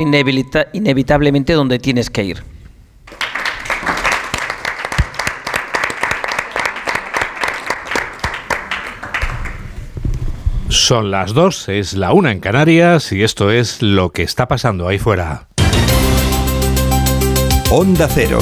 inevitablemente 0.00 1.52
donde 1.52 1.78
tienes 1.78 2.10
que 2.10 2.24
ir. 2.24 2.42
Son 10.68 11.10
las 11.10 11.34
dos, 11.34 11.68
es 11.68 11.92
la 11.92 12.12
una 12.12 12.32
en 12.32 12.40
Canarias 12.40 13.12
y 13.12 13.22
esto 13.22 13.50
es 13.50 13.82
lo 13.82 14.10
que 14.10 14.22
está 14.22 14.48
pasando 14.48 14.88
ahí 14.88 14.98
fuera. 14.98 15.48
Onda 17.70 18.08
Cero. 18.08 18.40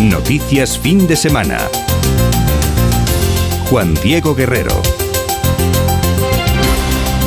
Noticias 0.00 0.78
fin 0.78 1.06
de 1.06 1.14
semana. 1.14 1.58
Juan 3.70 3.94
Diego 4.02 4.34
Guerrero. 4.34 4.97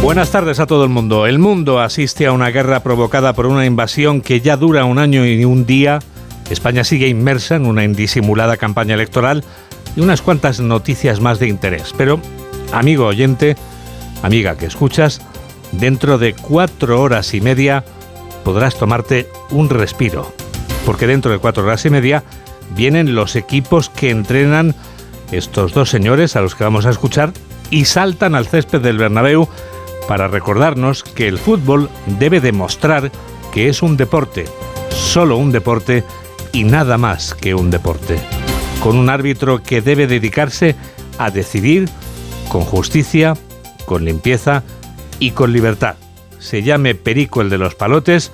Buenas 0.02 0.32
tardes 0.32 0.60
a 0.60 0.66
todo 0.66 0.84
el 0.84 0.90
mundo. 0.90 1.28
El 1.28 1.38
mundo 1.38 1.80
asiste 1.80 2.26
a 2.26 2.32
una 2.32 2.50
guerra 2.50 2.82
provocada 2.82 3.34
por 3.34 3.46
una 3.46 3.68
invasión 3.68 4.22
que 4.22 4.42
ya 4.42 4.58
dura 4.58 4.84
un 4.84 4.98
año 4.98 5.28
y 5.28 5.46
un 5.46 5.68
día. 5.68 6.00
España 6.50 6.84
sigue 6.84 7.08
inmersa 7.08 7.56
en 7.56 7.68
una 7.68 7.84
indisimulada 7.84 8.58
campaña 8.58 8.96
electoral 8.96 9.44
y 9.96 10.02
unas 10.02 10.24
cuantas 10.24 10.60
noticias 10.60 11.22
más 11.22 11.38
de 11.38 11.50
interés. 11.50 11.94
Pero, 11.96 12.20
amigo 12.74 13.06
oyente, 13.06 13.56
amiga 14.24 14.58
que 14.58 14.66
escuchas, 14.66 15.22
dentro 15.72 16.18
de 16.18 16.34
cuatro 16.34 17.00
horas 17.00 17.36
y 17.36 17.40
media 17.40 17.86
podrás 18.44 18.78
tomarte 18.78 19.30
un 19.52 19.70
respiro. 19.70 20.34
Porque 20.84 21.06
dentro 21.06 21.32
de 21.32 21.38
cuatro 21.38 21.64
horas 21.64 21.86
y 21.86 21.92
media 21.92 22.24
vienen 22.76 23.14
los 23.14 23.36
equipos 23.36 23.90
que 23.90 24.10
entrenan 24.10 24.74
estos 25.32 25.74
dos 25.74 25.92
señores 25.92 26.36
a 26.36 26.42
los 26.42 26.56
que 26.56 26.64
vamos 26.64 26.88
a 26.88 26.90
escuchar 26.90 27.34
y 27.70 27.86
saltan 27.86 28.34
al 28.34 28.48
césped 28.48 28.82
del 28.82 28.98
Bernabéu 28.98 29.48
para 30.08 30.28
recordarnos 30.28 31.04
que 31.04 31.28
el 31.28 31.38
fútbol 31.38 31.90
debe 32.20 32.42
demostrar 32.42 33.12
que 33.52 33.70
es 33.70 33.82
un 33.82 33.98
deporte, 33.98 34.46
solo 34.90 35.38
un 35.38 35.52
deporte 35.52 36.04
y 36.52 36.64
nada 36.64 36.98
más 36.98 37.34
que 37.34 37.54
un 37.56 37.70
deporte, 37.70 38.20
con 38.82 38.98
un 38.98 39.10
árbitro 39.10 39.62
que 39.62 39.82
debe 39.82 40.08
dedicarse 40.08 40.76
a 41.18 41.30
decidir 41.30 41.90
con 42.50 42.62
justicia, 42.62 43.36
con 43.86 44.06
limpieza 44.06 44.64
y 45.20 45.32
con 45.32 45.54
libertad. 45.54 45.96
Se 46.40 46.64
llame 46.64 46.96
Perico 46.96 47.42
el 47.42 47.50
de 47.50 47.58
los 47.58 47.76
palotes, 47.76 48.32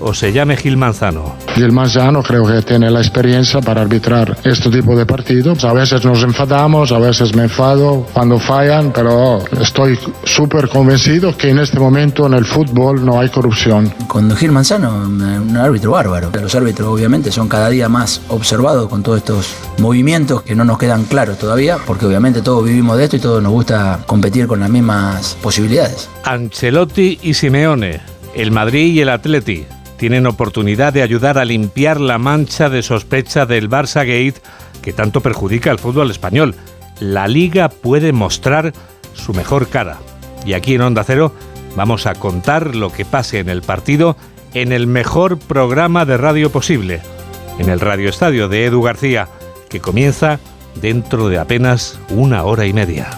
o 0.00 0.14
se 0.14 0.32
llame 0.32 0.56
Gil 0.56 0.76
Manzano. 0.76 1.36
Gil 1.54 1.72
Manzano 1.72 2.22
creo 2.22 2.46
que 2.46 2.62
tiene 2.62 2.90
la 2.90 3.00
experiencia 3.00 3.60
para 3.60 3.82
arbitrar 3.82 4.36
este 4.44 4.70
tipo 4.70 4.96
de 4.96 5.06
partidos. 5.06 5.64
A 5.64 5.72
veces 5.72 6.04
nos 6.04 6.22
enfadamos, 6.22 6.92
a 6.92 6.98
veces 6.98 7.34
me 7.34 7.44
enfado 7.44 8.06
cuando 8.12 8.38
fallan, 8.38 8.92
pero 8.92 9.38
estoy 9.60 9.98
súper 10.24 10.68
convencido 10.68 11.36
que 11.36 11.50
en 11.50 11.58
este 11.58 11.78
momento 11.78 12.26
en 12.26 12.34
el 12.34 12.44
fútbol 12.44 13.04
no 13.04 13.20
hay 13.20 13.28
corrupción. 13.28 13.92
Con 14.06 14.34
Gil 14.36 14.52
Manzano, 14.52 14.90
un 14.90 15.56
árbitro 15.56 15.92
bárbaro. 15.92 16.30
Los 16.40 16.54
árbitros 16.54 16.88
obviamente 16.88 17.30
son 17.30 17.48
cada 17.48 17.68
día 17.68 17.88
más 17.88 18.22
observados 18.28 18.88
con 18.88 19.02
todos 19.02 19.18
estos 19.18 19.54
movimientos 19.78 20.42
que 20.42 20.54
no 20.54 20.64
nos 20.64 20.78
quedan 20.78 21.04
claros 21.04 21.38
todavía, 21.38 21.78
porque 21.86 22.06
obviamente 22.06 22.42
todos 22.42 22.64
vivimos 22.64 22.96
de 22.96 23.04
esto 23.04 23.16
y 23.16 23.20
todos 23.20 23.42
nos 23.42 23.52
gusta 23.52 24.00
competir 24.06 24.46
con 24.46 24.60
las 24.60 24.70
mismas 24.70 25.36
posibilidades. 25.42 26.08
Ancelotti 26.24 27.18
y 27.22 27.34
Simeone, 27.34 28.00
el 28.34 28.50
Madrid 28.50 28.94
y 28.94 29.00
el 29.00 29.08
Atleti 29.08 29.66
tienen 30.00 30.26
oportunidad 30.26 30.94
de 30.94 31.02
ayudar 31.02 31.36
a 31.36 31.44
limpiar 31.44 32.00
la 32.00 32.16
mancha 32.16 32.70
de 32.70 32.82
sospecha 32.82 33.44
del 33.44 33.68
Barça 33.68 33.98
Gate 33.98 34.40
que 34.80 34.94
tanto 34.94 35.20
perjudica 35.20 35.70
al 35.70 35.78
fútbol 35.78 36.10
español. 36.10 36.54
La 37.00 37.28
liga 37.28 37.68
puede 37.68 38.14
mostrar 38.14 38.72
su 39.12 39.34
mejor 39.34 39.68
cara. 39.68 39.98
Y 40.46 40.54
aquí 40.54 40.74
en 40.74 40.80
Onda 40.80 41.04
Cero 41.04 41.34
vamos 41.76 42.06
a 42.06 42.14
contar 42.14 42.74
lo 42.74 42.90
que 42.90 43.04
pase 43.04 43.40
en 43.40 43.50
el 43.50 43.60
partido 43.60 44.16
en 44.54 44.72
el 44.72 44.86
mejor 44.86 45.38
programa 45.38 46.06
de 46.06 46.16
radio 46.16 46.50
posible, 46.50 47.02
en 47.58 47.68
el 47.68 47.78
Radio 47.78 48.08
Estadio 48.08 48.48
de 48.48 48.64
Edu 48.64 48.80
García, 48.80 49.28
que 49.68 49.80
comienza 49.80 50.40
dentro 50.80 51.28
de 51.28 51.36
apenas 51.36 52.00
una 52.08 52.44
hora 52.44 52.64
y 52.64 52.72
media. 52.72 53.10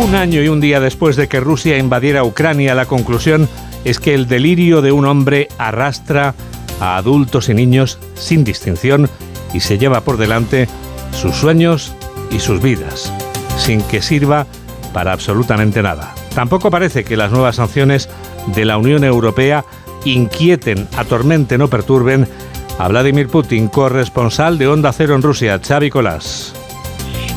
Un 0.00 0.14
año 0.14 0.40
y 0.40 0.46
un 0.46 0.60
día 0.60 0.78
después 0.78 1.16
de 1.16 1.26
que 1.26 1.40
Rusia 1.40 1.78
invadiera 1.78 2.22
Ucrania, 2.22 2.76
la 2.76 2.86
conclusión 2.86 3.48
es 3.86 4.00
que 4.00 4.14
el 4.14 4.26
delirio 4.26 4.82
de 4.82 4.90
un 4.90 5.06
hombre 5.06 5.46
arrastra 5.58 6.34
a 6.80 6.96
adultos 6.96 7.48
y 7.48 7.54
niños 7.54 8.00
sin 8.16 8.42
distinción 8.42 9.08
y 9.54 9.60
se 9.60 9.78
lleva 9.78 10.00
por 10.00 10.16
delante 10.16 10.68
sus 11.12 11.36
sueños 11.36 11.94
y 12.32 12.40
sus 12.40 12.60
vidas, 12.60 13.12
sin 13.56 13.80
que 13.82 14.02
sirva 14.02 14.44
para 14.92 15.12
absolutamente 15.12 15.82
nada. 15.82 16.12
Tampoco 16.34 16.68
parece 16.68 17.04
que 17.04 17.16
las 17.16 17.30
nuevas 17.30 17.56
sanciones 17.56 18.08
de 18.54 18.64
la 18.64 18.76
Unión 18.76 19.04
Europea 19.04 19.64
inquieten, 20.04 20.88
atormenten 20.96 21.62
o 21.62 21.68
perturben 21.68 22.26
a 22.80 22.88
Vladimir 22.88 23.28
Putin, 23.28 23.68
corresponsal 23.68 24.58
de 24.58 24.66
Onda 24.66 24.92
Cero 24.92 25.14
en 25.14 25.22
Rusia, 25.22 25.60
Xavi 25.64 25.90
Colás. 25.90 26.65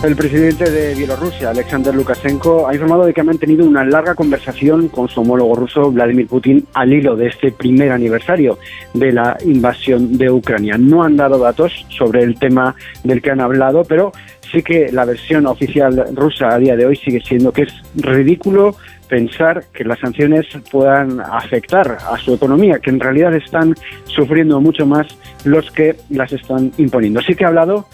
El 0.02 0.16
presidente 0.16 0.72
de 0.72 0.96
Bielorrusia, 0.96 1.50
Alexander 1.50 1.94
Lukashenko, 1.94 2.70
ha 2.70 2.74
informado 2.74 3.06
de 3.06 3.14
que 3.14 3.20
ha 3.20 3.26
mantenido 3.26 3.66
una 3.66 3.84
larga 3.84 4.16
conversación 4.16 4.88
con 4.88 5.10
su 5.10 5.20
homólogo 5.20 5.56
ruso, 5.56 5.92
Vladimir 5.92 6.26
Putin, 6.26 6.66
al 6.74 6.94
hilo 6.94 7.18
de 7.18 7.28
este 7.28 7.52
primer 7.52 7.92
aniversario 7.92 8.58
de 8.94 9.12
la 9.12 9.36
invasión 9.44 10.18
de 10.18 10.32
Ucrania. 10.32 10.78
No 10.78 11.04
han 11.04 11.18
dado 11.18 11.38
datos 11.38 11.86
sobre 11.90 12.24
el 12.24 12.40
tema 12.40 12.76
del 13.04 13.22
que 13.22 13.32
han 13.32 13.42
hablado, 13.42 13.84
pero 13.84 14.14
sí 14.50 14.64
que 14.64 14.90
la 14.90 15.04
versión 15.04 15.46
oficial 15.48 16.06
rusa 16.16 16.48
a 16.48 16.60
día 16.60 16.78
de 16.78 16.86
hoy 16.86 16.96
sigue 16.96 17.20
siendo 17.20 17.52
que 17.52 17.64
es 17.64 17.74
ridículo 17.96 18.78
pensar 19.10 19.66
que 19.74 19.84
las 19.84 20.00
sanciones 20.00 20.46
puedan 20.72 21.20
afectar 21.20 21.98
a 22.10 22.18
su 22.18 22.36
economía, 22.36 22.80
que 22.80 22.92
en 22.92 23.02
realidad 23.02 23.34
están 23.34 23.76
sufriendo 24.06 24.62
mucho 24.62 24.86
más 24.86 25.08
los 25.44 25.70
que 25.72 25.98
las 26.10 26.32
están 26.32 26.72
imponiendo. 26.78 27.20
Sí 27.20 27.36
que 27.36 27.44
ha 27.44 27.50
hablado 27.50 27.86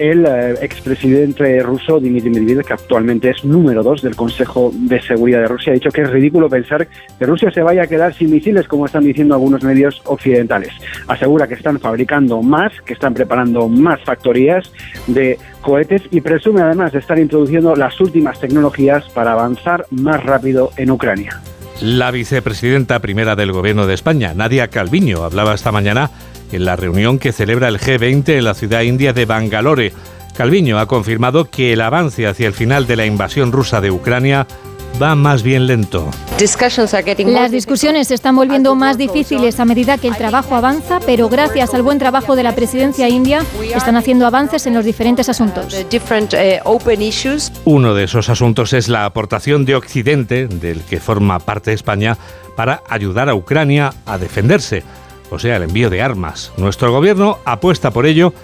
el 0.00 0.24
eh, 0.24 0.54
expresidente 0.62 1.62
ruso 1.62 2.00
Dmitry 2.00 2.30
Medvedev, 2.30 2.64
que 2.64 2.72
actualmente 2.72 3.30
es 3.30 3.44
número 3.44 3.82
dos 3.82 4.00
del 4.00 4.16
Consejo 4.16 4.72
de 4.74 5.00
Seguridad 5.02 5.40
de 5.40 5.48
Rusia, 5.48 5.72
ha 5.72 5.74
dicho 5.74 5.90
que 5.90 6.00
es 6.00 6.10
ridículo 6.10 6.48
pensar 6.48 6.88
que 7.18 7.26
Rusia 7.26 7.50
se 7.50 7.62
vaya 7.62 7.82
a 7.82 7.86
quedar 7.86 8.14
sin 8.14 8.30
misiles, 8.30 8.66
como 8.66 8.86
están 8.86 9.04
diciendo 9.04 9.34
algunos 9.34 9.62
medios 9.62 10.00
occidentales. 10.06 10.72
Asegura 11.06 11.46
que 11.46 11.54
están 11.54 11.78
fabricando 11.78 12.40
más, 12.40 12.72
que 12.86 12.94
están 12.94 13.12
preparando 13.12 13.68
más 13.68 14.00
factorías 14.02 14.72
de 15.06 15.38
cohetes 15.60 16.02
y 16.10 16.22
presume 16.22 16.62
además 16.62 16.92
de 16.92 17.00
estar 17.00 17.18
introduciendo 17.18 17.76
las 17.76 18.00
últimas 18.00 18.40
tecnologías 18.40 19.04
para 19.10 19.32
avanzar 19.32 19.84
más 19.90 20.24
rápido 20.24 20.70
en 20.78 20.90
Ucrania. 20.90 21.42
La 21.82 22.10
vicepresidenta 22.10 22.98
primera 23.00 23.36
del 23.36 23.52
Gobierno 23.52 23.86
de 23.86 23.94
España, 23.94 24.32
Nadia 24.34 24.68
Calviño, 24.68 25.24
hablaba 25.24 25.54
esta 25.54 25.72
mañana 25.72 26.10
en 26.52 26.64
la 26.64 26.76
reunión 26.76 27.18
que 27.18 27.32
celebra 27.32 27.68
el 27.68 27.78
G20 27.78 28.28
en 28.38 28.44
la 28.44 28.54
ciudad 28.54 28.82
india 28.82 29.12
de 29.12 29.24
Bangalore. 29.24 29.92
Calviño 30.36 30.78
ha 30.78 30.86
confirmado 30.86 31.50
que 31.50 31.72
el 31.72 31.80
avance 31.80 32.26
hacia 32.26 32.46
el 32.46 32.54
final 32.54 32.86
de 32.86 32.96
la 32.96 33.06
invasión 33.06 33.52
rusa 33.52 33.80
de 33.80 33.90
Ucrania 33.90 34.46
va 35.00 35.14
más 35.14 35.42
bien 35.42 35.66
lento. 35.66 36.10
Las 37.26 37.50
discusiones 37.50 38.08
se 38.08 38.14
están 38.14 38.36
volviendo 38.36 38.74
más 38.74 38.96
difíciles 38.96 39.60
a 39.60 39.64
medida 39.64 39.98
que 39.98 40.08
el 40.08 40.16
trabajo 40.16 40.54
avanza, 40.54 41.00
pero 41.04 41.28
gracias 41.28 41.74
al 41.74 41.82
buen 41.82 41.98
trabajo 41.98 42.36
de 42.36 42.42
la 42.42 42.54
presidencia 42.54 43.08
india 43.08 43.44
están 43.74 43.96
haciendo 43.96 44.26
avances 44.26 44.66
en 44.66 44.74
los 44.74 44.84
diferentes 44.84 45.28
asuntos. 45.28 45.76
Uno 47.64 47.94
de 47.94 48.04
esos 48.04 48.28
asuntos 48.28 48.72
es 48.72 48.88
la 48.88 49.04
aportación 49.04 49.64
de 49.64 49.74
Occidente, 49.74 50.48
del 50.48 50.82
que 50.82 51.00
forma 51.00 51.38
parte 51.38 51.72
España, 51.72 52.16
para 52.56 52.82
ayudar 52.88 53.28
a 53.28 53.34
Ucrania 53.34 53.92
a 54.06 54.18
defenderse 54.18 54.82
o 55.30 55.38
sea, 55.38 55.56
el 55.56 55.64
envío 55.64 55.90
de 55.90 56.02
armas. 56.02 56.52
Nuestro 56.56 56.92
gobierno 56.92 57.38
apuesta 57.44 57.90
por 57.90 58.06
ello 58.06 58.34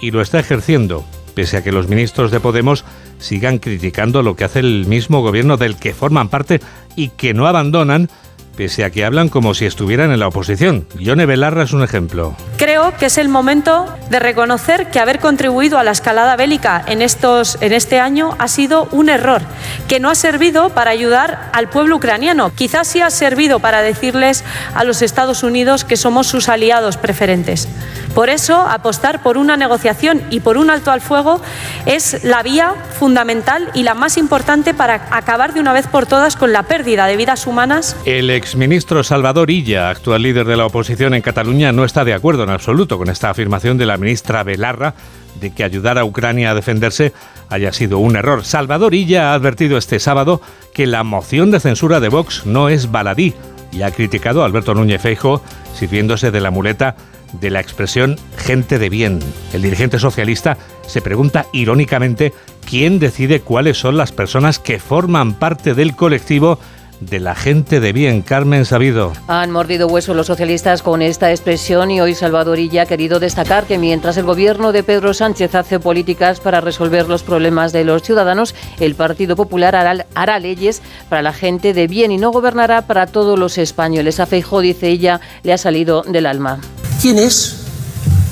y 0.00 0.10
lo 0.10 0.20
está 0.20 0.38
ejerciendo, 0.38 1.04
pese 1.34 1.56
a 1.56 1.64
que 1.64 1.72
los 1.72 1.88
ministros 1.88 2.30
de 2.30 2.40
Podemos 2.40 2.84
sigan 3.18 3.58
criticando 3.58 4.22
lo 4.22 4.36
que 4.36 4.44
hace 4.44 4.60
el 4.60 4.86
mismo 4.86 5.22
gobierno 5.22 5.56
del 5.56 5.76
que 5.76 5.94
forman 5.94 6.28
parte 6.28 6.60
y 6.96 7.08
que 7.08 7.34
no 7.34 7.46
abandonan 7.46 8.10
pese 8.56 8.84
a 8.84 8.90
que 8.90 9.04
hablan 9.04 9.28
como 9.28 9.54
si 9.54 9.66
estuvieran 9.66 10.12
en 10.12 10.20
la 10.20 10.28
oposición. 10.28 10.86
Yone 10.98 11.26
Belarra 11.26 11.64
es 11.64 11.72
un 11.72 11.82
ejemplo. 11.82 12.34
Creo 12.56 12.96
que 12.96 13.06
es 13.06 13.18
el 13.18 13.28
momento 13.28 13.86
de 14.10 14.18
reconocer 14.18 14.90
que 14.90 15.00
haber 15.00 15.18
contribuido 15.18 15.78
a 15.78 15.84
la 15.84 15.90
escalada 15.90 16.36
bélica 16.36 16.82
en, 16.86 17.02
estos, 17.02 17.58
en 17.60 17.72
este 17.72 18.00
año 18.00 18.36
ha 18.38 18.48
sido 18.48 18.88
un 18.92 19.08
error, 19.08 19.42
que 19.88 20.00
no 20.00 20.10
ha 20.10 20.14
servido 20.14 20.70
para 20.70 20.90
ayudar 20.90 21.50
al 21.52 21.68
pueblo 21.68 21.96
ucraniano. 21.96 22.52
Quizás 22.54 22.88
sí 22.88 23.00
ha 23.00 23.10
servido 23.10 23.60
para 23.60 23.82
decirles 23.82 24.44
a 24.74 24.84
los 24.84 25.02
Estados 25.02 25.42
Unidos 25.42 25.84
que 25.84 25.96
somos 25.96 26.26
sus 26.26 26.48
aliados 26.48 26.96
preferentes. 26.96 27.68
Por 28.14 28.30
eso, 28.30 28.60
apostar 28.60 29.22
por 29.22 29.36
una 29.36 29.56
negociación 29.56 30.22
y 30.30 30.38
por 30.38 30.56
un 30.56 30.70
alto 30.70 30.92
al 30.92 31.00
fuego 31.00 31.40
es 31.84 32.22
la 32.22 32.44
vía 32.44 32.74
fundamental 32.96 33.70
y 33.74 33.82
la 33.82 33.94
más 33.94 34.16
importante 34.16 34.72
para 34.72 35.08
acabar 35.10 35.52
de 35.52 35.58
una 35.58 35.72
vez 35.72 35.88
por 35.88 36.06
todas 36.06 36.36
con 36.36 36.52
la 36.52 36.62
pérdida 36.62 37.06
de 37.06 37.16
vidas 37.16 37.48
humanas. 37.48 37.96
El 38.04 38.30
exministro 38.44 39.02
Salvador 39.02 39.50
Illa, 39.50 39.88
actual 39.88 40.20
líder 40.20 40.46
de 40.46 40.58
la 40.58 40.66
oposición 40.66 41.14
en 41.14 41.22
Cataluña, 41.22 41.72
no 41.72 41.82
está 41.82 42.04
de 42.04 42.12
acuerdo 42.12 42.42
en 42.42 42.50
absoluto 42.50 42.98
con 42.98 43.08
esta 43.08 43.30
afirmación 43.30 43.78
de 43.78 43.86
la 43.86 43.96
ministra 43.96 44.42
Belarra 44.42 44.94
de 45.40 45.50
que 45.50 45.64
ayudar 45.64 45.96
a 45.96 46.04
Ucrania 46.04 46.50
a 46.50 46.54
defenderse 46.54 47.14
haya 47.48 47.72
sido 47.72 48.00
un 48.00 48.16
error. 48.16 48.44
Salvador 48.44 48.92
Illa 48.92 49.30
ha 49.30 49.34
advertido 49.34 49.78
este 49.78 49.98
sábado 49.98 50.42
que 50.74 50.86
la 50.86 51.04
moción 51.04 51.50
de 51.52 51.58
censura 51.58 52.00
de 52.00 52.10
Vox 52.10 52.44
no 52.44 52.68
es 52.68 52.90
baladí 52.90 53.32
y 53.72 53.80
ha 53.80 53.90
criticado 53.90 54.42
a 54.42 54.46
Alberto 54.46 54.74
Núñez 54.74 55.00
Feijo 55.00 55.42
sirviéndose 55.74 56.30
de 56.30 56.42
la 56.42 56.50
muleta 56.50 56.96
de 57.40 57.48
la 57.48 57.60
expresión 57.60 58.18
gente 58.36 58.78
de 58.78 58.90
bien. 58.90 59.20
El 59.54 59.62
dirigente 59.62 59.98
socialista 59.98 60.58
se 60.86 61.00
pregunta 61.00 61.46
irónicamente 61.54 62.34
quién 62.68 62.98
decide 62.98 63.40
cuáles 63.40 63.78
son 63.78 63.96
las 63.96 64.12
personas 64.12 64.58
que 64.58 64.78
forman 64.78 65.32
parte 65.32 65.72
del 65.72 65.96
colectivo 65.96 66.58
de 67.00 67.20
la 67.20 67.34
gente 67.34 67.80
de 67.80 67.92
bien, 67.92 68.22
Carmen 68.22 68.64
Sabido. 68.64 69.12
Han 69.28 69.50
mordido 69.50 69.86
hueso 69.86 70.14
los 70.14 70.26
socialistas 70.26 70.82
con 70.82 71.02
esta 71.02 71.30
expresión 71.30 71.90
y 71.90 72.00
hoy 72.00 72.14
Salvador 72.14 72.58
Illa 72.58 72.82
ha 72.82 72.86
querido 72.86 73.20
destacar 73.20 73.64
que 73.66 73.78
mientras 73.78 74.16
el 74.16 74.24
gobierno 74.24 74.72
de 74.72 74.82
Pedro 74.82 75.14
Sánchez 75.14 75.54
hace 75.54 75.80
políticas 75.80 76.40
para 76.40 76.60
resolver 76.60 77.08
los 77.08 77.22
problemas 77.22 77.72
de 77.72 77.84
los 77.84 78.02
ciudadanos, 78.02 78.54
el 78.80 78.94
Partido 78.94 79.36
Popular 79.36 79.76
hará, 79.76 80.06
hará 80.14 80.38
leyes 80.38 80.82
para 81.08 81.22
la 81.22 81.32
gente 81.32 81.74
de 81.74 81.86
bien 81.86 82.12
y 82.12 82.18
no 82.18 82.30
gobernará 82.30 82.86
para 82.86 83.06
todos 83.06 83.38
los 83.38 83.58
españoles. 83.58 84.20
A 84.20 84.26
Feijó, 84.26 84.60
dice 84.60 84.88
ella, 84.88 85.20
le 85.42 85.52
ha 85.52 85.58
salido 85.58 86.02
del 86.02 86.26
alma. 86.26 86.60
¿Quién 87.00 87.18
es 87.18 87.64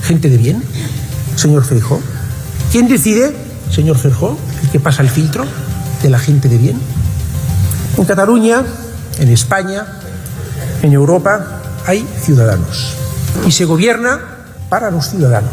gente 0.05 0.29
de 0.29 0.38
bien, 0.38 0.62
señor 1.37 1.65
Feijó? 1.65 2.00
¿Quién 2.70 2.88
decide, 2.88 3.35
señor 3.70 3.99
Feijó, 3.99 4.38
que 4.70 4.81
pasa 4.81 5.03
el 5.03 5.11
filtro 5.11 5.44
de 6.03 6.11
la 6.11 6.19
gente 6.19 6.49
de 6.49 6.58
bien? 6.58 7.02
En 7.97 8.05
Cataluña, 8.05 8.62
en 9.19 9.29
España, 9.29 9.87
en 10.83 10.93
Europa, 10.93 11.61
hay 11.87 12.06
ciudadanos. 12.21 12.94
Y 13.47 13.53
se 13.53 13.65
gobierna 13.65 14.21
para 14.69 14.91
los 14.91 15.11
ciudadanos, 15.11 15.53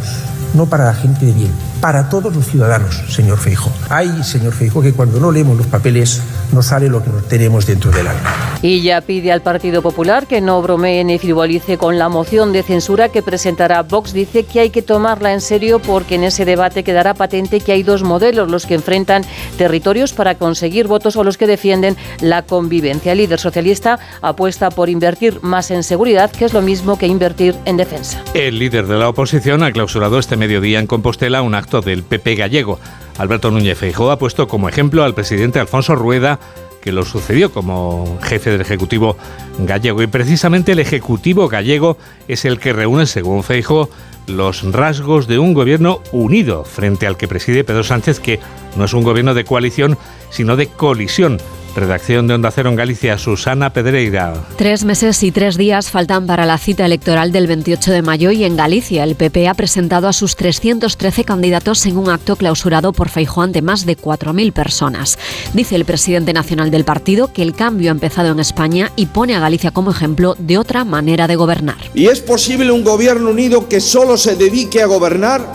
no 0.54 0.66
para 0.66 0.86
la 0.86 0.94
gente 0.94 1.26
de 1.26 1.34
bien 1.34 1.69
para 1.82 2.10
todos 2.10 2.36
los 2.36 2.46
ciudadanos, 2.46 3.04
señor 3.10 3.38
Feijo. 3.38 3.72
Hay, 3.90 4.24
señor 4.24 4.54
Feijo, 4.54 4.82
que 4.82 4.94
cuando 4.94 5.20
no 5.20 5.32
leemos 5.32 5.58
los 5.58 5.68
papeles 5.68 6.22
no 6.52 6.62
sale 6.62 6.90
lo 6.90 7.04
que 7.04 7.10
tenemos 7.30 7.66
dentro 7.66 7.92
del 7.92 8.08
alma. 8.08 8.58
Y 8.62 8.82
ya 8.82 9.02
pide 9.02 9.32
al 9.32 9.42
Partido 9.42 9.82
Popular 9.82 10.28
que 10.28 10.42
no 10.42 10.62
bromee 10.62 11.04
ni 11.04 11.18
frivolice 11.18 11.78
con 11.78 11.98
la 11.98 12.10
moción 12.10 12.52
de 12.52 12.64
censura 12.64 13.10
que 13.10 13.22
presentará 13.22 13.84
Vox. 13.84 14.14
Dice 14.14 14.44
que 14.44 14.60
hay 14.60 14.70
que 14.70 14.82
tomarla 14.82 15.34
en 15.34 15.42
serio 15.42 15.80
porque 15.80 16.16
en 16.16 16.24
ese 16.24 16.44
debate 16.44 16.84
quedará 16.84 17.14
patente 17.14 17.62
que 17.62 17.72
hay 17.72 17.84
dos 17.84 18.04
modelos, 18.04 18.50
los 18.50 18.66
que 18.66 18.76
enfrentan 18.76 19.24
territorios 19.58 20.14
para 20.14 20.36
conseguir 20.36 20.88
votos 20.88 21.16
o 21.16 21.24
los 21.24 21.38
que 21.38 21.48
defienden 21.48 21.96
la 22.20 22.42
convivencia. 22.42 23.14
El 23.14 23.20
líder 23.20 23.40
socialista 23.40 24.00
apuesta 24.22 24.70
por 24.70 24.90
invertir 24.90 25.40
más 25.42 25.72
en 25.72 25.84
seguridad, 25.84 26.32
que 26.32 26.46
es 26.46 26.54
lo 26.54 26.62
mismo 26.62 26.98
que 26.98 27.08
invertir 27.08 27.56
en 27.66 27.78
defensa. 27.78 28.22
El 28.34 28.60
líder 28.60 28.88
de 28.88 28.98
la 28.98 29.10
oposición 29.10 29.64
ha 29.64 29.72
clausurado 29.72 30.20
este 30.20 30.36
mediodía 30.36 30.80
en 30.80 30.88
Compostela 30.88 31.42
un 31.42 31.56
acto 31.56 31.69
del 31.70 32.04
PP 32.04 32.36
gallego. 32.36 32.80
Alberto 33.18 33.52
Núñez 33.52 33.78
Feijóo 33.78 34.12
ha 34.12 34.20
puesto 34.20 34.48
como 34.48 34.68
ejemplo 34.68 35.04
al 35.04 35.14
presidente 35.14 35.60
Alfonso 35.60 35.96
Rueda, 35.96 36.40
que 36.82 36.92
lo 36.92 37.06
sucedió 37.06 37.52
como 37.52 38.18
jefe 38.22 38.50
del 38.50 38.62
Ejecutivo 38.62 39.18
gallego. 39.60 40.02
Y 40.02 40.08
precisamente 40.08 40.72
el 40.72 40.80
Ejecutivo 40.80 41.48
gallego 41.48 41.98
es 42.28 42.46
el 42.46 42.60
que 42.60 42.74
reúne, 42.74 43.06
según 43.06 43.44
Feijóo, 43.44 43.90
los 44.28 44.64
rasgos 44.72 45.28
de 45.28 45.40
un 45.40 45.54
gobierno 45.54 46.02
unido 46.12 46.64
frente 46.64 47.08
al 47.08 47.18
que 47.18 47.28
preside 47.28 47.64
Pedro 47.64 47.84
Sánchez, 47.84 48.20
que 48.20 48.40
no 48.76 48.86
es 48.86 48.94
un 48.94 49.04
gobierno 49.04 49.34
de 49.34 49.44
coalición, 49.44 49.98
sino 50.30 50.56
de 50.56 50.68
colisión 50.68 51.40
Redacción 51.80 52.28
de 52.28 52.34
Onda 52.34 52.52
Cero 52.52 52.70
en 52.70 52.76
Galicia, 52.76 53.18
Susana 53.18 53.72
Pedreira. 53.72 54.34
Tres 54.58 54.84
meses 54.84 55.24
y 55.24 55.32
tres 55.32 55.58
días 55.58 55.90
faltan 55.90 56.28
para 56.28 56.46
la 56.46 56.58
cita 56.58 56.86
electoral 56.86 57.32
del 57.32 57.48
28 57.48 57.92
de 57.92 58.02
mayo 58.02 58.32
y 58.32 58.44
en 58.44 58.58
Galicia 58.58 59.04
el 59.04 59.16
PP 59.16 59.48
ha 59.48 59.54
presentado 59.54 60.08
a 60.08 60.14
sus 60.14 60.36
313 60.36 61.24
candidatos 61.24 61.86
en 61.86 61.98
un 61.98 62.10
acto 62.10 62.36
clausurado 62.36 62.92
por 62.92 63.10
Feijóo 63.10 63.44
ante 63.44 63.62
más 63.62 63.86
de 63.86 63.98
4.000 63.98 64.52
personas. 64.52 65.18
Dice 65.54 65.76
el 65.76 65.86
presidente 65.86 66.34
nacional 66.34 66.70
del 66.70 66.84
partido 66.84 67.32
que 67.32 67.44
el 67.44 67.54
cambio 67.54 67.90
ha 67.90 67.94
empezado 67.94 68.30
en 68.32 68.40
España 68.40 68.92
y 68.96 69.06
pone 69.06 69.36
a 69.36 69.40
Galicia 69.40 69.72
como 69.72 69.92
ejemplo 69.92 70.36
de 70.38 70.58
otra 70.58 70.84
manera 70.84 71.28
de 71.28 71.38
gobernar. 71.38 71.78
Y 71.94 72.08
es 72.08 72.20
posible 72.20 72.72
un 72.72 72.84
gobierno 72.84 73.30
unido 73.30 73.70
que 73.70 73.80
solo 73.80 74.18
se 74.18 74.36
dedique 74.36 74.82
a 74.82 74.88
gobernar 74.88 75.46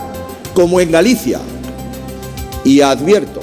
como 0.53 0.79
en 0.79 0.91
Galicia. 0.91 1.39
Y 2.63 2.81
advierto, 2.81 3.41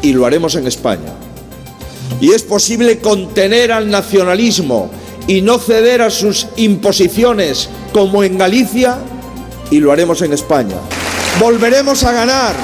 y 0.00 0.12
lo 0.12 0.24
haremos 0.24 0.54
en 0.54 0.68
España 0.68 1.12
y 2.20 2.32
es 2.32 2.42
posible 2.42 2.98
contener 2.98 3.72
al 3.72 3.90
nacionalismo 3.90 4.90
y 5.26 5.42
no 5.42 5.58
ceder 5.58 6.02
a 6.02 6.10
sus 6.10 6.46
imposiciones 6.56 7.68
como 7.92 8.24
en 8.24 8.38
Galicia 8.38 8.98
y 9.70 9.78
lo 9.80 9.92
haremos 9.92 10.22
en 10.22 10.32
España. 10.32 10.76
Volveremos 11.38 12.02
a 12.04 12.12
ganar. 12.12 12.54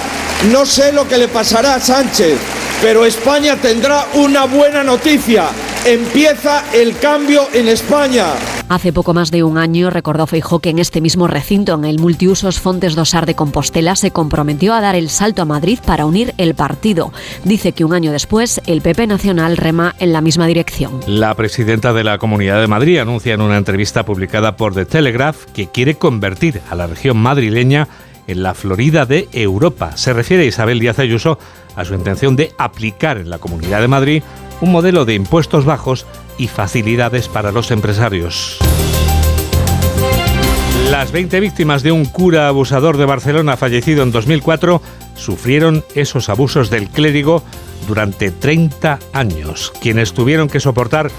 No 0.51 0.67
sé 0.67 0.93
lo 0.93 1.07
que 1.07 1.19
le 1.19 1.29
pasará 1.29 1.77
a 1.77 1.81
Sánchez, 1.81 2.37
pero 2.83 3.07
España 3.07 3.57
tendrá 3.61 4.07
una 4.15 4.47
buena 4.47 4.83
noticia. 4.83 5.47
Empieza 5.85 6.65
el 6.73 6.99
cambio 6.99 7.49
en 7.53 7.69
España. 7.69 8.27
Hace 8.69 8.95
poco 8.95 9.13
más 9.13 9.31
de 9.31 9.45
un 9.45 9.59
año 9.59 9.91
recordó 9.91 10.27
Feijó 10.27 10.59
que 10.59 10.71
en 10.71 10.79
este 10.79 11.03
mismo 11.03 11.27
recinto, 11.27 11.75
en 11.75 11.85
el 11.85 11.99
multiusos 11.99 12.61
Fontes 12.61 12.95
Dosar 12.95 13.27
de 13.27 13.35
Compostela, 13.35 13.95
se 13.95 14.11
comprometió 14.11 14.73
a 14.73 14.81
dar 14.81 14.95
el 14.95 15.11
salto 15.11 15.43
a 15.43 15.45
Madrid 15.45 15.79
para 15.85 16.07
unir 16.07 16.35
el 16.39 16.55
partido. 16.55 17.13
Dice 17.45 17.73
que 17.73 17.85
un 17.85 17.93
año 17.93 18.11
después 18.11 18.63
el 18.67 18.81
PP 18.81 19.07
Nacional 19.07 19.59
rema 19.59 19.95
en 19.99 20.13
la 20.15 20.23
misma 20.23 20.47
dirección. 20.47 21.01
La 21.07 21.35
presidenta 21.35 21.93
de 21.93 22.05
la 22.05 22.17
Comunidad 22.17 22.61
de 22.61 22.67
Madrid 22.67 22.99
anuncia 22.99 23.35
en 23.35 23.43
una 23.43 23.59
entrevista 23.59 24.05
publicada 24.05 24.57
por 24.57 24.75
The 24.75 24.87
Telegraph 24.87 25.45
que 25.53 25.69
quiere 25.69 25.97
convertir 25.97 26.63
a 26.71 26.75
la 26.75 26.87
región 26.87 27.19
madrileña 27.19 27.89
en 28.27 28.43
la 28.43 28.55
Florida 28.55 29.05
de 29.05 29.29
Europa. 29.33 29.97
Se 29.97 30.15
refiere 30.15 30.47
Isabel 30.47 30.81
Díaz 30.81 30.99
Ayuso 30.99 31.39
a 31.77 31.85
su 31.85 31.95
intención 31.95 32.35
de 32.35 32.53
aplicar 32.57 33.19
en 33.19 33.29
la 33.29 33.39
Comunidad 33.39 33.83
de 33.83 33.89
Madrid 33.89 34.23
un 34.65 34.73
modelo 34.73 35.05
de 35.05 35.13
impuestos 35.13 35.67
bajos 35.67 36.07
y 36.39 36.49
facilidades 36.49 37.29
para 37.29 37.53
los 37.53 37.71
empresarios. 37.71 38.59
Las 40.91 41.13
20 41.13 41.39
víctimas 41.41 41.83
de 41.83 41.93
un 41.93 42.07
cura 42.07 42.49
abusador 42.49 42.97
de 42.97 43.05
Barcelona 43.05 43.59
fallecido 43.59 44.03
en 44.03 44.11
2004 44.11 44.81
sufrieron 45.17 45.85
esos 45.95 46.31
abusos 46.31 46.71
del 46.71 46.89
clérigo 46.89 47.43
durante 47.87 48.31
30 48.31 48.99
años. 49.13 49.71
Quienes 49.83 50.15
tuvieron 50.15 50.49
que 50.49 50.61
soportar 50.61 51.11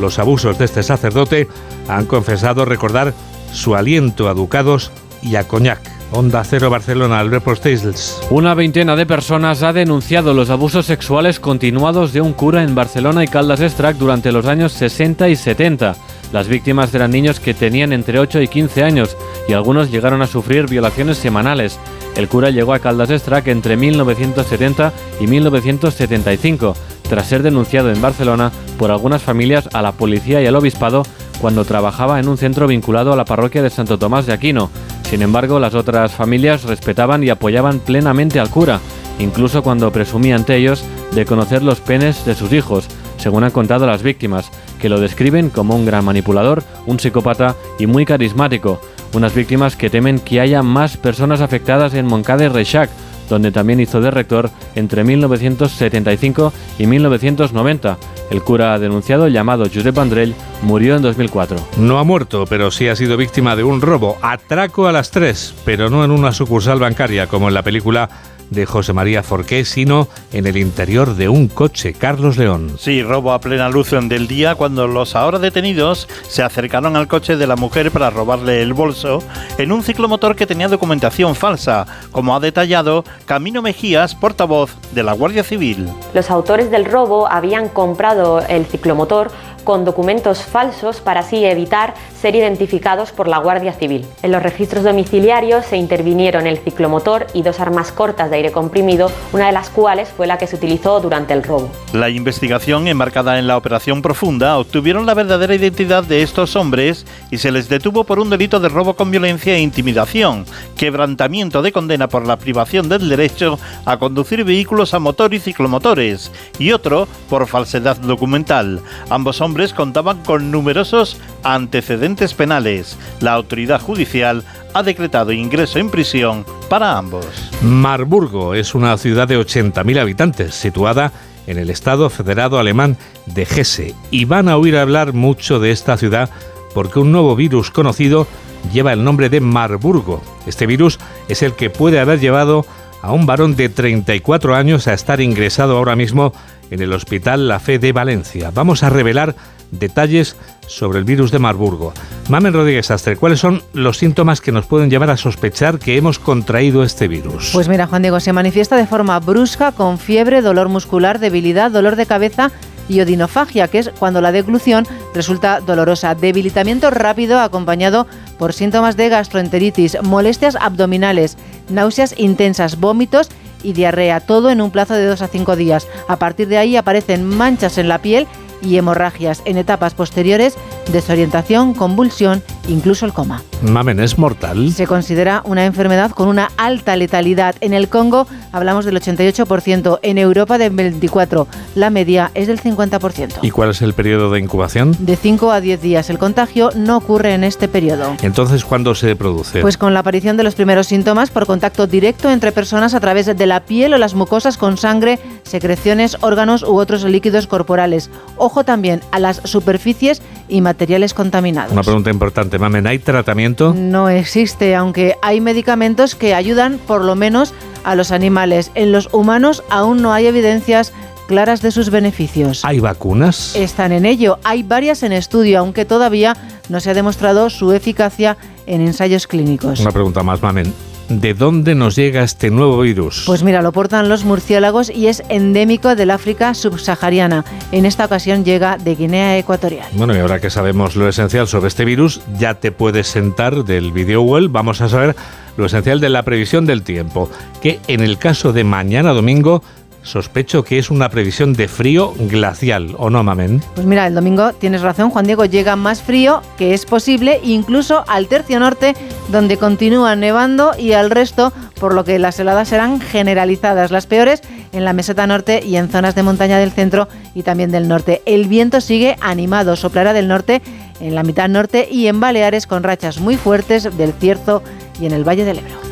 los 0.00 0.18
abusos 0.18 0.56
de 0.56 0.64
este 0.64 0.82
sacerdote 0.82 1.46
han 1.88 2.06
confesado 2.06 2.64
recordar 2.64 3.12
su 3.52 3.74
aliento 3.74 4.30
a 4.30 4.34
ducados 4.34 4.90
y 5.22 5.36
a 5.36 5.46
coñac. 5.46 5.80
Onda 6.16 6.44
Cero 6.44 6.70
Barcelona, 6.70 7.18
Albert 7.18 7.42
Postels. 7.42 8.20
Una 8.30 8.54
veintena 8.54 8.94
de 8.94 9.04
personas 9.04 9.64
ha 9.64 9.72
denunciado 9.72 10.32
los 10.32 10.48
abusos 10.48 10.86
sexuales 10.86 11.40
continuados 11.40 12.12
de 12.12 12.20
un 12.20 12.32
cura 12.32 12.62
en 12.62 12.76
Barcelona 12.76 13.24
y 13.24 13.26
Caldas 13.26 13.58
Estrac 13.58 13.96
durante 13.96 14.30
los 14.30 14.46
años 14.46 14.72
60 14.74 15.28
y 15.28 15.34
70. 15.34 15.96
Las 16.32 16.46
víctimas 16.46 16.94
eran 16.94 17.10
niños 17.10 17.40
que 17.40 17.52
tenían 17.52 17.92
entre 17.92 18.20
8 18.20 18.42
y 18.42 18.46
15 18.46 18.84
años 18.84 19.16
y 19.48 19.54
algunos 19.54 19.90
llegaron 19.90 20.22
a 20.22 20.28
sufrir 20.28 20.68
violaciones 20.68 21.18
semanales. 21.18 21.80
El 22.14 22.28
cura 22.28 22.50
llegó 22.50 22.74
a 22.74 22.78
Caldas 22.78 23.10
Estrac 23.10 23.48
entre 23.48 23.76
1970 23.76 24.92
y 25.18 25.26
1975, 25.26 26.76
tras 27.08 27.26
ser 27.26 27.42
denunciado 27.42 27.90
en 27.90 28.00
Barcelona 28.00 28.52
por 28.78 28.92
algunas 28.92 29.20
familias 29.20 29.68
a 29.72 29.82
la 29.82 29.90
policía 29.90 30.40
y 30.40 30.46
al 30.46 30.54
obispado 30.54 31.02
cuando 31.40 31.64
trabajaba 31.64 32.20
en 32.20 32.28
un 32.28 32.38
centro 32.38 32.68
vinculado 32.68 33.12
a 33.12 33.16
la 33.16 33.24
parroquia 33.24 33.64
de 33.64 33.70
Santo 33.70 33.98
Tomás 33.98 34.26
de 34.26 34.32
Aquino. 34.32 34.70
Sin 35.04 35.22
embargo, 35.22 35.60
las 35.60 35.74
otras 35.74 36.12
familias 36.12 36.64
respetaban 36.64 37.22
y 37.22 37.30
apoyaban 37.30 37.78
plenamente 37.78 38.40
al 38.40 38.50
cura, 38.50 38.80
incluso 39.18 39.62
cuando 39.62 39.92
presumía 39.92 40.36
ante 40.36 40.56
ellos 40.56 40.84
de 41.12 41.24
conocer 41.24 41.62
los 41.62 41.80
penes 41.80 42.24
de 42.24 42.34
sus 42.34 42.52
hijos, 42.52 42.88
según 43.16 43.44
han 43.44 43.52
contado 43.52 43.86
las 43.86 44.02
víctimas, 44.02 44.50
que 44.80 44.88
lo 44.88 45.00
describen 45.00 45.50
como 45.50 45.76
un 45.76 45.86
gran 45.86 46.04
manipulador, 46.04 46.62
un 46.86 46.98
psicópata 46.98 47.54
y 47.78 47.86
muy 47.86 48.04
carismático. 48.04 48.80
Unas 49.12 49.34
víctimas 49.34 49.76
que 49.76 49.90
temen 49.90 50.18
que 50.18 50.40
haya 50.40 50.62
más 50.62 50.96
personas 50.96 51.40
afectadas 51.40 51.94
en 51.94 52.06
Moncada 52.06 52.44
y 52.44 52.48
Reixac, 52.48 52.90
donde 53.28 53.52
también 53.52 53.80
hizo 53.80 54.00
de 54.00 54.10
rector 54.10 54.50
entre 54.74 55.04
1975 55.04 56.52
y 56.78 56.86
1990. 56.86 57.98
El 58.34 58.42
cura 58.42 58.76
denunciado, 58.80 59.28
llamado 59.28 59.66
Josep 59.72 59.96
Andrell, 59.96 60.34
murió 60.62 60.96
en 60.96 61.02
2004. 61.02 61.56
No 61.76 62.00
ha 62.00 62.02
muerto, 62.02 62.46
pero 62.48 62.72
sí 62.72 62.88
ha 62.88 62.96
sido 62.96 63.16
víctima 63.16 63.54
de 63.54 63.62
un 63.62 63.80
robo. 63.80 64.18
Atraco 64.22 64.88
a 64.88 64.92
las 64.92 65.12
tres, 65.12 65.54
pero 65.64 65.88
no 65.88 66.04
en 66.04 66.10
una 66.10 66.32
sucursal 66.32 66.80
bancaria 66.80 67.28
como 67.28 67.46
en 67.46 67.54
la 67.54 67.62
película 67.62 68.10
de 68.50 68.66
José 68.66 68.92
María 68.92 69.22
Forqué, 69.22 69.64
sino 69.64 70.08
en 70.32 70.46
el 70.46 70.56
interior 70.56 71.14
de 71.14 71.28
un 71.28 71.48
coche. 71.48 71.92
Carlos 71.92 72.36
León. 72.36 72.76
Sí, 72.78 73.02
robo 73.02 73.32
a 73.32 73.40
plena 73.40 73.68
luz 73.68 73.90
del 73.90 74.26
día 74.26 74.54
cuando 74.54 74.86
los 74.86 75.14
ahora 75.14 75.38
detenidos 75.38 76.08
se 76.26 76.42
acercaron 76.42 76.96
al 76.96 77.06
coche 77.06 77.36
de 77.36 77.46
la 77.46 77.54
mujer 77.54 77.90
para 77.90 78.10
robarle 78.10 78.62
el 78.62 78.72
bolso 78.72 79.22
en 79.58 79.72
un 79.72 79.82
ciclomotor 79.82 80.36
que 80.36 80.46
tenía 80.46 80.68
documentación 80.68 81.34
falsa, 81.34 81.86
como 82.12 82.34
ha 82.34 82.40
detallado 82.40 83.04
Camino 83.26 83.62
Mejías, 83.62 84.14
portavoz 84.14 84.74
de 84.92 85.02
la 85.02 85.12
Guardia 85.12 85.44
Civil. 85.44 85.88
Los 86.14 86.30
autores 86.30 86.70
del 86.70 86.86
robo 86.86 87.28
habían 87.28 87.68
comprado 87.68 88.23
el 88.48 88.66
ciclomotor 88.66 89.30
con 89.64 89.84
documentos 89.84 90.42
falsos 90.42 91.00
para 91.00 91.20
así 91.20 91.44
evitar 91.44 91.94
ser 92.20 92.36
identificados 92.36 93.12
por 93.12 93.26
la 93.28 93.38
Guardia 93.38 93.72
Civil. 93.72 94.06
En 94.22 94.30
los 94.30 94.42
registros 94.42 94.84
domiciliarios 94.84 95.64
se 95.64 95.76
intervinieron 95.76 96.46
el 96.46 96.58
ciclomotor 96.58 97.26
y 97.34 97.42
dos 97.42 97.60
armas 97.60 97.90
cortas 97.90 98.30
de 98.30 98.36
aire 98.36 98.52
comprimido, 98.52 99.10
una 99.32 99.46
de 99.46 99.52
las 99.52 99.70
cuales 99.70 100.10
fue 100.10 100.26
la 100.26 100.38
que 100.38 100.46
se 100.46 100.56
utilizó 100.56 101.00
durante 101.00 101.32
el 101.32 101.42
robo. 101.42 101.70
La 101.92 102.10
investigación 102.10 102.86
enmarcada 102.88 103.38
en 103.38 103.46
la 103.46 103.56
Operación 103.56 104.02
Profunda 104.02 104.58
obtuvieron 104.58 105.06
la 105.06 105.14
verdadera 105.14 105.54
identidad 105.54 106.04
de 106.04 106.22
estos 106.22 106.56
hombres 106.56 107.06
y 107.30 107.38
se 107.38 107.50
les 107.50 107.68
detuvo 107.68 108.04
por 108.04 108.18
un 108.18 108.30
delito 108.30 108.60
de 108.60 108.68
robo 108.68 108.94
con 108.94 109.10
violencia 109.10 109.54
e 109.54 109.60
intimidación, 109.60 110.44
quebrantamiento 110.76 111.62
de 111.62 111.72
condena 111.72 112.08
por 112.08 112.26
la 112.26 112.36
privación 112.36 112.88
del 112.88 113.08
derecho 113.08 113.58
a 113.86 113.96
conducir 113.96 114.44
vehículos 114.44 114.92
a 114.92 114.98
motor 114.98 115.32
y 115.32 115.40
ciclomotores, 115.40 116.30
y 116.58 116.72
otro 116.72 117.08
por 117.30 117.46
falsedad 117.46 117.96
documental. 117.96 118.80
Ambos 119.08 119.40
hombres 119.40 119.53
contaban 119.72 120.22
con 120.22 120.50
numerosos 120.50 121.18
antecedentes 121.42 122.34
penales. 122.34 122.98
La 123.20 123.34
autoridad 123.34 123.80
judicial 123.80 124.44
ha 124.74 124.82
decretado 124.82 125.32
ingreso 125.32 125.78
en 125.78 125.90
prisión 125.90 126.44
para 126.68 126.98
ambos. 126.98 127.26
Marburgo 127.62 128.54
es 128.54 128.74
una 128.74 128.96
ciudad 128.98 129.28
de 129.28 129.38
80.000 129.38 130.00
habitantes, 130.00 130.54
situada 130.54 131.12
en 131.46 131.58
el 131.58 131.70
Estado 131.70 132.10
Federado 132.10 132.58
Alemán 132.58 132.96
de 133.26 133.42
Hesse, 133.42 133.94
y 134.10 134.24
van 134.24 134.48
a 134.48 134.56
oír 134.56 134.76
hablar 134.76 135.12
mucho 135.12 135.60
de 135.60 135.70
esta 135.70 135.96
ciudad 135.96 136.30
porque 136.74 136.98
un 136.98 137.12
nuevo 137.12 137.36
virus 137.36 137.70
conocido 137.70 138.26
lleva 138.72 138.92
el 138.92 139.04
nombre 139.04 139.28
de 139.28 139.40
Marburgo. 139.40 140.22
Este 140.46 140.66
virus 140.66 140.98
es 141.28 141.42
el 141.42 141.54
que 141.54 141.70
puede 141.70 142.00
haber 142.00 142.18
llevado 142.18 142.66
a 143.04 143.12
un 143.12 143.26
varón 143.26 143.54
de 143.54 143.68
34 143.68 144.54
años 144.54 144.88
a 144.88 144.94
estar 144.94 145.20
ingresado 145.20 145.76
ahora 145.76 145.94
mismo 145.94 146.32
en 146.70 146.80
el 146.80 146.90
Hospital 146.94 147.48
La 147.48 147.60
Fe 147.60 147.78
de 147.78 147.92
Valencia. 147.92 148.50
Vamos 148.50 148.82
a 148.82 148.88
revelar 148.88 149.36
detalles 149.70 150.36
sobre 150.66 151.00
el 151.00 151.04
virus 151.04 151.30
de 151.30 151.38
Marburgo. 151.38 151.92
Mamen 152.30 152.54
Rodríguez 152.54 152.90
Astre, 152.90 153.16
¿cuáles 153.16 153.40
son 153.40 153.62
los 153.74 153.98
síntomas 153.98 154.40
que 154.40 154.52
nos 154.52 154.64
pueden 154.64 154.88
llevar 154.88 155.10
a 155.10 155.18
sospechar 155.18 155.78
que 155.78 155.98
hemos 155.98 156.18
contraído 156.18 156.82
este 156.82 157.06
virus? 157.06 157.50
Pues 157.52 157.68
mira, 157.68 157.86
Juan 157.86 158.00
Diego, 158.00 158.20
se 158.20 158.32
manifiesta 158.32 158.76
de 158.76 158.86
forma 158.86 159.20
brusca 159.20 159.72
con 159.72 159.98
fiebre, 159.98 160.40
dolor 160.40 160.70
muscular, 160.70 161.18
debilidad, 161.18 161.70
dolor 161.70 161.96
de 161.96 162.06
cabeza 162.06 162.52
y 162.88 163.00
odinofagia, 163.00 163.68
que 163.68 163.80
es 163.80 163.90
cuando 163.98 164.20
la 164.20 164.32
deglución 164.32 164.86
resulta 165.14 165.60
dolorosa. 165.60 166.14
Debilitamiento 166.14 166.90
rápido 166.90 167.40
acompañado 167.40 168.06
por 168.38 168.52
síntomas 168.52 168.96
de 168.96 169.08
gastroenteritis, 169.08 169.98
molestias 170.02 170.56
abdominales, 170.56 171.36
náuseas 171.68 172.14
intensas, 172.18 172.78
vómitos 172.80 173.28
y 173.62 173.72
diarrea, 173.72 174.20
todo 174.20 174.50
en 174.50 174.60
un 174.60 174.70
plazo 174.70 174.94
de 174.94 175.06
2 175.06 175.22
a 175.22 175.28
5 175.28 175.56
días. 175.56 175.86
A 176.08 176.16
partir 176.16 176.48
de 176.48 176.58
ahí 176.58 176.76
aparecen 176.76 177.24
manchas 177.24 177.78
en 177.78 177.88
la 177.88 177.98
piel 177.98 178.26
y 178.62 178.76
hemorragias 178.76 179.42
en 179.44 179.58
etapas 179.58 179.94
posteriores, 179.94 180.54
desorientación, 180.92 181.74
convulsión, 181.74 182.42
incluso 182.68 183.06
el 183.06 183.12
coma. 183.12 183.42
Mamen, 183.62 184.00
¿es 184.00 184.18
mortal? 184.18 184.72
Se 184.72 184.86
considera 184.86 185.42
una 185.44 185.64
enfermedad 185.64 186.10
con 186.10 186.28
una 186.28 186.50
alta 186.56 186.96
letalidad. 186.96 187.54
En 187.60 187.74
el 187.74 187.88
Congo 187.88 188.26
hablamos 188.52 188.84
del 188.84 189.00
88%, 189.00 189.98
en 190.02 190.18
Europa 190.18 190.58
del 190.58 190.72
24%, 190.72 191.46
la 191.74 191.90
media 191.90 192.30
es 192.34 192.46
del 192.46 192.60
50%. 192.60 193.38
¿Y 193.42 193.50
cuál 193.50 193.70
es 193.70 193.82
el 193.82 193.94
periodo 193.94 194.30
de 194.30 194.40
incubación? 194.40 194.94
De 194.98 195.16
5 195.16 195.52
a 195.52 195.60
10 195.60 195.80
días. 195.80 196.10
El 196.10 196.18
contagio 196.18 196.70
no 196.74 196.96
ocurre 196.96 197.34
en 197.34 197.44
este 197.44 197.68
periodo. 197.68 198.16
Entonces, 198.22 198.64
¿cuándo 198.64 198.94
se 198.94 199.16
produce? 199.16 199.60
Pues 199.60 199.76
con 199.76 199.94
la 199.94 200.00
aparición 200.00 200.36
de 200.36 200.44
los 200.44 200.54
primeros 200.54 200.86
síntomas 200.86 201.30
por 201.30 201.46
contacto 201.46 201.86
directo 201.86 202.30
entre 202.30 202.52
personas 202.52 202.94
a 202.94 203.00
través 203.00 203.26
de 203.26 203.46
la 203.46 203.60
piel 203.60 203.94
o 203.94 203.98
las 203.98 204.14
mucosas 204.14 204.56
con 204.56 204.76
sangre, 204.76 205.18
secreciones, 205.42 206.16
órganos 206.20 206.62
u 206.62 206.76
otros 206.76 207.04
líquidos 207.04 207.46
corporales. 207.46 208.10
Ojo 208.36 208.64
también 208.64 209.00
a 209.12 209.18
las 209.18 209.40
superficies 209.44 210.22
y 210.48 210.60
materiales 210.60 211.14
contaminados. 211.14 211.72
Una 211.72 211.82
pregunta 211.82 212.10
importante, 212.10 212.53
Mamen, 212.58 212.86
¿hay 212.86 212.98
tratamiento? 212.98 213.74
No 213.74 214.08
existe, 214.08 214.74
aunque 214.74 215.16
hay 215.22 215.40
medicamentos 215.40 216.14
que 216.14 216.34
ayudan 216.34 216.78
por 216.78 217.02
lo 217.02 217.14
menos 217.14 217.54
a 217.84 217.94
los 217.94 218.12
animales. 218.12 218.70
En 218.74 218.92
los 218.92 219.08
humanos 219.12 219.62
aún 219.70 220.02
no 220.02 220.12
hay 220.12 220.26
evidencias 220.26 220.92
claras 221.26 221.62
de 221.62 221.70
sus 221.70 221.90
beneficios. 221.90 222.64
¿Hay 222.64 222.80
vacunas? 222.80 223.54
Están 223.56 223.92
en 223.92 224.06
ello. 224.06 224.38
Hay 224.44 224.62
varias 224.62 225.02
en 225.02 225.12
estudio, 225.12 225.58
aunque 225.58 225.84
todavía 225.84 226.36
no 226.68 226.80
se 226.80 226.90
ha 226.90 226.94
demostrado 226.94 227.50
su 227.50 227.72
eficacia 227.72 228.36
en 228.66 228.80
ensayos 228.80 229.26
clínicos. 229.26 229.80
Una 229.80 229.92
pregunta 229.92 230.22
más, 230.22 230.42
Mamen. 230.42 230.72
¿De 231.08 231.34
dónde 231.34 231.74
nos 231.74 231.96
llega 231.96 232.22
este 232.22 232.50
nuevo 232.50 232.80
virus? 232.80 233.24
Pues 233.26 233.42
mira, 233.42 233.60
lo 233.60 233.72
portan 233.72 234.08
los 234.08 234.24
murciélagos 234.24 234.88
y 234.88 235.08
es 235.08 235.22
endémico 235.28 235.94
del 235.94 236.10
África 236.10 236.54
subsahariana. 236.54 237.44
En 237.72 237.84
esta 237.84 238.06
ocasión 238.06 238.44
llega 238.44 238.78
de 238.78 238.94
Guinea 238.94 239.36
Ecuatorial. 239.36 239.86
Bueno, 239.92 240.14
y 240.14 240.18
ahora 240.18 240.40
que 240.40 240.48
sabemos 240.48 240.96
lo 240.96 241.08
esencial 241.08 241.46
sobre 241.46 241.68
este 241.68 241.84
virus, 241.84 242.22
ya 242.38 242.54
te 242.54 242.72
puedes 242.72 243.06
sentar 243.06 243.64
del 243.64 243.92
video 243.92 244.22
web. 244.22 244.48
Vamos 244.50 244.80
a 244.80 244.88
saber 244.88 245.14
lo 245.56 245.66
esencial 245.66 246.00
de 246.00 246.08
la 246.08 246.22
previsión 246.22 246.66
del 246.66 246.82
tiempo, 246.82 247.30
que 247.60 247.80
en 247.86 248.00
el 248.00 248.18
caso 248.18 248.52
de 248.52 248.64
mañana 248.64 249.12
domingo 249.12 249.62
sospecho 250.04 250.62
que 250.62 250.78
es 250.78 250.90
una 250.90 251.08
previsión 251.08 251.54
de 251.54 251.66
frío 251.66 252.14
glacial, 252.16 252.94
¿o 252.98 253.10
no, 253.10 253.24
Mamen? 253.24 253.60
Pues 253.74 253.86
mira, 253.86 254.06
el 254.06 254.14
domingo 254.14 254.52
tienes 254.52 254.82
razón, 254.82 255.10
Juan 255.10 255.26
Diego, 255.26 255.44
llega 255.44 255.74
más 255.74 256.02
frío 256.02 256.42
que 256.56 256.74
es 256.74 256.86
posible, 256.86 257.40
incluso 257.42 258.04
al 258.06 258.28
tercio 258.28 258.60
norte, 258.60 258.94
donde 259.28 259.56
continúa 259.56 260.14
nevando, 260.14 260.72
y 260.78 260.92
al 260.92 261.10
resto, 261.10 261.52
por 261.80 261.94
lo 261.94 262.04
que 262.04 262.18
las 262.18 262.38
heladas 262.38 262.68
serán 262.68 263.00
generalizadas, 263.00 263.90
las 263.90 264.06
peores 264.06 264.42
en 264.72 264.84
la 264.84 264.92
meseta 264.92 265.26
norte 265.26 265.62
y 265.64 265.76
en 265.76 265.88
zonas 265.88 266.14
de 266.14 266.22
montaña 266.22 266.58
del 266.58 266.70
centro 266.70 267.08
y 267.34 267.42
también 267.42 267.70
del 267.70 267.88
norte. 267.88 268.22
El 268.26 268.46
viento 268.46 268.80
sigue 268.80 269.16
animado, 269.20 269.76
soplará 269.76 270.12
del 270.12 270.28
norte 270.28 270.62
en 271.00 271.14
la 271.14 271.22
mitad 271.22 271.48
norte 271.48 271.88
y 271.90 272.06
en 272.06 272.20
Baleares 272.20 272.66
con 272.66 272.82
rachas 272.82 273.20
muy 273.20 273.36
fuertes 273.36 273.96
del 273.96 274.12
Cierzo 274.12 274.62
y 275.00 275.06
en 275.06 275.12
el 275.12 275.26
Valle 275.26 275.44
del 275.44 275.58
Ebro. 275.58 275.83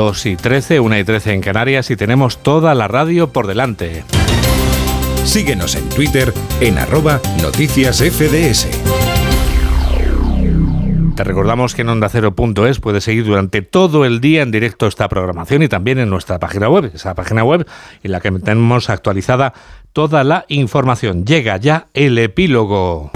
2 0.00 0.24
y 0.24 0.36
13, 0.36 0.80
1 0.80 0.98
y 0.98 1.04
13 1.04 1.32
en 1.34 1.40
Canarias 1.42 1.90
y 1.90 1.96
tenemos 1.96 2.42
toda 2.42 2.74
la 2.74 2.88
radio 2.88 3.34
por 3.34 3.46
delante. 3.46 4.02
Síguenos 5.24 5.74
en 5.74 5.86
Twitter 5.90 6.32
en 6.62 6.78
arroba 6.78 7.20
noticias 7.42 7.98
FDS. 7.98 8.66
Te 11.16 11.22
recordamos 11.22 11.74
que 11.74 11.82
en 11.82 11.90
ondacero.es 11.90 12.80
puedes 12.80 13.04
seguir 13.04 13.26
durante 13.26 13.60
todo 13.60 14.06
el 14.06 14.22
día 14.22 14.40
en 14.40 14.50
directo 14.50 14.86
esta 14.86 15.06
programación 15.06 15.62
y 15.64 15.68
también 15.68 15.98
en 15.98 16.08
nuestra 16.08 16.38
página 16.38 16.70
web, 16.70 16.90
esa 16.94 17.14
página 17.14 17.44
web 17.44 17.68
en 18.02 18.12
la 18.12 18.20
que 18.20 18.30
tenemos 18.30 18.88
actualizada 18.88 19.52
toda 19.92 20.24
la 20.24 20.46
información. 20.48 21.26
Llega 21.26 21.58
ya 21.58 21.88
el 21.92 22.16
epílogo. 22.16 23.10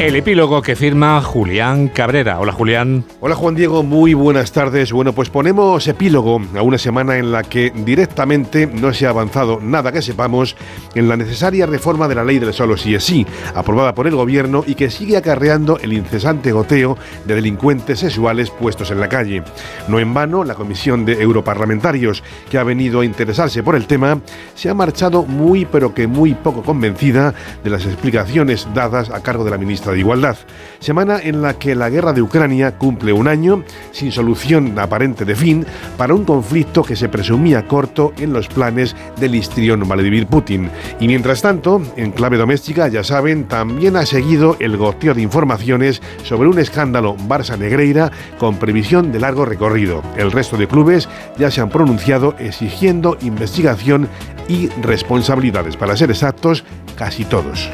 El 0.00 0.16
epílogo 0.16 0.62
que 0.62 0.76
firma 0.76 1.20
Julián 1.20 1.88
Cabrera. 1.88 2.40
Hola 2.40 2.52
Julián. 2.52 3.04
Hola 3.20 3.34
Juan 3.34 3.54
Diego, 3.54 3.82
muy 3.82 4.14
buenas 4.14 4.50
tardes. 4.50 4.92
Bueno, 4.92 5.12
pues 5.12 5.28
ponemos 5.28 5.86
epílogo 5.86 6.40
a 6.56 6.62
una 6.62 6.78
semana 6.78 7.18
en 7.18 7.30
la 7.30 7.42
que 7.42 7.70
directamente 7.70 8.66
no 8.66 8.94
se 8.94 9.06
ha 9.06 9.10
avanzado 9.10 9.60
nada 9.60 9.92
que 9.92 10.00
sepamos 10.00 10.56
en 10.94 11.06
la 11.06 11.18
necesaria 11.18 11.66
reforma 11.66 12.08
de 12.08 12.14
la 12.14 12.24
ley 12.24 12.38
del 12.38 12.54
solo 12.54 12.78
sí 12.78 12.94
es 12.94 13.04
sí, 13.04 13.26
aprobada 13.54 13.94
por 13.94 14.06
el 14.06 14.16
gobierno 14.16 14.64
y 14.66 14.74
que 14.74 14.88
sigue 14.88 15.18
acarreando 15.18 15.78
el 15.80 15.92
incesante 15.92 16.50
goteo 16.50 16.96
de 17.26 17.34
delincuentes 17.34 17.98
sexuales 17.98 18.48
puestos 18.48 18.90
en 18.90 19.00
la 19.00 19.08
calle. 19.10 19.42
No 19.86 19.98
en 19.98 20.14
vano, 20.14 20.44
la 20.44 20.54
comisión 20.54 21.04
de 21.04 21.20
europarlamentarios 21.20 22.24
que 22.48 22.56
ha 22.56 22.64
venido 22.64 23.00
a 23.00 23.04
interesarse 23.04 23.62
por 23.62 23.76
el 23.76 23.86
tema 23.86 24.22
se 24.54 24.70
ha 24.70 24.74
marchado 24.74 25.24
muy 25.24 25.66
pero 25.66 25.92
que 25.92 26.06
muy 26.06 26.32
poco 26.32 26.62
convencida 26.62 27.34
de 27.62 27.68
las 27.68 27.84
explicaciones 27.84 28.66
dadas 28.72 29.10
a 29.10 29.22
cargo 29.22 29.44
de 29.44 29.50
la 29.50 29.58
ministra 29.58 29.89
de 29.92 30.00
Igualdad. 30.00 30.36
Semana 30.78 31.20
en 31.22 31.42
la 31.42 31.58
que 31.58 31.74
la 31.74 31.90
guerra 31.90 32.12
de 32.12 32.22
Ucrania 32.22 32.78
cumple 32.78 33.12
un 33.12 33.28
año 33.28 33.64
sin 33.92 34.12
solución 34.12 34.78
aparente 34.78 35.24
de 35.24 35.36
fin 35.36 35.66
para 35.96 36.14
un 36.14 36.24
conflicto 36.24 36.82
que 36.82 36.96
se 36.96 37.08
presumía 37.08 37.66
corto 37.66 38.12
en 38.18 38.32
los 38.32 38.48
planes 38.48 38.96
del 39.18 39.34
histrión 39.34 39.86
Vladimir 39.88 40.26
Putin. 40.26 40.70
Y 40.98 41.06
mientras 41.06 41.42
tanto, 41.42 41.82
en 41.96 42.12
clave 42.12 42.38
doméstica, 42.38 42.88
ya 42.88 43.04
saben, 43.04 43.44
también 43.44 43.96
ha 43.96 44.06
seguido 44.06 44.56
el 44.60 44.76
goteo 44.76 45.14
de 45.14 45.22
informaciones 45.22 46.00
sobre 46.24 46.48
un 46.48 46.58
escándalo 46.58 47.16
Barça 47.28 47.58
Negreira 47.58 48.10
con 48.38 48.56
previsión 48.56 49.12
de 49.12 49.20
largo 49.20 49.44
recorrido. 49.44 50.02
El 50.16 50.32
resto 50.32 50.56
de 50.56 50.68
clubes 50.68 51.08
ya 51.38 51.50
se 51.50 51.60
han 51.60 51.70
pronunciado 51.70 52.34
exigiendo 52.38 53.16
investigación 53.20 54.08
y 54.48 54.68
responsabilidades. 54.82 55.76
Para 55.76 55.96
ser 55.96 56.10
exactos, 56.10 56.64
casi 56.96 57.24
todos. 57.24 57.70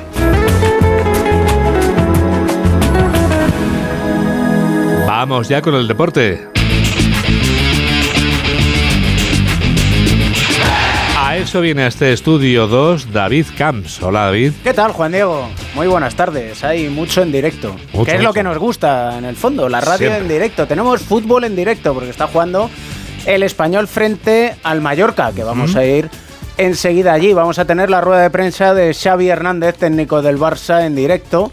Vamos 5.18 5.48
ya 5.48 5.62
con 5.62 5.74
el 5.74 5.88
deporte. 5.88 6.46
A 11.18 11.38
eso 11.38 11.62
viene 11.62 11.84
a 11.84 11.86
este 11.86 12.12
estudio 12.12 12.66
2 12.66 13.14
David 13.14 13.46
Camps. 13.56 14.02
Hola 14.02 14.26
David. 14.26 14.52
¿Qué 14.62 14.74
tal 14.74 14.92
Juan 14.92 15.12
Diego? 15.12 15.48
Muy 15.74 15.86
buenas 15.86 16.14
tardes. 16.16 16.62
Hay 16.64 16.90
mucho 16.90 17.22
en 17.22 17.32
directo. 17.32 17.74
Mucho, 17.94 18.04
¿Qué 18.04 18.10
es 18.16 18.18
lo 18.18 18.24
mucho. 18.28 18.32
que 18.34 18.42
nos 18.42 18.58
gusta 18.58 19.16
en 19.16 19.24
el 19.24 19.36
fondo? 19.36 19.70
La 19.70 19.80
radio 19.80 19.96
Siempre. 19.96 20.18
en 20.20 20.28
directo. 20.28 20.66
Tenemos 20.66 21.00
fútbol 21.00 21.44
en 21.44 21.56
directo 21.56 21.94
porque 21.94 22.10
está 22.10 22.26
jugando 22.26 22.68
el 23.24 23.42
español 23.42 23.88
frente 23.88 24.54
al 24.64 24.82
Mallorca, 24.82 25.32
que 25.34 25.44
vamos 25.44 25.74
Mm. 25.74 25.78
a 25.78 25.84
ir 25.86 26.10
enseguida 26.58 27.14
allí. 27.14 27.32
Vamos 27.32 27.58
a 27.58 27.64
tener 27.64 27.88
la 27.88 28.02
rueda 28.02 28.20
de 28.20 28.28
prensa 28.30 28.74
de 28.74 28.92
Xavi 28.92 29.30
Hernández, 29.30 29.76
técnico 29.78 30.20
del 30.20 30.36
Barça, 30.38 30.84
en 30.84 30.94
directo 30.94 31.50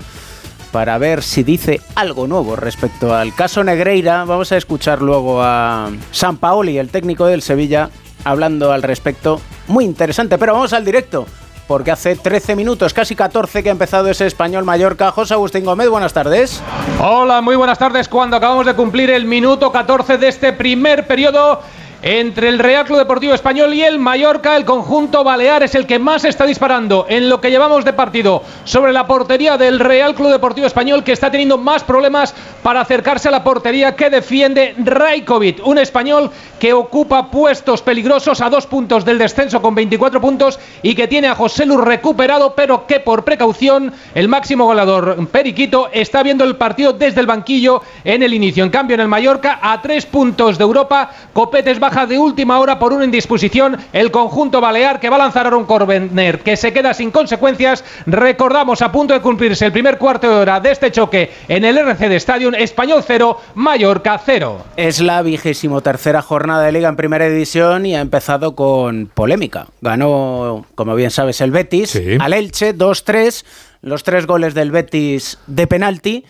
para 0.74 0.98
ver 0.98 1.22
si 1.22 1.44
dice 1.44 1.82
algo 1.94 2.26
nuevo 2.26 2.56
respecto 2.56 3.16
al 3.16 3.36
caso 3.36 3.64
Negreira. 3.64 4.26
Vamos 4.26 4.52
a 4.52 4.58
escuchar 4.58 5.04
luego 5.04 5.40
a 5.42 5.92
San 6.12 6.38
Paoli, 6.38 6.80
el 6.80 6.90
técnico 6.90 7.28
del 7.28 7.44
Sevilla, 7.44 7.92
hablando 8.24 8.72
al 8.72 8.82
respecto. 8.82 9.40
Muy 9.68 9.86
interesante, 9.86 10.40
pero 10.40 10.54
vamos 10.54 10.74
al 10.74 10.84
directo. 10.84 11.28
Porque 11.68 11.92
hace 11.92 12.16
13 12.16 12.56
minutos, 12.56 12.92
casi 12.92 13.16
14, 13.16 13.62
que 13.62 13.70
ha 13.70 13.72
empezado 13.72 14.10
ese 14.10 14.26
español 14.26 14.66
Mallorca. 14.66 15.12
José 15.12 15.36
Agustín 15.36 15.64
Gómez, 15.64 15.90
buenas 15.90 16.12
tardes. 16.12 16.60
Hola, 17.00 17.42
muy 17.42 17.56
buenas 17.56 17.78
tardes. 17.78 18.10
Cuando 18.10 18.36
acabamos 18.36 18.66
de 18.66 18.74
cumplir 18.74 19.12
el 19.12 19.26
minuto 19.26 19.72
14 19.72 20.18
de 20.18 20.28
este 20.28 20.54
primer 20.54 21.06
periodo 21.06 21.62
entre 22.04 22.50
el 22.50 22.60
Real 22.60 22.84
Club 22.84 23.00
Deportivo 23.00 23.34
Español 23.34 23.74
y 23.74 23.82
el 23.82 23.98
Mallorca, 23.98 24.58
el 24.58 24.66
conjunto 24.66 25.24
balear 25.24 25.64
es 25.64 25.74
el 25.74 25.88
que 25.88 26.00
más 26.00 26.26
está 26.26 26.46
disparando 26.46 27.06
en 27.08 27.30
lo 27.30 27.40
que 27.40 27.50
llevamos 27.50 27.86
de 27.86 27.94
partido 27.94 28.44
sobre 28.66 28.92
la 28.92 29.08
portería 29.08 29.58
del 29.58 29.80
Real 29.80 30.14
Club 30.14 30.30
Deportivo 30.30 30.68
Español, 30.68 31.06
que 31.06 31.14
está 31.14 31.32
teniendo 31.32 31.58
más 31.58 31.82
problemas 31.86 32.36
para 32.62 32.82
acercarse 32.82 33.30
a 33.30 33.32
la 33.32 33.46
portería 33.46 33.96
que 33.96 34.10
defiende 34.10 34.76
Rajkovic, 34.78 35.66
un 35.66 35.78
español 35.78 36.30
que 36.60 36.74
ocupa 36.74 37.32
puestos 37.32 37.82
peligrosos 37.82 38.42
a 38.42 38.50
dos 38.50 38.68
puntos 38.68 39.06
del 39.06 39.18
descenso 39.18 39.62
con 39.62 39.74
24 39.74 40.20
puntos 40.20 40.60
y 40.82 40.96
que 40.96 41.08
tiene 41.08 41.30
a 41.30 41.36
José 41.36 41.66
Lu 41.66 41.78
recuperado, 41.78 42.54
pero 42.54 42.86
que 42.86 43.00
por 43.00 43.24
precaución 43.24 43.94
el 44.14 44.28
máximo 44.28 44.66
goleador 44.66 45.26
Periquito 45.28 45.88
está 45.94 46.22
viendo 46.22 46.44
el 46.44 46.58
partido 46.58 46.92
desde 46.92 47.22
el 47.22 47.28
banquillo 47.28 47.82
en 48.04 48.24
el 48.24 48.34
inicio. 48.34 48.66
En 48.66 48.72
cambio, 48.72 48.96
en 48.96 49.02
el 49.02 49.08
Mallorca, 49.08 49.60
a 49.62 49.82
tres 49.82 50.06
puntos 50.06 50.58
de 50.58 50.66
Europa, 50.66 51.10
Copetes 51.32 51.80
baja 51.80 51.93
de 51.94 52.18
última 52.18 52.60
hora 52.60 52.80
por 52.80 52.92
una 52.92 53.06
indisposición 53.06 53.78
el 53.94 54.10
conjunto 54.10 54.60
balear 54.60 55.00
que 55.00 55.10
va 55.10 55.16
a 55.18 55.20
lanzar 55.20 55.46
a 55.48 55.56
un 55.56 55.66
Corbener 55.66 56.40
que 56.40 56.58
se 56.58 56.74
queda 56.74 56.94
sin 56.94 57.12
consecuencias. 57.12 57.86
Recordamos 58.08 58.82
a 58.82 58.92
punto 58.92 59.14
de 59.14 59.22
cumplirse 59.22 59.68
el 59.68 59.72
primer 59.72 60.00
cuarto 60.00 60.28
de 60.28 60.36
hora 60.36 60.60
de 60.60 60.72
este 60.72 60.92
choque 60.92 61.32
en 61.48 61.64
el 61.64 61.78
RC 61.78 62.10
de 62.10 62.16
Stadium, 62.16 62.56
Español 62.56 63.04
0, 63.06 63.40
Mallorca 63.56 64.20
0. 64.24 64.66
Es 64.76 65.00
la 65.02 65.22
vigésimo 65.22 65.82
tercera 65.82 66.24
jornada 66.24 66.64
de 66.64 66.72
liga 66.72 66.90
en 66.90 66.96
primera 66.96 67.30
división 67.30 67.86
y 67.86 67.96
ha 67.96 68.02
empezado 68.02 68.56
con 68.56 69.12
polémica. 69.14 69.68
Ganó, 69.82 70.66
como 70.74 70.96
bien 70.96 71.12
sabes, 71.12 71.42
el 71.42 71.52
Betis 71.52 72.00
al 72.20 72.34
Elche 72.34 72.76
2-3, 72.76 73.46
los 73.82 74.04
tres 74.04 74.26
goles 74.26 74.56
del 74.56 74.72
Betis 74.72 75.38
de 75.46 75.68
penalti 75.68 76.26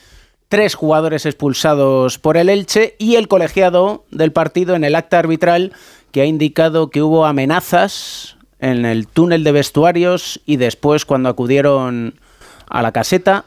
tres 0.53 0.75
jugadores 0.75 1.25
expulsados 1.25 2.19
por 2.19 2.37
el 2.37 2.47
Elche 2.47 2.95
y 2.99 3.15
el 3.15 3.27
colegiado 3.27 4.05
del 4.11 4.31
partido 4.31 4.75
en 4.75 4.83
el 4.83 4.93
acta 4.93 5.17
arbitral 5.17 5.73
que 6.11 6.21
ha 6.21 6.25
indicado 6.25 6.91
que 6.91 7.01
hubo 7.01 7.25
amenazas 7.25 8.37
en 8.59 8.85
el 8.85 9.07
túnel 9.07 9.43
de 9.43 9.51
vestuarios 9.51 10.41
y 10.45 10.57
después 10.57 11.05
cuando 11.05 11.29
acudieron 11.29 12.19
a 12.69 12.83
la 12.83 12.91
caseta 12.91 13.45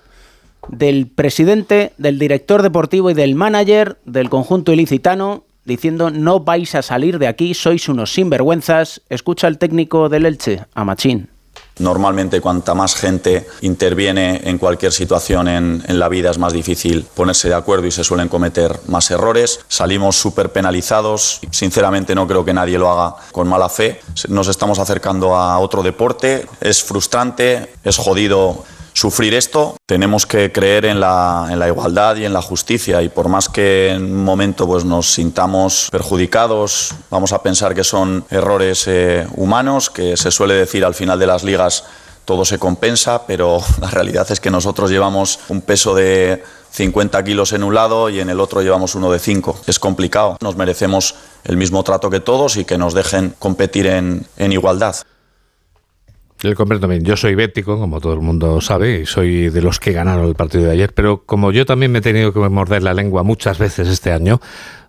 del 0.66 1.06
presidente, 1.06 1.92
del 1.96 2.18
director 2.18 2.62
deportivo 2.62 3.08
y 3.08 3.14
del 3.14 3.36
manager 3.36 3.98
del 4.04 4.28
conjunto 4.28 4.72
ilicitano 4.72 5.44
diciendo 5.64 6.10
no 6.10 6.40
vais 6.40 6.74
a 6.74 6.82
salir 6.82 7.20
de 7.20 7.28
aquí, 7.28 7.54
sois 7.54 7.88
unos 7.88 8.14
sinvergüenzas. 8.14 9.00
Escucha 9.10 9.46
el 9.46 9.58
técnico 9.58 10.08
del 10.08 10.26
Elche, 10.26 10.64
a 10.74 10.84
Machín. 10.84 11.28
Normalmente 11.78 12.40
cuanta 12.40 12.74
más 12.74 12.94
gente 12.94 13.46
interviene 13.60 14.40
en 14.44 14.56
cualquier 14.56 14.92
situación 14.92 15.46
en, 15.48 15.82
la 15.86 16.08
vida 16.08 16.30
es 16.30 16.38
más 16.38 16.52
difícil 16.52 17.06
ponerse 17.14 17.48
de 17.48 17.54
acuerdo 17.54 17.86
y 17.86 17.90
se 17.90 18.02
suelen 18.02 18.28
cometer 18.28 18.80
más 18.86 19.10
errores. 19.10 19.60
Salimos 19.68 20.16
súper 20.16 20.52
penalizados. 20.52 21.40
Sinceramente 21.50 22.14
no 22.14 22.26
creo 22.26 22.44
que 22.44 22.54
nadie 22.54 22.78
lo 22.78 22.90
haga 22.90 23.16
con 23.30 23.48
mala 23.48 23.68
fe. 23.68 24.00
Nos 24.28 24.48
estamos 24.48 24.78
acercando 24.78 25.36
a 25.36 25.58
otro 25.58 25.82
deporte. 25.82 26.46
Es 26.60 26.82
frustrante, 26.82 27.74
es 27.84 27.96
jodido 27.98 28.64
sufrir 28.96 29.34
esto, 29.34 29.76
tenemos 29.84 30.24
que 30.24 30.50
creer 30.52 30.86
en 30.86 31.00
la, 31.00 31.48
en 31.50 31.58
la, 31.58 31.68
igualdad 31.68 32.16
y 32.16 32.24
en 32.24 32.32
la 32.32 32.40
justicia 32.40 33.02
y 33.02 33.10
por 33.10 33.28
más 33.28 33.50
que 33.50 33.90
en 33.90 34.04
un 34.04 34.24
momento 34.24 34.66
pues, 34.66 34.86
nos 34.86 35.12
sintamos 35.12 35.88
perjudicados, 35.92 36.94
vamos 37.10 37.34
a 37.34 37.42
pensar 37.42 37.74
que 37.74 37.84
son 37.84 38.24
errores 38.30 38.84
eh, 38.86 39.26
humanos, 39.36 39.90
que 39.90 40.16
se 40.16 40.30
suele 40.30 40.54
decir 40.54 40.82
al 40.82 40.94
final 40.94 41.18
de 41.18 41.26
las 41.26 41.44
ligas 41.44 41.84
todo 42.24 42.46
se 42.46 42.58
compensa, 42.58 43.26
pero 43.26 43.60
la 43.82 43.90
realidad 43.90 44.26
es 44.30 44.40
que 44.40 44.50
nosotros 44.50 44.90
llevamos 44.90 45.40
un 45.50 45.60
peso 45.60 45.94
de 45.94 46.42
50 46.70 47.22
kilos 47.22 47.52
en 47.52 47.64
un 47.64 47.74
lado 47.74 48.08
y 48.08 48.20
en 48.20 48.30
el 48.30 48.40
otro 48.40 48.62
llevamos 48.62 48.94
uno 48.94 49.12
de 49.12 49.18
5. 49.18 49.60
Es 49.66 49.78
complicado, 49.78 50.38
nos 50.40 50.56
merecemos 50.56 51.16
el 51.44 51.58
mismo 51.58 51.82
trato 51.82 52.08
que 52.08 52.20
todos 52.20 52.56
y 52.56 52.64
que 52.64 52.78
nos 52.78 52.94
dejen 52.94 53.34
competir 53.38 53.86
en, 53.88 54.26
en 54.38 54.52
igualdad. 54.52 54.96
El 56.42 56.54
bien. 56.54 57.04
Yo 57.04 57.16
soy 57.16 57.34
bético, 57.34 57.78
como 57.78 58.00
todo 58.00 58.12
el 58.12 58.20
mundo 58.20 58.60
sabe, 58.60 59.00
y 59.00 59.06
soy 59.06 59.48
de 59.48 59.62
los 59.62 59.80
que 59.80 59.92
ganaron 59.92 60.26
el 60.26 60.34
partido 60.34 60.64
de 60.64 60.72
ayer, 60.72 60.92
pero 60.92 61.22
como 61.24 61.50
yo 61.50 61.64
también 61.64 61.92
me 61.92 62.00
he 62.00 62.02
tenido 62.02 62.32
que 62.32 62.40
morder 62.40 62.82
la 62.82 62.92
lengua 62.92 63.22
muchas 63.22 63.58
veces 63.58 63.88
este 63.88 64.12
año, 64.12 64.40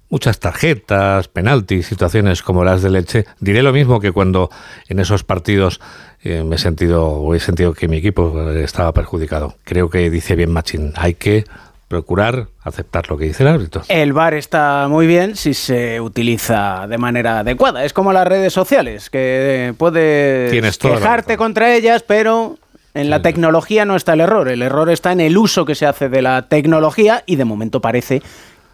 muchas 0.09 0.39
tarjetas, 0.39 1.29
penaltis, 1.29 1.87
situaciones 1.87 2.41
como 2.41 2.63
las 2.63 2.81
de 2.81 2.89
leche, 2.89 3.25
diré 3.39 3.63
lo 3.63 3.71
mismo 3.71 3.99
que 3.99 4.11
cuando 4.11 4.49
en 4.89 4.99
esos 4.99 5.23
partidos 5.23 5.79
eh, 6.21 6.43
me 6.43 6.57
he 6.57 6.59
sentido 6.59 7.05
o 7.05 7.33
he 7.33 7.39
sentido 7.39 7.73
que 7.73 7.87
mi 7.87 7.97
equipo 7.97 8.49
estaba 8.51 8.93
perjudicado. 8.93 9.55
Creo 9.63 9.89
que 9.89 10.09
dice 10.09 10.35
bien 10.35 10.51
Machín, 10.51 10.93
hay 10.95 11.13
que 11.13 11.45
procurar 11.87 12.47
aceptar 12.61 13.09
lo 13.09 13.17
que 13.17 13.25
dice 13.25 13.43
el 13.43 13.49
árbitro. 13.49 13.81
El 13.87 14.13
VAR 14.13 14.33
está 14.33 14.87
muy 14.89 15.07
bien 15.07 15.35
si 15.35 15.53
se 15.53 16.01
utiliza 16.01 16.85
de 16.87 16.97
manera 16.97 17.39
adecuada. 17.39 17.85
Es 17.85 17.93
como 17.93 18.11
las 18.13 18.27
redes 18.27 18.53
sociales, 18.53 19.09
que 19.09 19.73
puedes 19.77 20.77
quejarte 20.77 21.37
contra 21.37 21.73
ellas, 21.73 22.03
pero 22.03 22.57
en 22.93 23.09
la 23.09 23.21
tecnología 23.21 23.85
no 23.85 23.95
está 23.95 24.13
el 24.13 24.21
error. 24.21 24.49
El 24.49 24.61
error 24.61 24.89
está 24.89 25.11
en 25.11 25.21
el 25.21 25.37
uso 25.37 25.65
que 25.65 25.75
se 25.75 25.85
hace 25.85 26.09
de 26.09 26.21
la 26.21 26.49
tecnología 26.49 27.23
y 27.25 27.37
de 27.37 27.45
momento 27.45 27.79
parece 27.79 28.21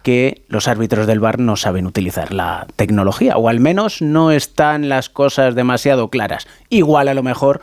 que 0.02 0.42
los 0.48 0.68
árbitros 0.68 1.06
del 1.06 1.20
VAR 1.20 1.38
no 1.38 1.56
saben 1.56 1.86
utilizar 1.86 2.32
la 2.32 2.66
tecnología, 2.76 3.38
o 3.38 3.48
al 3.48 3.58
menos 3.58 4.02
no 4.02 4.32
están 4.32 4.90
las 4.90 5.08
cosas 5.08 5.54
demasiado 5.54 6.08
claras. 6.08 6.46
Igual 6.68 7.08
a 7.08 7.14
lo 7.14 7.22
mejor 7.22 7.60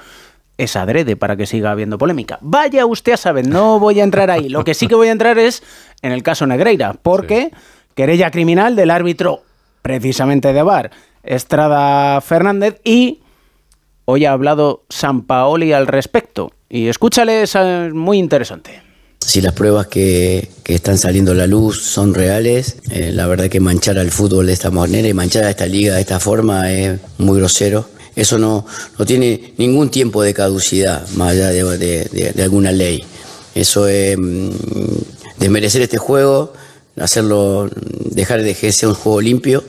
es 0.63 0.75
adrede 0.75 1.15
para 1.15 1.35
que 1.35 1.47
siga 1.47 1.71
habiendo 1.71 1.97
polémica. 1.97 2.37
Vaya 2.41 2.85
usted 2.85 3.13
a 3.13 3.17
saber, 3.17 3.47
no 3.47 3.79
voy 3.79 3.99
a 3.99 4.03
entrar 4.03 4.29
ahí. 4.29 4.47
Lo 4.47 4.63
que 4.63 4.75
sí 4.75 4.87
que 4.87 4.93
voy 4.93 5.07
a 5.07 5.11
entrar 5.11 5.39
es 5.39 5.63
en 6.03 6.11
el 6.11 6.21
caso 6.21 6.45
Negreira, 6.45 6.93
porque 7.01 7.51
querella 7.95 8.29
criminal 8.29 8.75
del 8.75 8.91
árbitro 8.91 9.41
precisamente 9.81 10.53
de 10.53 10.61
Bar, 10.61 10.91
Estrada 11.23 12.21
Fernández, 12.21 12.79
y 12.83 13.21
hoy 14.05 14.25
ha 14.25 14.33
hablado 14.33 14.83
San 14.89 15.23
Paoli 15.23 15.73
al 15.73 15.87
respecto. 15.87 16.51
Y 16.69 16.87
escúchale, 16.87 17.41
es 17.41 17.55
muy 17.93 18.19
interesante. 18.19 18.83
Si 19.19 19.41
las 19.41 19.53
pruebas 19.53 19.87
que, 19.87 20.49
están 20.65 20.97
saliendo 20.97 21.31
a 21.31 21.35
la 21.35 21.47
luz 21.47 21.81
son 21.81 22.13
reales, 22.13 22.77
eh, 22.91 23.11
la 23.13 23.27
verdad 23.27 23.49
que 23.49 23.59
manchar 23.59 23.97
al 23.97 24.11
fútbol 24.11 24.45
de 24.45 24.53
esta 24.53 24.71
manera 24.71 25.07
y 25.07 25.13
manchar 25.13 25.43
a 25.43 25.49
esta 25.49 25.65
liga 25.65 25.95
de 25.95 26.01
esta 26.01 26.19
forma 26.19 26.71
es 26.71 26.99
muy 27.17 27.37
grosero. 27.39 27.89
Eso 28.15 28.37
no, 28.37 28.65
no 28.97 29.05
tiene 29.05 29.53
ningún 29.57 29.89
tiempo 29.89 30.21
de 30.21 30.33
caducidad, 30.33 31.07
más 31.11 31.31
allá 31.31 31.49
de, 31.49 32.33
alguna 32.43 32.71
ley. 32.71 33.03
Eso 33.55 33.87
es 33.87 34.17
mm, 34.17 34.49
desmerecer 35.39 35.81
este 35.81 35.97
juego, 35.97 36.53
hacerlo, 36.99 37.69
dejar 38.05 38.41
de 38.43 38.51
ejercer 38.51 38.89
un 38.89 38.95
juego 38.95 39.21
limpio 39.21 39.63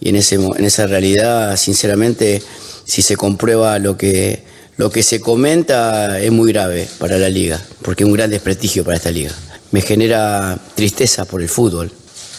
y 0.00 0.08
en, 0.08 0.16
ese, 0.16 0.36
en 0.36 0.64
esa 0.64 0.86
realidad, 0.86 1.56
sinceramente, 1.56 2.42
si 2.84 3.02
se 3.02 3.16
comprueba 3.16 3.78
lo 3.78 3.96
que, 3.96 4.44
lo 4.76 4.90
que 4.90 5.02
se 5.02 5.20
comenta, 5.20 6.20
es 6.20 6.30
muy 6.30 6.52
grave 6.52 6.88
para 6.98 7.18
la 7.18 7.28
liga, 7.28 7.60
porque 7.82 8.04
es 8.04 8.06
un 8.06 8.14
gran 8.14 8.30
desprestigio 8.30 8.84
para 8.84 8.96
esta 8.96 9.10
liga. 9.10 9.32
Me 9.72 9.82
genera 9.82 10.58
tristeza 10.74 11.24
por 11.24 11.42
el 11.42 11.48
fútbol. 11.48 11.92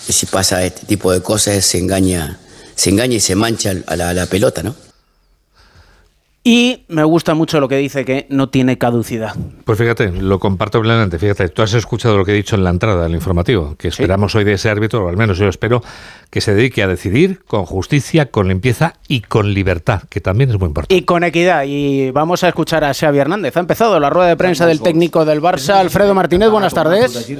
Y 0.08 0.14
si 0.14 0.26
pasa 0.26 0.66
este 0.66 0.86
tipo 0.86 1.12
de 1.12 1.22
cosas, 1.22 1.64
se 1.64 1.78
engaña, 1.78 2.40
se 2.76 2.90
engaña 2.90 3.16
y 3.16 3.20
se 3.20 3.36
mancha 3.36 3.74
la, 3.96 4.10
a 4.10 4.14
la 4.14 4.26
pelota, 4.26 4.64
¿no? 4.64 4.76
Y 6.44 6.86
me 6.88 7.04
gusta 7.04 7.36
mucho 7.36 7.60
lo 7.60 7.68
que 7.68 7.76
dice 7.76 8.04
que 8.04 8.26
no 8.30 8.50
tiene 8.50 8.80
caducidad. 8.80 9.36
Pues 9.64 9.78
fíjate, 9.78 10.12
lo 10.12 10.40
comparto 10.40 10.82
plenamente. 10.82 11.20
Fíjate, 11.20 11.50
tú 11.50 11.62
has 11.62 11.76
escuchado 11.76 12.18
lo 12.18 12.26
que 12.26 12.32
he 12.32 12.36
dicho 12.36 12.56
en 12.56 12.64
la 12.64 12.72
entrada 12.72 13.04
del 13.04 13.14
informativo, 13.14 13.76
que 13.78 13.90
esperamos 13.90 14.34
hoy 14.34 14.44
de 14.44 14.54
ese 14.54 14.68
árbitro, 14.68 15.06
o 15.06 15.10
al 15.10 15.18
menos 15.18 15.38
yo 15.38 15.48
espero, 15.48 15.84
que 16.32 16.42
se 16.42 16.56
dedique 16.56 16.82
a 16.82 16.88
decidir 16.88 17.44
con 17.46 17.66
justicia, 17.66 18.32
con 18.32 18.48
limpieza 18.48 18.96
y 19.08 19.22
con 19.22 19.54
libertad, 19.54 20.02
que 20.10 20.20
también 20.20 20.50
es 20.50 20.58
muy 20.58 20.68
importante. 20.68 20.96
Y 20.96 21.04
con 21.04 21.24
equidad. 21.24 21.66
Y 21.68 22.10
vamos 22.10 22.44
a 22.44 22.48
escuchar 22.48 22.84
a 22.86 22.94
Xavi 22.96 23.20
Hernández. 23.20 23.56
Ha 23.56 23.60
empezado 23.60 24.00
la 24.00 24.10
rueda 24.10 24.30
de 24.30 24.38
prensa 24.38 24.66
del 24.66 24.82
técnico 24.82 25.26
del 25.26 25.44
Barça, 25.44 25.76
Alfredo 25.76 26.16
Martínez. 26.16 26.50
Buenas 26.50 26.74
tardes. 26.74 27.32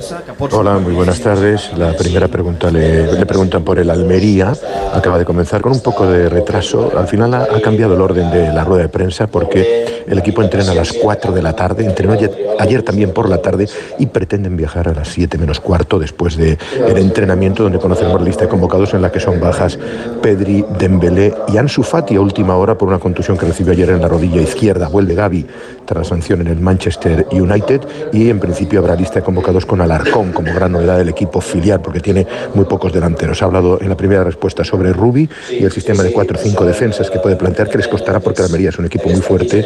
Hola, 0.52 0.78
muy 0.78 0.94
buenas 0.94 1.20
tardes. 1.22 1.72
La 1.76 1.98
primera 1.98 2.28
pregunta 2.28 2.70
le, 2.70 3.12
le 3.12 3.26
preguntan 3.26 3.64
por 3.64 3.80
el 3.80 3.90
Almería. 3.90 4.54
Acaba 4.94 5.18
de 5.18 5.26
comenzar 5.26 5.62
con 5.62 5.72
un 5.72 5.82
poco 5.82 6.06
de 6.06 6.30
retraso. 6.30 6.92
Al 6.96 7.08
final 7.08 7.34
ha, 7.34 7.44
ha 7.44 7.62
cambiado 7.62 7.96
el 7.96 8.02
orden 8.02 8.30
de 8.30 8.54
la 8.54 8.64
rueda 8.64 8.84
de 8.84 8.91
prensa 8.92 9.28
porque 9.28 10.04
el 10.08 10.18
equipo 10.18 10.42
entrena 10.42 10.72
a 10.72 10.76
las 10.76 10.94
4 10.94 11.32
de 11.32 11.42
la 11.42 11.54
tarde, 11.54 11.86
entrenó 11.86 12.14
ayer, 12.60 12.84
también 12.84 13.12
por 13.12 13.30
la 13.30 13.42
tarde 13.42 13.68
y 14.00 14.08
pretenden 14.08 14.58
viajar 14.58 14.88
a 14.88 14.94
las 14.94 15.10
7 15.10 15.38
menos 15.38 15.60
cuarto 15.60 16.00
después 16.00 16.38
del 16.38 16.58
entrenamiento 16.96 17.64
donde 17.64 17.80
conocemos 17.80 18.20
la 18.20 18.26
lista 18.26 18.44
de 18.44 18.50
convocados 18.50 18.94
en 18.94 19.02
la 19.02 19.12
que 19.12 19.20
son 19.20 19.40
bajas 19.40 19.78
Pedri, 20.22 20.64
Dembélé 20.78 21.34
y 21.48 21.58
Ansu 21.58 21.84
Fati 21.84 22.16
a 22.16 22.22
última 22.22 22.58
hora 22.58 22.78
por 22.78 22.88
una 22.88 23.00
contusión 23.00 23.38
que 23.38 23.46
recibió 23.46 23.74
ayer 23.74 23.90
en 23.90 24.02
la 24.02 24.08
rodilla 24.08 24.42
izquierda. 24.42 24.88
Vuelve 24.88 25.16
Gaby 25.16 25.46
tras 25.86 26.04
la 26.04 26.10
sanción 26.10 26.42
en 26.42 26.48
el 26.48 26.60
Manchester 26.60 27.28
United 27.32 27.82
y 28.14 28.30
en 28.30 28.40
principio 28.40 28.80
habrá 28.80 28.96
lista 28.96 29.16
de 29.16 29.24
convocados 29.24 29.66
con 29.66 29.82
Alarcón 29.82 30.32
como 30.32 30.54
gran 30.54 30.72
novedad 30.72 30.98
del 30.98 31.10
equipo 31.10 31.42
filial 31.42 31.82
porque 31.82 32.00
tiene 32.00 32.26
muy 32.54 32.66
pocos 32.66 32.94
delanteros. 32.94 33.42
Ha 33.42 33.46
hablado 33.46 33.80
en 33.82 33.90
la 33.90 33.98
primera 33.98 34.24
respuesta 34.24 34.64
sobre 34.64 34.94
Rubi 34.94 35.30
y 35.50 35.64
el 35.64 35.72
sistema 35.72 36.04
de 36.04 36.12
4 36.12 36.38
o 36.38 36.42
5 36.42 36.66
defensas 36.66 37.10
que 37.10 37.20
puede 37.20 37.36
plantear 37.36 37.70
que 37.70 37.78
les 37.78 37.88
costará 37.88 38.20
porque 38.20 38.42
Almería 38.42 38.70
es 38.70 38.80
un 38.82 38.88
equipo 38.88 39.10
muy 39.10 39.22
fuerte 39.22 39.66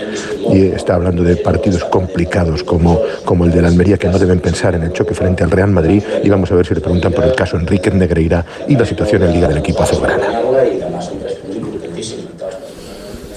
y 0.52 0.68
está 0.68 0.96
hablando 0.96 1.24
de 1.24 1.38
partidos 1.38 1.84
complicados 1.86 2.64
como, 2.64 3.02
como 3.24 3.46
el 3.46 3.52
de 3.52 3.62
la 3.62 3.70
Almería 3.70 3.98
que 3.98 4.08
no 4.08 4.20
deben 4.20 4.40
pensar 4.40 4.76
en 4.76 4.84
el 4.84 4.94
choque 4.94 5.14
frente 5.14 5.44
al 5.44 5.52
Real 5.52 5.72
Madrid 5.72 6.04
y 6.24 6.30
vamos 6.30 6.52
a 6.52 6.56
ver 6.56 6.66
si 6.66 6.76
le 6.76 6.82
preguntan 6.82 7.12
por 7.12 7.24
el 7.24 7.34
caso 7.34 7.58
Enrique 7.58 7.90
Negreira 7.92 8.46
y 8.68 8.76
la 8.76 8.86
situación 8.86 9.24
en 9.24 9.34
Liga 9.34 9.48
del 9.48 9.58
equipo 9.58 9.84
azulgrana. 9.84 10.85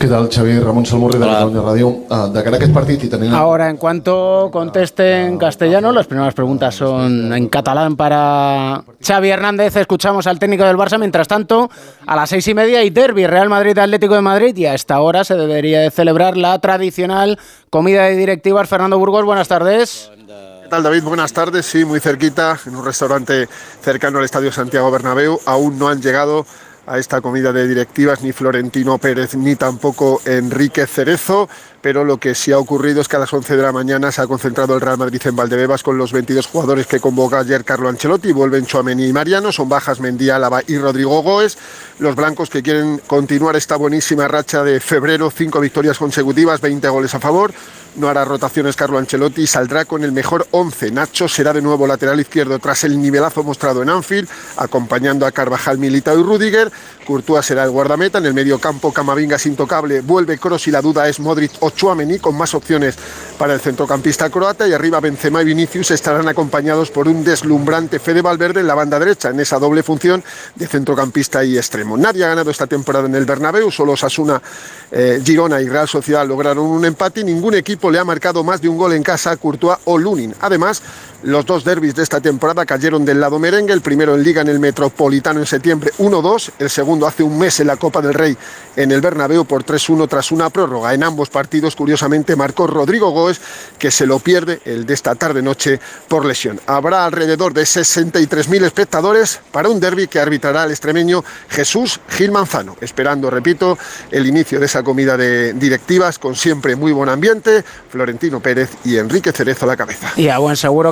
¿Qué 0.08 0.14
tal, 0.14 0.30
Xavier? 0.32 0.64
Ramón 0.64 0.86
Salmorri 0.86 1.18
de 1.18 1.26
Cataluña 1.26 1.60
Radio. 1.60 1.94
Ah, 2.08 2.30
de 2.32 2.42
cara 2.42 2.56
a 2.56 2.58
aquest 2.58 2.72
partit 2.72 3.02
i 3.04 3.10
tenint... 3.12 3.34
Ahora, 3.34 3.68
en 3.68 3.76
cuanto 3.76 4.48
conteste 4.50 5.26
en 5.26 5.36
castellano, 5.36 5.92
las 5.92 6.06
primeras 6.06 6.32
preguntas 6.32 6.76
son 6.76 7.30
en 7.34 7.46
catalán 7.50 7.94
para 7.94 8.84
Xavi 9.06 9.28
Hernández. 9.28 9.76
Escuchamos 9.76 10.26
al 10.26 10.38
técnico 10.38 10.64
del 10.64 10.78
Barça. 10.78 10.98
Mientras 10.98 11.28
tanto, 11.28 11.68
a 12.06 12.16
las 12.16 12.30
seis 12.30 12.48
y 12.48 12.54
media 12.54 12.78
hay 12.78 12.88
derby 12.88 13.26
Real 13.26 13.50
Madrid-Atlético 13.50 14.14
de 14.14 14.22
Madrid 14.22 14.56
y 14.56 14.64
a 14.64 14.72
esta 14.72 14.98
hora 15.02 15.24
se 15.24 15.34
debería 15.34 15.80
de 15.80 15.90
celebrar 15.90 16.38
la 16.38 16.58
tradicional 16.58 17.38
comida 17.68 18.04
de 18.04 18.16
directivas. 18.16 18.66
Fernando 18.66 18.98
Burgos, 18.98 19.26
buenas 19.26 19.48
tardes. 19.48 20.10
¿Qué 20.16 20.70
tal 20.70 20.84
David? 20.84 21.02
Buenas 21.02 21.34
tardes. 21.34 21.66
Sí, 21.66 21.84
muy 21.84 22.00
cerquita, 22.00 22.58
en 22.64 22.76
un 22.76 22.84
restaurante 22.86 23.46
cercano 23.82 24.20
al 24.20 24.24
Estadio 24.24 24.52
Santiago 24.52 24.90
Bernabéu. 24.90 25.38
Aún 25.44 25.78
no 25.78 25.88
han 25.88 26.00
llegado 26.00 26.46
a 26.88 26.98
esta 26.98 27.20
comida 27.20 27.52
de 27.52 27.68
directivas 27.68 28.22
ni 28.22 28.32
Florentino 28.32 28.98
Pérez 28.98 29.34
ni 29.34 29.56
tampoco 29.56 30.20
Enrique 30.24 30.86
Cerezo, 30.86 31.48
pero 31.80 32.04
lo 32.04 32.16
que 32.16 32.34
sí 32.34 32.52
ha 32.52 32.58
ocurrido 32.58 33.00
es 33.00 33.08
que 33.08 33.16
a 33.16 33.20
las 33.20 33.32
11 33.32 33.56
de 33.56 33.62
la 33.62 33.72
mañana 33.72 34.10
se 34.10 34.22
ha 34.22 34.26
concentrado 34.26 34.74
el 34.74 34.80
Real 34.80 34.98
Madrid 34.98 35.20
en 35.24 35.36
Valdebebas 35.36 35.82
con 35.82 35.98
los 35.98 36.12
22 36.12 36.46
jugadores 36.46 36.86
que 36.86 37.00
convocó 37.00 37.36
ayer 37.36 37.64
Carlo 37.64 37.88
Ancelotti, 37.88 38.32
vuelven 38.32 38.66
Chuameni 38.66 39.06
y 39.06 39.12
Mariano, 39.12 39.52
son 39.52 39.68
bajas 39.68 40.00
Mendí, 40.00 40.30
Álava 40.30 40.62
y 40.66 40.78
Rodrigo 40.78 41.22
Goes, 41.22 41.58
los 41.98 42.16
blancos 42.16 42.50
que 42.50 42.62
quieren 42.62 43.00
continuar 43.06 43.56
esta 43.56 43.76
buenísima 43.76 44.26
racha 44.26 44.64
de 44.64 44.80
febrero, 44.80 45.30
cinco 45.30 45.60
victorias 45.60 45.98
consecutivas, 45.98 46.60
20 46.60 46.88
goles 46.88 47.14
a 47.14 47.20
favor, 47.20 47.52
no 47.98 48.08
hará 48.08 48.24
rotaciones 48.24 48.76
Carlo 48.76 48.98
Ancelotti 48.98 49.46
saldrá 49.46 49.84
con 49.84 50.04
el 50.04 50.12
mejor 50.12 50.46
11. 50.50 50.90
Nacho 50.92 51.28
será 51.28 51.52
de 51.52 51.62
nuevo 51.62 51.86
lateral 51.86 52.20
izquierdo 52.20 52.58
tras 52.58 52.84
el 52.84 53.00
nivelazo 53.00 53.42
mostrado 53.42 53.82
en 53.82 53.90
Anfield, 53.90 54.28
acompañando 54.56 55.26
a 55.26 55.32
Carvajal, 55.32 55.78
Militao 55.78 56.18
y 56.18 56.22
Rudiger. 56.22 56.70
Courtois 57.08 57.46
será 57.46 57.64
el 57.64 57.70
guardameta. 57.70 58.18
En 58.18 58.26
el 58.26 58.34
medio 58.34 58.58
campo, 58.58 58.92
Camavinga 58.92 59.38
intocable. 59.46 60.02
Vuelve 60.02 60.36
Kroos 60.36 60.68
y 60.68 60.70
la 60.70 60.82
duda 60.82 61.08
es 61.08 61.18
Modric 61.20 61.52
o 61.60 61.70
Chouameni, 61.70 62.18
con 62.18 62.36
más 62.36 62.52
opciones 62.52 62.98
para 63.38 63.54
el 63.54 63.60
centrocampista 63.60 64.28
croata. 64.28 64.68
Y 64.68 64.74
arriba 64.74 65.00
Benzema 65.00 65.40
y 65.40 65.46
Vinicius 65.46 65.90
estarán 65.90 66.28
acompañados 66.28 66.90
por 66.90 67.08
un 67.08 67.24
deslumbrante 67.24 67.98
Fede 67.98 68.20
Valverde 68.20 68.60
en 68.60 68.66
la 68.66 68.74
banda 68.74 68.98
derecha, 68.98 69.30
en 69.30 69.40
esa 69.40 69.58
doble 69.58 69.82
función 69.82 70.22
de 70.54 70.66
centrocampista 70.66 71.42
y 71.42 71.56
extremo. 71.56 71.96
Nadie 71.96 72.26
ha 72.26 72.28
ganado 72.28 72.50
esta 72.50 72.66
temporada 72.66 73.06
en 73.06 73.14
el 73.14 73.24
Bernabéu, 73.24 73.70
solo 73.70 73.96
Sasuna, 73.96 74.42
eh, 74.90 75.22
Girona 75.24 75.62
y 75.62 75.68
Real 75.68 75.88
Sociedad 75.88 76.28
lograron 76.28 76.66
un 76.66 76.84
empate 76.84 77.20
y 77.20 77.24
ningún 77.24 77.54
equipo 77.54 77.90
le 77.90 77.98
ha 77.98 78.04
marcado 78.04 78.44
más 78.44 78.60
de 78.60 78.68
un 78.68 78.76
gol 78.76 78.92
en 78.92 79.02
casa 79.02 79.30
a 79.30 79.36
Courtois 79.38 79.78
o 79.86 79.96
Lunin. 79.96 80.34
Además, 80.42 80.82
los 81.22 81.44
dos 81.44 81.64
derbis 81.64 81.96
de 81.96 82.04
esta 82.04 82.20
temporada 82.20 82.64
cayeron 82.64 83.04
del 83.04 83.20
lado 83.20 83.38
merengue, 83.38 83.72
el 83.72 83.80
primero 83.80 84.14
en 84.14 84.22
Liga 84.22 84.42
en 84.42 84.48
el 84.48 84.60
Metropolitano 84.60 85.40
en 85.40 85.46
septiembre 85.46 85.90
1-2, 85.98 86.52
el 86.60 86.70
segundo 86.70 87.06
hace 87.06 87.24
un 87.24 87.38
mes 87.38 87.58
en 87.58 87.66
la 87.66 87.76
Copa 87.76 88.00
del 88.00 88.14
Rey 88.14 88.36
en 88.76 88.92
el 88.92 89.00
Bernabéu 89.00 89.44
por 89.44 89.64
3-1 89.64 90.08
tras 90.08 90.30
una 90.30 90.48
prórroga. 90.50 90.94
En 90.94 91.02
ambos 91.02 91.28
partidos, 91.28 91.74
curiosamente, 91.74 92.36
marcó 92.36 92.68
Rodrigo 92.68 93.10
Góez, 93.10 93.40
que 93.78 93.90
se 93.90 94.06
lo 94.06 94.20
pierde 94.20 94.60
el 94.64 94.86
de 94.86 94.94
esta 94.94 95.16
tarde-noche 95.16 95.80
por 96.06 96.24
lesión. 96.24 96.60
Habrá 96.66 97.04
alrededor 97.04 97.52
de 97.52 97.62
63.000 97.62 98.64
espectadores 98.64 99.40
para 99.50 99.68
un 99.68 99.80
derby 99.80 100.06
que 100.06 100.20
arbitrará 100.20 100.64
el 100.64 100.70
extremeño 100.70 101.24
Jesús 101.48 102.00
Gil 102.10 102.30
Manzano, 102.30 102.76
esperando, 102.80 103.28
repito, 103.30 103.76
el 104.12 104.26
inicio 104.26 104.60
de 104.60 104.66
esa 104.66 104.84
comida 104.84 105.16
de 105.16 105.52
directivas 105.54 106.20
con 106.20 106.36
siempre 106.36 106.76
muy 106.76 106.92
buen 106.92 107.08
ambiente, 107.08 107.64
Florentino 107.90 108.38
Pérez 108.38 108.70
y 108.84 108.96
Enrique 108.96 109.32
Cerezo 109.32 109.64
a 109.64 109.68
la 109.68 109.76
cabeza. 109.76 110.12
Y 110.16 110.28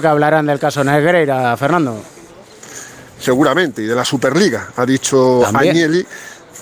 que 0.01 0.09
hablarán 0.17 0.47
del 0.47 0.59
caso 0.59 0.83
Negreira, 0.83 1.55
Fernando. 1.59 2.03
Seguramente, 3.21 3.83
y 3.83 3.87
de 3.87 3.95
la 3.95 4.05
Superliga, 4.05 4.69
ha 4.75 4.87
dicho 4.87 5.45
Agnelli. 5.45 6.07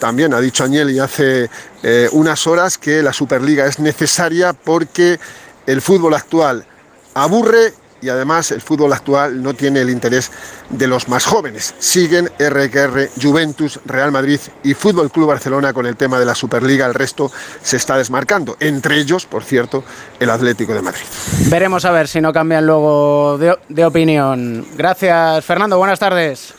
También 0.01 0.35
ha 0.35 0.41
dicho 0.41 0.65
Agnelli 0.65 0.99
hace 0.99 1.49
eh, 1.83 2.09
unas 2.13 2.47
horas 2.49 2.79
que 2.79 3.01
la 3.01 3.13
Superliga 3.13 3.65
es 3.67 3.79
necesaria 3.79 4.53
porque 4.53 5.21
el 5.67 5.81
fútbol 5.81 6.15
actual 6.15 6.67
aburre 7.15 7.73
y 8.05 8.11
además 8.11 8.51
el 8.51 8.61
fútbol 8.61 8.93
actual 8.93 9.43
no 9.43 9.55
tiene 9.55 9.81
el 9.81 9.89
interés 9.89 10.31
de 10.69 10.87
los 10.87 11.09
más 11.09 11.25
jóvenes. 11.25 11.75
Siguen 11.79 12.27
RQR, 12.39 13.09
Juventus, 13.21 13.81
Real 13.87 14.13
Madrid 14.13 14.39
y 14.63 14.75
Fútbol 14.75 15.11
Club 15.11 15.29
Barcelona 15.29 15.73
con 15.73 15.87
el 15.87 15.97
tema 15.97 16.19
de 16.21 16.27
la 16.27 16.35
Superliga. 16.35 16.85
El 16.85 16.93
resto 16.93 17.33
se 17.63 17.79
está 17.79 17.97
desmarcando, 17.97 18.57
entre 18.61 18.99
ellos, 18.99 19.25
por 19.25 19.43
cierto, 19.43 19.85
el 20.21 20.29
Atlético 20.29 20.75
de 20.75 20.83
Madrid. 20.83 21.01
Veremos 21.49 21.87
a 21.87 21.93
ver 21.93 22.07
si 22.07 22.21
no 22.21 22.31
cambian 22.31 22.67
luego 22.67 23.39
de, 23.39 23.57
de 23.71 23.85
opinión. 23.87 24.67
Gracias, 24.77 25.43
Fernando. 25.43 25.79
Buenas 25.79 25.99
tardes. 25.99 26.53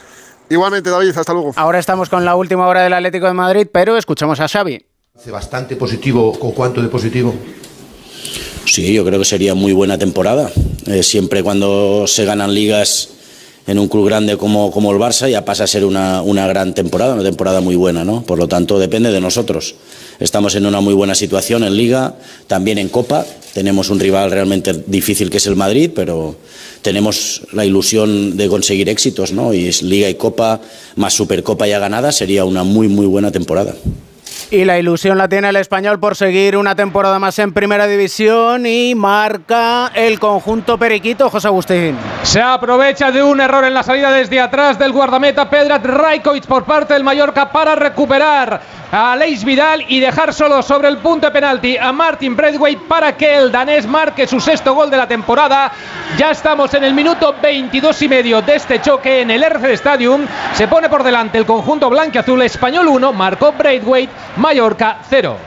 Igualmente, 0.49 0.89
David, 0.89 1.15
hasta 1.15 1.33
luego. 1.33 1.51
Ahora 1.55 1.77
estamos 1.77 2.09
con 2.09 2.25
la 2.25 2.35
última 2.35 2.67
hora 2.67 2.81
del 2.81 2.93
Atlético 2.93 3.27
de 3.27 3.33
Madrid, 3.33 3.67
pero 3.71 3.97
escuchamos 3.97 4.39
a 4.39 4.47
Xavi. 4.47 4.83
Hace 5.15 5.29
bastante 5.31 5.75
positivo, 5.75 6.37
¿con 6.39 6.51
cuánto 6.53 6.81
de 6.81 6.89
positivo? 6.89 7.33
Sí, 8.65 8.93
yo 8.93 9.05
creo 9.05 9.19
que 9.19 9.25
sería 9.25 9.53
muy 9.53 9.73
buena 9.73 9.97
temporada. 9.97 10.51
Eh, 10.87 11.03
siempre 11.03 11.43
cuando 11.43 12.07
se 12.07 12.25
ganan 12.25 12.53
ligas 12.53 13.09
en 13.67 13.79
un 13.79 13.87
club 13.87 14.05
grande 14.05 14.37
como, 14.37 14.71
como 14.71 14.91
el 14.91 14.99
Barça 14.99 15.29
ya 15.29 15.45
pasa 15.45 15.63
a 15.63 15.67
ser 15.67 15.85
una, 15.85 16.21
una, 16.21 16.47
gran 16.47 16.73
temporada, 16.73 17.13
una 17.13 17.23
temporada 17.23 17.61
muy 17.61 17.75
buena, 17.75 18.03
¿no? 18.03 18.23
Por 18.23 18.37
lo 18.37 18.47
tanto, 18.47 18.77
depende 18.77 19.11
de 19.11 19.21
nosotros. 19.21 19.75
Estamos 20.19 20.55
en 20.55 20.65
una 20.65 20.81
muy 20.81 20.93
buena 20.93 21.15
situación 21.15 21.63
en 21.63 21.75
Liga, 21.75 22.15
también 22.47 22.77
en 22.77 22.89
Copa. 22.89 23.25
Tenemos 23.53 23.89
un 23.89 23.99
rival 23.99 24.31
realmente 24.31 24.73
difícil 24.85 25.29
que 25.29 25.37
es 25.37 25.47
el 25.47 25.55
Madrid, 25.55 25.91
pero 25.95 26.35
tenemos 26.81 27.41
la 27.53 27.65
ilusión 27.65 28.37
de 28.37 28.47
conseguir 28.47 28.89
éxitos, 28.89 29.31
¿no? 29.31 29.53
Y 29.53 29.71
Liga 29.81 30.09
y 30.09 30.15
Copa 30.15 30.61
más 30.95 31.13
Supercopa 31.13 31.67
ya 31.67 31.79
ganada 31.79 32.11
sería 32.11 32.45
una 32.45 32.63
muy, 32.63 32.87
muy 32.87 33.05
buena 33.05 33.31
temporada. 33.31 33.75
Y 34.51 34.63
la 34.63 34.77
ilusión 34.77 35.17
la 35.17 35.27
tiene 35.27 35.49
el 35.49 35.55
español 35.55 35.99
por 35.99 36.15
seguir 36.15 36.55
una 36.55 36.75
temporada 36.75 37.17
más 37.17 37.39
en 37.39 37.51
primera 37.51 37.87
división 37.87 38.65
y 38.65 38.93
marca 38.93 39.91
el 39.95 40.19
conjunto 40.19 40.77
periquito, 40.77 41.29
José 41.29 41.47
Agustín. 41.47 41.97
Se 42.21 42.41
aprovecha 42.41 43.11
de 43.11 43.23
un 43.23 43.41
error 43.41 43.65
en 43.65 43.73
la 43.73 43.81
salida 43.81 44.11
desde 44.11 44.39
atrás 44.39 44.77
del 44.77 44.91
guardameta 44.91 45.49
Pedrat 45.49 45.83
Rajkovic 45.83 46.45
por 46.45 46.63
parte 46.63 46.93
del 46.93 47.03
Mallorca 47.03 47.51
para 47.51 47.75
recuperar 47.75 48.61
a 48.91 49.15
Leis 49.15 49.43
Vidal 49.43 49.83
y 49.89 49.99
dejar 49.99 50.33
solo 50.33 50.61
sobre 50.61 50.87
el 50.87 50.97
punto 50.97 51.27
de 51.27 51.33
penalti 51.33 51.77
a 51.77 51.91
Martin 51.91 52.35
Braithwaite 52.35 52.83
para 52.87 53.17
que 53.17 53.35
el 53.35 53.51
danés 53.51 53.85
marque 53.87 54.27
su 54.27 54.39
sexto 54.39 54.73
gol 54.73 54.89
de 54.89 54.97
la 54.97 55.07
temporada. 55.07 55.71
Ya 56.17 56.31
estamos 56.31 56.73
en 56.73 56.83
el 56.83 56.93
minuto 56.93 57.35
22 57.41 58.01
y 58.03 58.07
medio 58.07 58.41
de 58.41 58.55
este 58.55 58.81
choque 58.81 59.21
en 59.21 59.31
el 59.31 59.43
RC 59.43 59.73
Stadium. 59.73 60.25
Se 60.53 60.67
pone 60.67 60.87
por 60.87 61.03
delante 61.03 61.37
el 61.37 61.45
conjunto 61.45 61.89
blanco-azul 61.89 62.41
español 62.43 62.87
1, 62.87 63.11
marcó 63.11 63.51
Braithwaite, 63.51 64.13
Mallorca 64.37 65.01
0. 65.09 65.37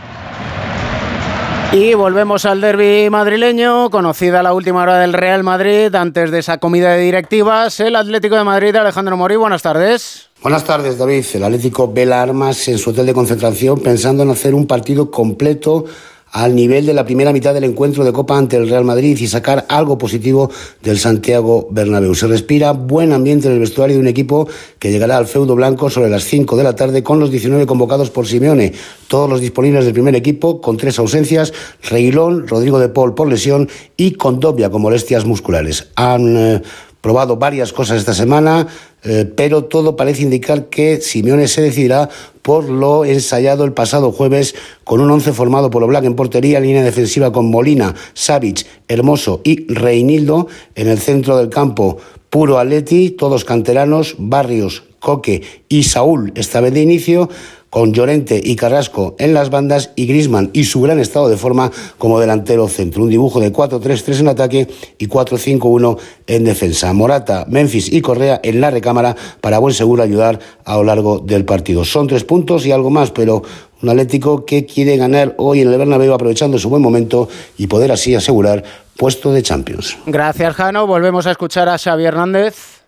Y 1.72 1.92
volvemos 1.92 2.46
al 2.46 2.62
derby 2.62 3.10
madrileño, 3.10 3.90
conocida 3.90 4.42
la 4.42 4.54
última 4.54 4.82
hora 4.82 4.98
del 4.98 5.12
Real 5.12 5.44
Madrid, 5.44 5.94
antes 5.94 6.30
de 6.30 6.38
esa 6.38 6.56
comida 6.56 6.92
de 6.92 7.02
directivas, 7.02 7.78
el 7.80 7.94
Atlético 7.94 8.36
de 8.36 8.44
Madrid, 8.44 8.74
Alejandro 8.74 9.18
Morí, 9.18 9.36
buenas 9.36 9.60
tardes. 9.60 10.30
Buenas 10.42 10.64
tardes, 10.64 10.96
David. 10.96 11.26
El 11.34 11.44
Atlético 11.44 11.92
vela 11.92 12.22
armas 12.22 12.68
en 12.68 12.78
su 12.78 12.90
hotel 12.90 13.04
de 13.04 13.12
concentración 13.12 13.80
pensando 13.80 14.22
en 14.22 14.30
hacer 14.30 14.54
un 14.54 14.66
partido 14.66 15.10
completo 15.10 15.84
al 16.32 16.54
nivel 16.54 16.86
de 16.86 16.94
la 16.94 17.04
primera 17.04 17.32
mitad 17.32 17.54
del 17.54 17.64
encuentro 17.64 18.04
de 18.04 18.12
Copa 18.12 18.36
ante 18.36 18.56
el 18.56 18.68
Real 18.68 18.84
Madrid 18.84 19.16
y 19.18 19.26
sacar 19.26 19.66
algo 19.68 19.98
positivo 19.98 20.50
del 20.82 20.98
Santiago 20.98 21.68
Bernabéu. 21.70 22.14
Se 22.14 22.26
respira 22.26 22.72
buen 22.72 23.12
ambiente 23.12 23.48
en 23.48 23.54
el 23.54 23.60
vestuario 23.60 23.96
de 23.96 24.02
un 24.02 24.08
equipo 24.08 24.48
que 24.78 24.90
llegará 24.90 25.16
al 25.16 25.26
feudo 25.26 25.54
blanco 25.54 25.90
sobre 25.90 26.10
las 26.10 26.24
5 26.24 26.56
de 26.56 26.64
la 26.64 26.76
tarde 26.76 27.02
con 27.02 27.20
los 27.20 27.30
19 27.30 27.66
convocados 27.66 28.10
por 28.10 28.26
Simeone, 28.26 28.72
todos 29.08 29.28
los 29.28 29.40
disponibles 29.40 29.84
del 29.84 29.94
primer 29.94 30.14
equipo 30.16 30.60
con 30.60 30.76
tres 30.76 30.98
ausencias, 30.98 31.52
Reguilón, 31.82 32.46
Rodrigo 32.46 32.78
de 32.78 32.88
Paul 32.88 33.14
por 33.14 33.28
lesión 33.28 33.68
y 33.96 34.12
Condobia 34.12 34.70
con 34.70 34.82
molestias 34.82 35.24
musculares. 35.24 35.88
Han 35.96 36.36
eh, 36.36 36.62
probado 37.00 37.36
varias 37.36 37.72
cosas 37.72 37.98
esta 37.98 38.14
semana, 38.14 38.66
eh, 39.04 39.30
pero 39.36 39.64
todo 39.64 39.96
parece 39.96 40.22
indicar 40.22 40.66
que 40.66 41.00
Simeone 41.00 41.48
se 41.48 41.62
decidirá 41.62 42.08
por 42.42 42.68
lo 42.68 43.04
ensayado 43.04 43.64
el 43.64 43.72
pasado 43.72 44.10
jueves 44.10 44.54
con 44.84 45.00
un 45.00 45.10
once 45.10 45.32
formado 45.32 45.70
por 45.70 45.82
Oblak 45.84 46.04
en 46.04 46.14
portería, 46.14 46.60
línea 46.60 46.82
defensiva 46.82 47.30
con 47.30 47.50
Molina, 47.50 47.94
Savic, 48.14 48.66
Hermoso 48.88 49.40
y 49.44 49.72
Reinildo 49.72 50.48
en 50.74 50.88
el 50.88 50.98
centro 50.98 51.36
del 51.36 51.50
campo. 51.50 51.98
Puro 52.30 52.58
Atleti, 52.58 53.10
todos 53.10 53.44
canteranos, 53.44 54.16
Barrios, 54.18 54.84
Coque 54.98 55.42
y 55.68 55.84
Saúl 55.84 56.32
esta 56.34 56.60
vez 56.60 56.74
de 56.74 56.82
inicio 56.82 57.28
con 57.70 57.92
Llorente 57.92 58.40
y 58.42 58.56
Carrasco 58.56 59.14
en 59.18 59.34
las 59.34 59.50
bandas 59.50 59.90
y 59.96 60.06
Grisman 60.06 60.50
y 60.52 60.64
su 60.64 60.80
gran 60.80 60.98
estado 60.98 61.28
de 61.28 61.36
forma 61.36 61.70
como 61.98 62.20
delantero 62.20 62.68
centro. 62.68 63.02
Un 63.02 63.10
dibujo 63.10 63.40
de 63.40 63.52
4-3-3 63.52 64.20
en 64.20 64.28
ataque 64.28 64.68
y 64.98 65.08
4-5-1 65.08 65.98
en 66.26 66.44
defensa. 66.44 66.92
Morata, 66.92 67.46
Memphis 67.48 67.92
y 67.92 68.00
Correa 68.00 68.40
en 68.42 68.60
la 68.60 68.70
recámara 68.70 69.16
para 69.40 69.58
buen 69.58 69.74
seguro 69.74 70.02
ayudar 70.02 70.38
a 70.64 70.76
lo 70.76 70.84
largo 70.84 71.18
del 71.18 71.44
partido. 71.44 71.84
Son 71.84 72.06
tres 72.06 72.24
puntos 72.24 72.64
y 72.66 72.72
algo 72.72 72.90
más, 72.90 73.10
pero 73.10 73.42
un 73.82 73.88
Atlético 73.88 74.44
que 74.44 74.66
quiere 74.66 74.96
ganar 74.96 75.34
hoy 75.38 75.60
en 75.60 75.68
el 75.68 75.78
Bernabéu 75.78 76.12
aprovechando 76.12 76.58
su 76.58 76.68
buen 76.68 76.82
momento 76.82 77.28
y 77.56 77.66
poder 77.66 77.92
así 77.92 78.14
asegurar 78.14 78.64
puesto 78.96 79.32
de 79.32 79.42
Champions. 79.42 79.96
Gracias, 80.06 80.54
Jano. 80.54 80.86
Volvemos 80.86 81.26
a 81.26 81.30
escuchar 81.30 81.68
a 81.68 81.78
Xavi 81.78 82.04
Hernández. 82.04 82.78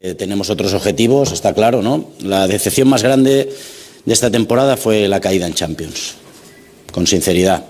Eh, 0.00 0.14
tenemos 0.14 0.48
otros 0.48 0.72
objetivos, 0.72 1.30
está 1.32 1.52
claro, 1.52 1.82
¿no? 1.82 2.06
La 2.20 2.46
decepción 2.46 2.88
más 2.88 3.02
grande 3.02 3.52
de 4.04 4.12
esta 4.12 4.30
temporada 4.30 4.76
fue 4.76 5.08
la 5.08 5.20
caída 5.20 5.46
en 5.46 5.54
Champions, 5.54 6.14
con 6.92 7.06
sinceridad. 7.06 7.64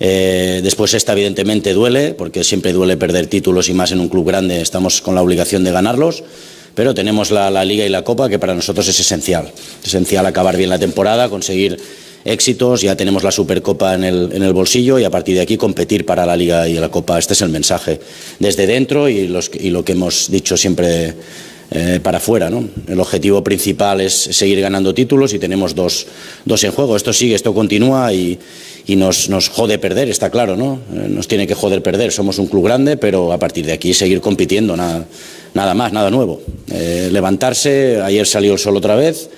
Eh, 0.00 0.60
después 0.62 0.94
esta 0.94 1.12
evidentemente 1.12 1.72
duele, 1.72 2.14
porque 2.14 2.44
siempre 2.44 2.72
duele 2.72 2.96
perder 2.96 3.26
títulos 3.26 3.68
y 3.68 3.74
más 3.74 3.90
en 3.92 4.00
un 4.00 4.08
club 4.08 4.26
grande 4.26 4.60
estamos 4.60 5.00
con 5.00 5.14
la 5.14 5.22
obligación 5.22 5.64
de 5.64 5.72
ganarlos, 5.72 6.22
pero 6.74 6.94
tenemos 6.94 7.30
la, 7.32 7.64
Liga 7.64 7.84
y 7.84 7.88
la 7.88 8.04
Copa 8.04 8.28
que 8.28 8.38
para 8.38 8.54
nosotros 8.54 8.86
es 8.86 9.00
esencial. 9.00 9.50
esencial 9.84 10.26
acabar 10.26 10.56
bien 10.56 10.70
la 10.70 10.78
temporada, 10.78 11.28
conseguir 11.28 11.76
éxitos, 12.24 12.82
ya 12.82 12.94
tenemos 12.94 13.24
la 13.24 13.32
Supercopa 13.32 13.94
en 13.94 14.04
el, 14.04 14.30
en 14.32 14.42
el 14.42 14.52
bolsillo 14.52 14.98
y 14.98 15.04
a 15.04 15.10
partir 15.10 15.34
de 15.34 15.40
aquí 15.40 15.56
competir 15.56 16.06
para 16.06 16.26
la 16.26 16.36
Liga 16.36 16.68
y 16.68 16.74
la 16.74 16.90
Copa. 16.90 17.18
Este 17.18 17.32
es 17.32 17.42
el 17.42 17.48
mensaje 17.48 17.98
desde 18.38 18.66
dentro 18.66 19.08
y, 19.08 19.26
los, 19.26 19.50
y 19.52 19.70
lo 19.70 19.84
que 19.84 19.92
hemos 19.92 20.30
dicho 20.30 20.56
siempre 20.56 21.14
eh, 21.70 22.00
para 22.02 22.18
afuera. 22.18 22.48
¿no? 22.48 22.68
El 22.86 22.98
objetivo 22.98 23.44
principal 23.44 24.00
es 24.00 24.14
seguir 24.14 24.60
ganando 24.60 24.94
títulos 24.94 25.34
y 25.34 25.38
tenemos 25.38 25.74
dos, 25.74 26.06
dos 26.44 26.64
en 26.64 26.72
juego. 26.72 26.96
Esto 26.96 27.12
sigue, 27.12 27.34
esto 27.34 27.52
continúa 27.52 28.12
y, 28.12 28.38
y 28.86 28.96
nos, 28.96 29.28
nos, 29.28 29.50
jode 29.50 29.78
perder, 29.78 30.08
está 30.08 30.30
claro, 30.30 30.56
¿no? 30.56 30.80
Eh, 30.94 31.08
nos 31.10 31.28
tiene 31.28 31.46
que 31.46 31.54
joder 31.54 31.82
perder. 31.82 32.10
Somos 32.10 32.38
un 32.38 32.46
club 32.46 32.64
grande, 32.64 32.96
pero 32.96 33.34
a 33.34 33.38
partir 33.38 33.66
de 33.66 33.72
aquí 33.72 33.92
seguir 33.92 34.22
compitiendo, 34.22 34.78
nada, 34.78 35.04
nada 35.52 35.74
más, 35.74 35.92
nada 35.92 36.10
nuevo. 36.10 36.40
Eh, 36.70 37.10
levantarse, 37.12 38.00
ayer 38.00 38.26
salió 38.26 38.54
el 38.54 38.58
sol 38.58 38.74
otra 38.74 38.96
vez, 38.96 39.28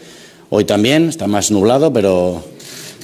hoy 0.50 0.64
también, 0.64 1.08
está 1.08 1.26
más 1.26 1.50
nublado, 1.50 1.92
pero, 1.92 2.44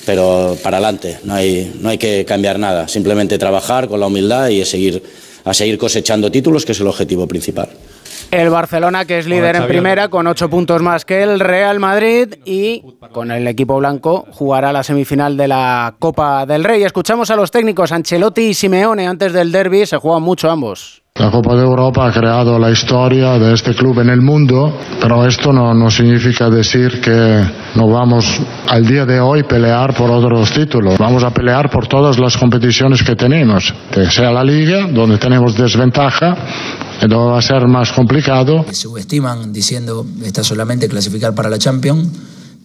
pero 0.04 0.56
para 0.62 0.76
adelante, 0.76 1.18
no 1.24 1.34
hay, 1.34 1.72
no 1.80 1.88
hay 1.88 1.98
que 1.98 2.24
cambiar 2.24 2.60
nada, 2.60 2.86
simplemente 2.86 3.38
trabajar 3.38 3.88
con 3.88 3.98
la 3.98 4.06
humildad 4.06 4.48
y 4.48 4.64
seguir, 4.64 5.02
a 5.42 5.52
seguir 5.52 5.78
cosechando 5.78 6.30
títulos, 6.30 6.64
que 6.64 6.70
es 6.70 6.80
el 6.80 6.86
objetivo 6.86 7.26
principal. 7.26 7.70
El 8.30 8.50
Barcelona, 8.50 9.04
que 9.04 9.18
es 9.18 9.26
líder 9.26 9.56
en 9.56 9.66
primera, 9.66 10.08
con 10.08 10.26
ocho 10.26 10.48
puntos 10.48 10.82
más 10.82 11.04
que 11.04 11.22
el 11.22 11.40
Real 11.40 11.78
Madrid 11.78 12.34
y 12.44 12.82
con 13.12 13.30
el 13.30 13.46
equipo 13.46 13.78
blanco 13.78 14.26
jugará 14.32 14.72
la 14.72 14.82
semifinal 14.82 15.36
de 15.36 15.48
la 15.48 15.94
Copa 15.98 16.44
del 16.44 16.64
Rey. 16.64 16.82
Escuchamos 16.82 17.30
a 17.30 17.36
los 17.36 17.50
técnicos 17.50 17.92
Ancelotti 17.92 18.48
y 18.48 18.54
Simeone 18.54 19.06
antes 19.06 19.32
del 19.32 19.52
derby, 19.52 19.86
se 19.86 19.96
juegan 19.98 20.22
mucho 20.22 20.50
ambos. 20.50 21.02
La 21.14 21.30
Copa 21.30 21.54
de 21.54 21.62
Europa 21.62 22.06
ha 22.06 22.12
creado 22.12 22.58
la 22.58 22.70
historia 22.70 23.38
de 23.38 23.54
este 23.54 23.74
club 23.74 24.00
en 24.00 24.10
el 24.10 24.20
mundo, 24.20 24.70
pero 25.00 25.26
esto 25.26 25.50
no, 25.50 25.72
no 25.72 25.88
significa 25.88 26.50
decir 26.50 27.00
que 27.00 27.42
no 27.74 27.88
vamos 27.88 28.38
al 28.68 28.84
día 28.84 29.06
de 29.06 29.18
hoy 29.18 29.44
pelear 29.44 29.94
por 29.94 30.10
otros 30.10 30.52
títulos. 30.52 30.98
Vamos 30.98 31.24
a 31.24 31.30
pelear 31.30 31.70
por 31.70 31.86
todas 31.86 32.18
las 32.18 32.36
competiciones 32.36 33.02
que 33.02 33.16
tenemos, 33.16 33.72
que 33.90 34.10
sea 34.10 34.30
la 34.30 34.44
liga, 34.44 34.88
donde 34.90 35.16
tenemos 35.16 35.56
desventaja, 35.56 36.36
no 37.08 37.26
va 37.26 37.38
a 37.38 37.42
ser 37.42 37.66
más 37.68 37.92
complicado. 37.92 38.64
Se 38.68 38.74
subestiman 38.74 39.52
diciendo 39.52 40.06
está 40.24 40.42
solamente 40.42 40.88
clasificar 40.88 41.34
para 41.34 41.50
la 41.50 41.58
Champions, 41.58 42.08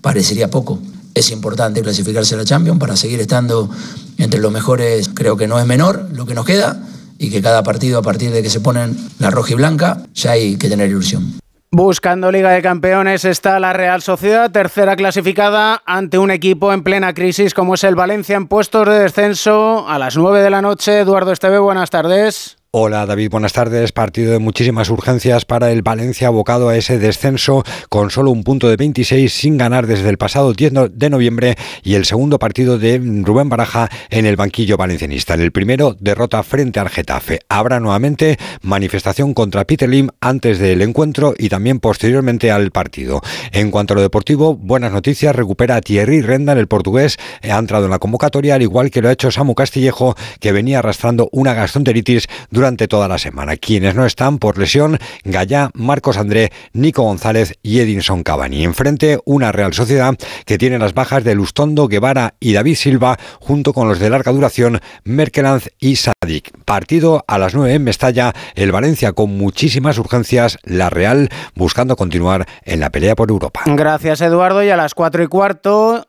parecería 0.02 0.50
poco. 0.50 0.80
Es 1.14 1.32
importante 1.32 1.82
clasificarse 1.82 2.36
a 2.36 2.38
la 2.38 2.46
Champions 2.46 2.80
para 2.80 2.96
seguir 2.96 3.20
estando 3.20 3.70
entre 4.18 4.40
los 4.40 4.52
mejores, 4.52 5.10
creo 5.14 5.36
que 5.36 5.48
no 5.48 5.60
es 5.60 5.66
menor 5.66 6.08
lo 6.14 6.26
que 6.26 6.34
nos 6.34 6.46
queda 6.46 6.82
y 7.18 7.30
que 7.30 7.42
cada 7.42 7.64
partido 7.64 8.00
a 8.00 8.02
partir 8.02 8.32
de 8.32 8.42
que 8.42 8.50
se 8.50 8.62
ponen 8.62 8.98
la 9.20 9.30
roja 9.30 9.54
y 9.54 9.56
blanca 9.56 10.04
ya 10.14 10.32
hay 10.32 10.56
que 10.58 10.70
tener 10.70 10.90
ilusión. 10.90 11.34
Buscando 11.74 12.32
Liga 12.32 12.52
de 12.52 12.62
Campeones 12.62 13.24
está 13.24 13.58
la 13.60 13.72
Real 13.72 14.02
Sociedad, 14.02 14.52
tercera 14.52 14.98
clasificada 14.98 15.82
ante 15.86 16.18
un 16.18 16.30
equipo 16.30 16.74
en 16.74 16.84
plena 16.84 17.14
crisis 17.14 17.54
como 17.54 17.76
es 17.76 17.84
el 17.86 17.96
Valencia 17.96 18.36
en 18.36 18.48
puestos 18.48 18.88
de 18.88 19.00
descenso 19.00 19.88
a 19.88 19.98
las 19.98 20.18
9 20.18 20.42
de 20.42 20.50
la 20.50 20.62
noche. 20.62 21.00
Eduardo 21.00 21.32
Esteve, 21.32 21.60
buenas 21.60 21.90
tardes. 21.90 22.61
Hola 22.74 23.06
David, 23.06 23.32
buenas 23.32 23.52
tardes. 23.52 23.92
Partido 23.92 24.32
de 24.32 24.40
muchísimas 24.40 24.90
urgencias 24.90 25.44
para 25.44 25.74
el 25.74 25.82
Valencia 25.82 26.30
abocado 26.30 26.70
a 26.70 26.78
ese 26.78 27.00
descenso 27.00 27.66
con 27.90 28.12
solo 28.12 28.32
un 28.32 28.46
punto 28.46 28.70
de 28.70 28.78
26 28.78 29.34
sin 29.34 29.58
ganar 29.58 29.88
desde 29.88 30.08
el 30.08 30.18
pasado 30.18 30.54
10 30.54 30.94
de 30.94 31.10
noviembre 31.10 31.58
y 31.84 31.96
el 31.96 32.06
segundo 32.06 32.40
partido 32.40 32.80
de 32.80 32.98
Rubén 33.26 33.50
Baraja 33.50 33.90
en 34.10 34.26
el 34.26 34.38
banquillo 34.38 34.78
valencianista. 34.78 35.34
En 35.34 35.42
el 35.42 35.52
primero, 35.52 35.98
derrota 36.00 36.42
frente 36.44 36.80
al 36.80 36.88
Getafe. 36.88 37.42
Habrá 37.50 37.82
nuevamente 37.82 38.40
manifestación 38.62 39.34
contra 39.34 39.66
Peter 39.66 39.90
Lim 39.90 40.08
antes 40.22 40.58
del 40.58 40.82
encuentro 40.82 41.34
y 41.38 41.50
también 41.50 41.82
posteriormente 41.82 42.52
al 42.52 42.72
partido. 42.72 43.20
En 43.52 43.70
cuanto 43.70 43.96
a 43.96 43.98
lo 43.98 44.02
deportivo, 44.02 44.56
buenas 44.56 44.94
noticias. 44.94 45.36
Recupera 45.36 45.82
Thierry 45.82 46.22
Renda, 46.22 46.54
el 46.54 46.70
portugués. 46.70 47.18
Ha 47.44 47.58
entrado 47.58 47.84
en 47.84 47.92
la 47.92 48.00
convocatoria, 48.00 48.56
al 48.56 48.62
igual 48.62 48.92
que 48.92 49.02
lo 49.02 49.10
ha 49.10 49.12
hecho 49.12 49.30
Samu 49.30 49.56
Castillejo, 49.56 50.16
que 50.40 50.54
venía 50.54 50.80
arrastrando 50.80 51.28
una 51.34 51.54
gastroenteritis 51.54 52.30
durante 52.50 52.61
toda 52.62 53.08
la 53.08 53.18
semana. 53.18 53.58
Quienes 53.58 53.96
no 53.96 54.06
están 54.06 54.38
por 54.38 54.60
lesión, 54.60 55.00
Gallá, 55.24 55.72
Marcos 55.74 56.18
André, 56.18 56.52
Nico 56.74 57.02
González 57.02 57.58
y 57.64 57.80
Edinson 57.80 58.22
Cavani. 58.22 58.64
Enfrente, 58.64 59.20
una 59.26 59.52
Real 59.52 59.74
Sociedad 59.74 60.16
que 60.46 60.60
tiene 60.60 60.78
las 60.78 60.94
bajas 60.94 61.24
de 61.24 61.34
Lustondo, 61.34 61.88
Guevara 61.88 62.36
y 62.40 62.54
David 62.54 62.76
Silva, 62.76 63.18
junto 63.40 63.74
con 63.74 63.88
los 63.88 63.98
de 63.98 64.12
larga 64.12 64.32
duración, 64.32 64.80
Merkelanz 65.04 65.70
y 65.80 65.96
Sadik. 65.96 66.52
Partido 66.64 67.26
a 67.28 67.40
las 67.40 67.56
9 67.56 67.74
en 67.74 67.84
Mestalla, 67.84 68.34
el 68.54 68.72
Valencia 68.72 69.14
con 69.14 69.36
muchísimas 69.36 69.98
urgencias, 69.98 70.60
la 70.62 70.92
Real 70.92 71.30
buscando 71.56 71.96
continuar 71.96 72.48
en 72.64 72.80
la 72.80 72.92
pelea 72.92 73.16
por 73.16 73.32
Europa. 73.32 73.62
Gracias 73.66 74.22
Eduardo 74.22 74.64
y 74.64 74.70
a 74.70 74.78
las 74.78 74.94
4 74.94 75.24
y 75.24 75.28
cuarto, 75.28 76.06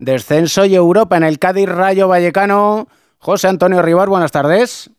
descenso 0.00 0.64
y 0.64 0.74
Europa 0.74 1.16
en 1.16 1.22
el 1.22 1.38
Cádiz 1.38 1.68
Rayo 1.68 2.08
Vallecano. 2.08 2.88
José 3.18 3.46
Antonio 3.46 3.82
Rivar, 3.82 4.08
buenas 4.08 4.32
tardes. 4.32 4.90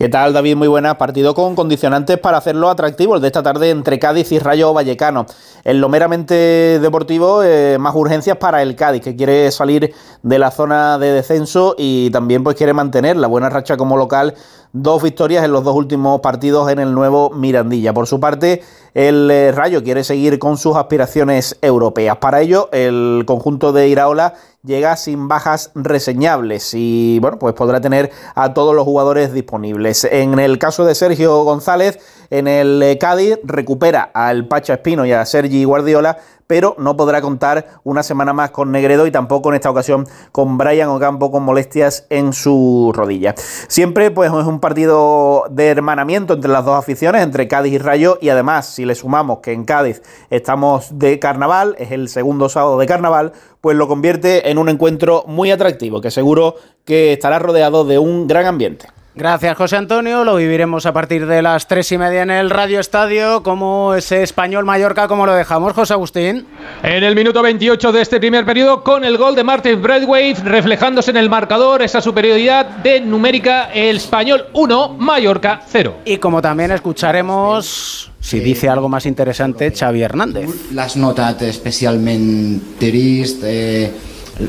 ¿Qué 0.00 0.08
tal, 0.08 0.32
David? 0.32 0.56
Muy 0.56 0.66
buena. 0.66 0.96
Partido 0.96 1.34
con 1.34 1.54
condicionantes 1.54 2.16
para 2.16 2.38
hacerlo 2.38 2.70
atractivo 2.70 3.16
el 3.16 3.20
de 3.20 3.26
esta 3.26 3.42
tarde 3.42 3.68
entre 3.68 3.98
Cádiz 3.98 4.32
y 4.32 4.38
Rayo 4.38 4.72
Vallecano. 4.72 5.26
En 5.62 5.78
lo 5.82 5.90
meramente 5.90 6.78
deportivo, 6.80 7.42
eh, 7.42 7.76
más 7.78 7.94
urgencias 7.94 8.38
para 8.38 8.62
el 8.62 8.76
Cádiz, 8.76 9.02
que 9.02 9.14
quiere 9.14 9.50
salir 9.50 9.92
de 10.22 10.38
la 10.38 10.50
zona 10.52 10.96
de 10.96 11.12
descenso 11.12 11.74
y 11.76 12.08
también 12.12 12.42
pues 12.42 12.56
quiere 12.56 12.72
mantener 12.72 13.18
la 13.18 13.26
buena 13.26 13.50
racha 13.50 13.76
como 13.76 13.98
local 13.98 14.36
dos 14.72 15.02
victorias 15.02 15.44
en 15.44 15.52
los 15.52 15.64
dos 15.64 15.74
últimos 15.74 16.20
partidos 16.20 16.70
en 16.70 16.78
el 16.78 16.94
nuevo 16.94 17.30
Mirandilla. 17.30 17.92
Por 17.92 18.06
su 18.06 18.20
parte, 18.20 18.62
el 18.94 19.30
eh, 19.30 19.52
Rayo 19.52 19.82
quiere 19.82 20.04
seguir 20.04 20.38
con 20.38 20.56
sus 20.56 20.76
aspiraciones 20.76 21.58
europeas. 21.62 22.18
Para 22.18 22.40
ello, 22.40 22.68
el 22.72 23.24
conjunto 23.26 23.72
de 23.72 23.88
Iraola 23.88 24.34
llega 24.64 24.96
sin 24.96 25.28
bajas 25.28 25.70
reseñables 25.74 26.74
y 26.74 27.18
bueno, 27.20 27.38
pues 27.38 27.54
podrá 27.54 27.80
tener 27.80 28.10
a 28.34 28.52
todos 28.52 28.74
los 28.74 28.84
jugadores 28.84 29.32
disponibles. 29.32 30.04
En 30.04 30.38
el 30.38 30.58
caso 30.58 30.84
de 30.84 30.94
Sergio 30.94 31.42
González, 31.44 31.98
en 32.30 32.48
el 32.48 32.82
eh, 32.82 32.96
Cádiz 32.98 33.38
recupera 33.42 34.10
al 34.14 34.46
Pacha 34.46 34.74
Espino 34.74 35.04
y 35.04 35.12
a 35.12 35.26
Sergi 35.26 35.64
Guardiola, 35.64 36.18
pero 36.46 36.74
no 36.78 36.96
podrá 36.96 37.20
contar 37.20 37.80
una 37.84 38.02
semana 38.02 38.32
más 38.32 38.50
con 38.50 38.72
Negredo 38.72 39.06
y 39.06 39.12
tampoco 39.12 39.50
en 39.50 39.56
esta 39.56 39.70
ocasión 39.70 40.06
con 40.32 40.58
Brian 40.58 40.88
Ocampo 40.88 41.30
con 41.30 41.44
molestias 41.44 42.06
en 42.10 42.32
su 42.32 42.92
rodilla. 42.94 43.34
Siempre 43.68 44.10
pues 44.10 44.32
es 44.32 44.46
un 44.46 44.58
partido 44.58 45.44
de 45.50 45.68
hermanamiento 45.68 46.34
entre 46.34 46.50
las 46.50 46.64
dos 46.64 46.76
aficiones, 46.76 47.22
entre 47.22 47.46
Cádiz 47.46 47.74
y 47.74 47.78
Rayo 47.78 48.18
y 48.20 48.30
además 48.30 48.66
si 48.66 48.84
le 48.84 48.94
sumamos 48.94 49.38
que 49.38 49.52
en 49.52 49.64
Cádiz 49.64 50.02
estamos 50.30 50.98
de 50.98 51.18
carnaval, 51.18 51.76
es 51.78 51.92
el 51.92 52.08
segundo 52.08 52.48
sábado 52.48 52.78
de 52.78 52.86
carnaval, 52.86 53.32
pues 53.60 53.76
lo 53.76 53.86
convierte 53.86 54.50
en 54.50 54.58
un 54.58 54.68
encuentro 54.68 55.24
muy 55.28 55.50
atractivo 55.52 56.00
que 56.00 56.10
seguro 56.10 56.56
que 56.84 57.12
estará 57.12 57.38
rodeado 57.38 57.84
de 57.84 57.98
un 57.98 58.26
gran 58.26 58.46
ambiente. 58.46 58.86
Gracias, 59.16 59.56
José 59.56 59.76
Antonio. 59.76 60.24
Lo 60.24 60.36
viviremos 60.36 60.86
a 60.86 60.92
partir 60.92 61.26
de 61.26 61.42
las 61.42 61.66
tres 61.66 61.90
y 61.90 61.98
media 61.98 62.22
en 62.22 62.30
el 62.30 62.48
Radio 62.48 62.78
Estadio. 62.78 63.42
como 63.42 63.94
ese 63.94 64.22
español 64.22 64.64
Mallorca? 64.64 65.08
¿Cómo 65.08 65.26
lo 65.26 65.34
dejamos, 65.34 65.72
José 65.72 65.94
Agustín? 65.94 66.46
En 66.84 67.02
el 67.02 67.16
minuto 67.16 67.42
28 67.42 67.90
de 67.90 68.02
este 68.02 68.20
primer 68.20 68.44
periodo, 68.46 68.84
con 68.84 69.04
el 69.04 69.18
gol 69.18 69.34
de 69.34 69.42
Martin 69.42 69.82
Bradway, 69.82 70.34
reflejándose 70.34 71.10
en 71.10 71.16
el 71.16 71.28
marcador 71.28 71.82
esa 71.82 72.00
superioridad 72.00 72.66
de 72.66 73.00
numérica, 73.00 73.70
el 73.74 73.96
español 73.96 74.46
1, 74.52 74.96
Mallorca 74.98 75.62
0. 75.66 75.96
Y 76.04 76.18
como 76.18 76.40
también 76.40 76.70
escucharemos, 76.70 78.12
si 78.20 78.38
dice 78.38 78.68
algo 78.68 78.88
más 78.88 79.06
interesante, 79.06 79.72
Xavi 79.72 80.02
Hernández. 80.02 80.48
L'has 80.72 80.94
notat 80.96 81.42
especialment 81.42 82.78
trist? 82.78 83.42
Eh, 83.42 83.90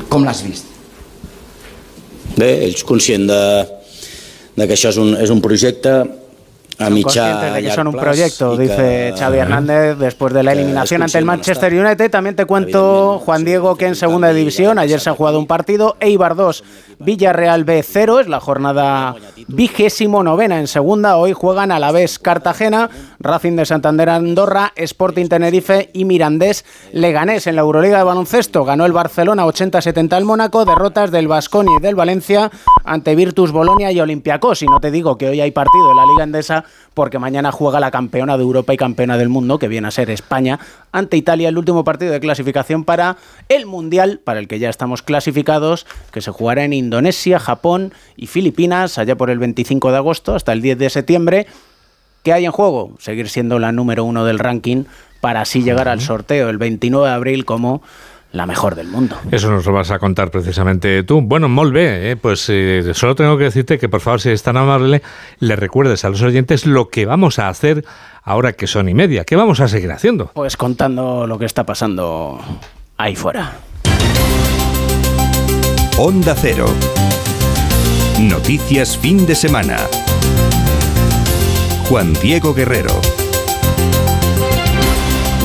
com 0.08 0.22
l'has 0.22 0.44
vist? 0.46 0.70
Bé, 2.36 2.62
ell 2.62 2.76
és 2.78 2.84
conscient 2.86 3.26
de, 3.28 3.42
de 4.56 4.66
que 4.66 4.74
això 4.74 4.92
és 4.92 4.98
un, 5.00 5.14
és 5.16 5.30
un 5.32 5.40
projecte 5.40 6.02
a 6.78 6.88
mitjà 6.90 7.52
de 7.54 7.62
que 7.62 7.70
son 7.70 7.88
un 7.88 7.96
proyecto, 7.96 8.56
dice 8.56 9.12
Xavi 9.16 9.38
Hernández 9.38 9.98
después 9.98 10.32
de 10.32 10.42
la 10.42 10.52
eliminación 10.52 11.02
ante 11.02 11.18
el 11.18 11.24
Manchester 11.24 11.72
United. 11.72 12.10
También 12.10 12.34
te 12.36 12.44
cuento, 12.46 13.20
Juan 13.24 13.44
Diego, 13.44 13.76
que 13.76 13.86
en 13.86 13.94
segunda 13.94 14.32
división 14.32 14.78
ayer 14.78 15.00
se 15.00 15.10
ha 15.10 15.14
jugado 15.14 15.38
un 15.38 15.46
partido, 15.46 15.96
Eibar 16.00 16.34
2, 16.34 16.64
Villarreal 17.04 17.64
B 17.64 17.82
0, 17.82 18.20
es 18.20 18.28
la 18.28 18.40
jornada 18.40 19.14
vigésimo 19.48 20.22
novena 20.22 20.58
en 20.58 20.66
segunda. 20.66 21.16
Hoy 21.16 21.32
juegan 21.32 21.72
a 21.72 21.78
la 21.78 21.92
vez 21.92 22.18
Cartagena, 22.18 22.90
Racing 23.18 23.56
de 23.56 23.66
Santander 23.66 24.08
Andorra, 24.10 24.72
Sporting 24.76 25.26
Tenerife 25.26 25.90
y 25.92 26.04
Mirandés 26.04 26.64
Leganés. 26.92 27.46
En 27.46 27.56
la 27.56 27.62
Euroliga 27.62 27.98
de 27.98 28.04
baloncesto 28.04 28.64
ganó 28.64 28.86
el 28.86 28.92
Barcelona 28.92 29.44
80-70 29.46 30.12
al 30.12 30.24
Mónaco, 30.24 30.64
derrotas 30.64 31.10
del 31.10 31.28
Vasconi 31.28 31.76
y 31.78 31.82
del 31.82 31.94
Valencia 31.94 32.50
ante 32.84 33.14
Virtus 33.14 33.52
Bolonia 33.52 33.90
y 33.92 34.00
Olympiacos. 34.00 34.62
Y 34.62 34.66
no 34.66 34.80
te 34.80 34.90
digo 34.90 35.18
que 35.18 35.28
hoy 35.28 35.40
hay 35.40 35.50
partido 35.50 35.90
en 35.90 35.96
la 35.96 36.06
Liga 36.06 36.24
Endesa 36.24 36.64
porque 36.94 37.18
mañana 37.18 37.52
juega 37.52 37.80
la 37.80 37.90
campeona 37.90 38.36
de 38.36 38.42
Europa 38.42 38.74
y 38.74 38.76
campeona 38.76 39.16
del 39.16 39.28
mundo, 39.28 39.58
que 39.58 39.68
viene 39.68 39.88
a 39.88 39.90
ser 39.90 40.10
España, 40.10 40.58
ante 40.92 41.16
Italia, 41.16 41.48
el 41.48 41.58
último 41.58 41.84
partido 41.84 42.12
de 42.12 42.20
clasificación 42.20 42.84
para 42.84 43.16
el 43.48 43.66
Mundial, 43.66 44.20
para 44.22 44.40
el 44.40 44.48
que 44.48 44.58
ya 44.58 44.68
estamos 44.68 45.02
clasificados, 45.02 45.86
que 46.12 46.20
se 46.20 46.30
jugará 46.30 46.64
en 46.64 46.72
Indonesia, 46.72 46.91
Japón 47.38 47.92
y 48.16 48.26
Filipinas, 48.26 48.98
allá 48.98 49.16
por 49.16 49.30
el 49.30 49.38
25 49.38 49.90
de 49.90 49.96
agosto 49.96 50.34
hasta 50.34 50.52
el 50.52 50.62
10 50.62 50.78
de 50.78 50.90
septiembre. 50.90 51.46
¿Qué 52.22 52.32
hay 52.32 52.44
en 52.44 52.52
juego? 52.52 52.94
Seguir 52.98 53.28
siendo 53.28 53.58
la 53.58 53.72
número 53.72 54.04
uno 54.04 54.24
del 54.24 54.38
ranking 54.38 54.84
para 55.20 55.42
así 55.42 55.62
llegar 55.62 55.88
al 55.88 56.00
sorteo 56.00 56.50
el 56.50 56.58
29 56.58 57.08
de 57.08 57.14
abril 57.14 57.44
como 57.44 57.82
la 58.32 58.46
mejor 58.46 58.74
del 58.74 58.88
mundo. 58.88 59.16
Eso 59.30 59.50
nos 59.50 59.66
lo 59.66 59.72
vas 59.72 59.90
a 59.90 59.98
contar 59.98 60.30
precisamente 60.30 61.02
tú. 61.04 61.20
Bueno, 61.20 61.48
molt 61.48 61.74
eh? 61.76 62.16
pues 62.20 62.46
eh, 62.48 62.92
solo 62.94 63.14
tengo 63.14 63.36
que 63.36 63.44
decirte 63.44 63.78
que 63.78 63.88
por 63.88 64.00
favor, 64.00 64.20
si 64.20 64.30
es 64.30 64.42
tan 64.42 64.56
amable, 64.56 65.02
le 65.38 65.56
recuerdes 65.56 66.04
a 66.04 66.08
los 66.08 66.22
oyentes 66.22 66.66
lo 66.66 66.88
que 66.88 67.06
vamos 67.06 67.38
a 67.38 67.48
hacer 67.48 67.84
ahora 68.22 68.54
que 68.54 68.66
son 68.66 68.88
y 68.88 68.94
media. 68.94 69.24
¿Qué 69.24 69.36
vamos 69.36 69.60
a 69.60 69.68
seguir 69.68 69.92
haciendo? 69.92 70.30
Pues 70.34 70.56
contando 70.56 71.26
lo 71.26 71.38
que 71.38 71.44
está 71.44 71.64
pasando 71.64 72.40
ahí 72.96 73.14
fuera. 73.16 73.52
Onda 76.04 76.34
Cero. 76.36 76.66
Noticias 78.18 78.98
fin 78.98 79.24
de 79.24 79.36
semana. 79.36 79.76
Juan 81.88 82.12
Diego 82.14 82.52
Guerrero. 82.52 83.00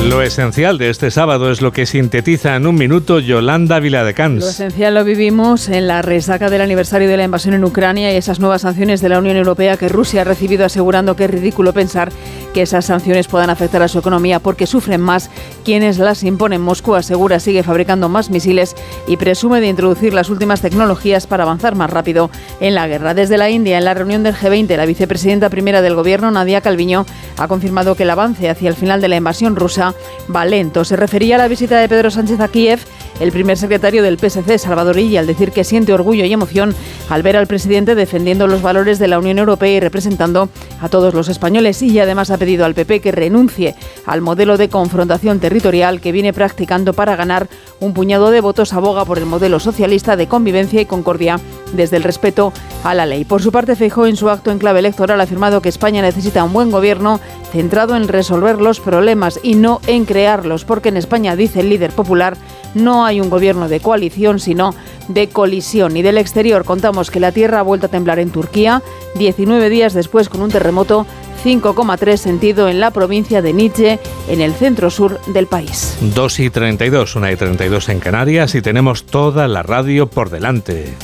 Lo 0.04 0.22
esencial 0.22 0.78
de 0.78 0.90
este 0.90 1.12
sábado 1.12 1.52
es 1.52 1.60
lo 1.60 1.72
que 1.72 1.86
sintetiza 1.86 2.56
en 2.56 2.66
un 2.66 2.74
minuto 2.74 3.20
Yolanda 3.20 3.78
Viladecans. 3.78 4.40
Lo 4.40 4.48
esencial 4.48 4.94
lo 4.94 5.04
vivimos 5.04 5.68
en 5.68 5.86
la 5.86 6.02
resaca 6.02 6.50
del 6.50 6.62
aniversario 6.62 7.08
de 7.08 7.16
la 7.16 7.24
invasión 7.24 7.54
en 7.54 7.64
Ucrania 7.64 8.12
y 8.12 8.16
esas 8.16 8.40
nuevas 8.40 8.62
sanciones 8.62 9.00
de 9.00 9.10
la 9.10 9.18
Unión 9.18 9.36
Europea 9.36 9.76
que 9.76 9.88
Rusia 9.88 10.22
ha 10.22 10.24
recibido 10.24 10.64
asegurando 10.64 11.14
que 11.14 11.24
es 11.24 11.30
ridículo 11.30 11.72
pensar 11.72 12.10
que 12.52 12.62
esas 12.62 12.86
sanciones 12.86 13.28
puedan 13.28 13.50
afectar 13.50 13.82
a 13.82 13.88
su 13.88 13.98
economía 13.98 14.40
porque 14.40 14.66
sufren 14.66 15.00
más 15.00 15.30
quienes 15.64 15.98
las 15.98 16.22
imponen. 16.22 16.60
Moscú 16.60 16.94
asegura 16.94 17.40
sigue 17.40 17.62
fabricando 17.62 18.08
más 18.08 18.30
misiles 18.30 18.74
y 19.06 19.16
presume 19.16 19.60
de 19.60 19.68
introducir 19.68 20.14
las 20.14 20.30
últimas 20.30 20.60
tecnologías 20.60 21.26
para 21.26 21.44
avanzar 21.44 21.74
más 21.74 21.90
rápido 21.90 22.30
en 22.60 22.74
la 22.74 22.86
guerra. 22.86 23.14
Desde 23.14 23.38
la 23.38 23.50
India, 23.50 23.78
en 23.78 23.84
la 23.84 23.94
reunión 23.94 24.22
del 24.22 24.34
G20, 24.34 24.76
la 24.76 24.86
vicepresidenta 24.86 25.50
primera 25.50 25.82
del 25.82 25.94
gobierno, 25.94 26.30
Nadia 26.30 26.60
Calviño, 26.60 27.06
ha 27.36 27.48
confirmado 27.48 27.94
que 27.94 28.02
el 28.02 28.10
avance 28.10 28.48
hacia 28.48 28.68
el 28.68 28.76
final 28.76 29.00
de 29.00 29.08
la 29.08 29.16
invasión 29.16 29.56
rusa 29.56 29.94
va 30.34 30.44
lento. 30.44 30.84
Se 30.84 30.96
refería 30.96 31.36
a 31.36 31.38
la 31.38 31.48
visita 31.48 31.78
de 31.78 31.88
Pedro 31.88 32.10
Sánchez 32.10 32.40
a 32.40 32.48
Kiev, 32.48 32.80
el 33.20 33.32
primer 33.32 33.56
secretario 33.56 34.02
del 34.02 34.18
PSC, 34.18 34.58
Salvador 34.58 34.98
Illa, 34.98 35.20
al 35.20 35.26
decir 35.26 35.50
que 35.52 35.64
siente 35.64 35.92
orgullo 35.92 36.24
y 36.24 36.32
emoción 36.32 36.74
al 37.08 37.22
ver 37.22 37.36
al 37.36 37.46
presidente 37.46 37.94
defendiendo 37.94 38.46
los 38.46 38.62
valores 38.62 38.98
de 38.98 39.08
la 39.08 39.18
Unión 39.18 39.38
Europea 39.38 39.76
y 39.76 39.80
representando 39.80 40.48
a 40.80 40.88
todos 40.88 41.14
los 41.14 41.28
españoles. 41.28 41.82
Y 41.82 41.98
además 41.98 42.30
ha 42.30 42.38
pedido 42.38 42.64
al 42.64 42.74
PP 42.74 43.00
que 43.00 43.12
renuncie 43.12 43.74
al 44.06 44.20
modelo 44.20 44.56
de 44.56 44.68
confrontación 44.68 45.40
territorial 45.40 46.00
que 46.00 46.12
viene 46.12 46.32
practicando 46.32 46.92
para 46.92 47.16
ganar 47.16 47.48
un 47.80 47.92
puñado 47.92 48.30
de 48.30 48.40
votos. 48.40 48.72
Aboga 48.72 49.04
por 49.04 49.18
el 49.18 49.26
modelo 49.26 49.58
socialista 49.58 50.16
de 50.16 50.28
convivencia 50.28 50.80
y 50.80 50.86
concordia 50.86 51.40
desde 51.72 51.96
el 51.96 52.04
respeto 52.04 52.52
a 52.84 52.94
la 52.94 53.06
ley. 53.06 53.24
Por 53.24 53.42
su 53.42 53.52
parte, 53.52 53.76
Feijóo 53.76 54.06
en 54.06 54.16
su 54.16 54.30
acto 54.30 54.50
en 54.50 54.58
clave 54.58 54.78
electoral 54.78 55.20
ha 55.20 55.24
afirmado 55.24 55.60
que 55.60 55.68
España 55.68 56.02
necesita 56.02 56.44
un 56.44 56.52
buen 56.52 56.70
gobierno 56.70 57.20
centrado 57.52 57.96
en 57.96 58.08
resolver 58.08 58.60
los 58.60 58.80
problemas 58.80 59.40
y 59.42 59.54
no 59.54 59.80
en 59.86 60.04
crearlos, 60.04 60.64
porque 60.64 60.90
en 60.90 60.96
España, 60.96 61.36
dice 61.36 61.60
el 61.60 61.70
líder 61.70 61.92
popular, 61.92 62.36
no 62.74 63.04
hay 63.04 63.07
un 63.14 63.30
gobierno 63.30 63.68
de 63.68 63.80
coalición, 63.80 64.38
sino 64.38 64.74
de 65.08 65.28
colisión. 65.28 65.96
Y 65.96 66.02
del 66.02 66.18
exterior 66.18 66.64
contamos 66.64 67.10
que 67.10 67.20
la 67.20 67.32
tierra 67.32 67.60
ha 67.60 67.62
vuelto 67.62 67.86
a 67.86 67.90
temblar 67.90 68.18
en 68.18 68.30
Turquía, 68.30 68.82
19 69.16 69.68
días 69.70 69.94
después 69.94 70.28
con 70.28 70.42
un 70.42 70.50
terremoto 70.50 71.06
5,3 71.44 72.16
sentido 72.16 72.68
en 72.68 72.80
la 72.80 72.90
provincia 72.90 73.42
de 73.42 73.52
Nietzsche, 73.52 73.98
en 74.28 74.40
el 74.40 74.52
centro 74.54 74.90
sur 74.90 75.20
del 75.26 75.46
país. 75.46 75.96
2 76.00 76.40
y 76.40 76.50
32, 76.50 77.16
1 77.16 77.30
y 77.30 77.36
32 77.36 77.88
en 77.88 78.00
Canarias 78.00 78.54
y 78.54 78.62
tenemos 78.62 79.04
toda 79.04 79.48
la 79.48 79.62
radio 79.62 80.08
por 80.08 80.30
delante. 80.30 80.94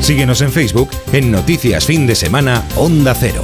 Síguenos 0.00 0.40
en 0.40 0.50
Facebook 0.50 0.88
en 1.12 1.30
Noticias 1.30 1.84
Fin 1.84 2.06
de 2.06 2.14
Semana 2.14 2.64
Onda 2.76 3.14
Cero. 3.14 3.42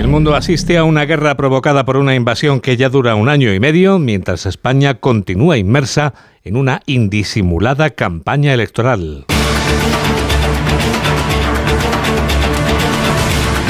El 0.00 0.08
mundo 0.08 0.34
asiste 0.34 0.78
a 0.78 0.84
una 0.84 1.04
guerra 1.04 1.36
provocada 1.36 1.84
por 1.84 1.98
una 1.98 2.14
invasión 2.14 2.62
que 2.62 2.78
ya 2.78 2.88
dura 2.88 3.16
un 3.16 3.28
año 3.28 3.52
y 3.52 3.60
medio, 3.60 3.98
mientras 3.98 4.46
España 4.46 4.94
continúa 4.94 5.58
inmersa 5.58 6.14
en 6.42 6.56
una 6.56 6.80
indisimulada 6.86 7.90
campaña 7.90 8.54
electoral. 8.54 9.26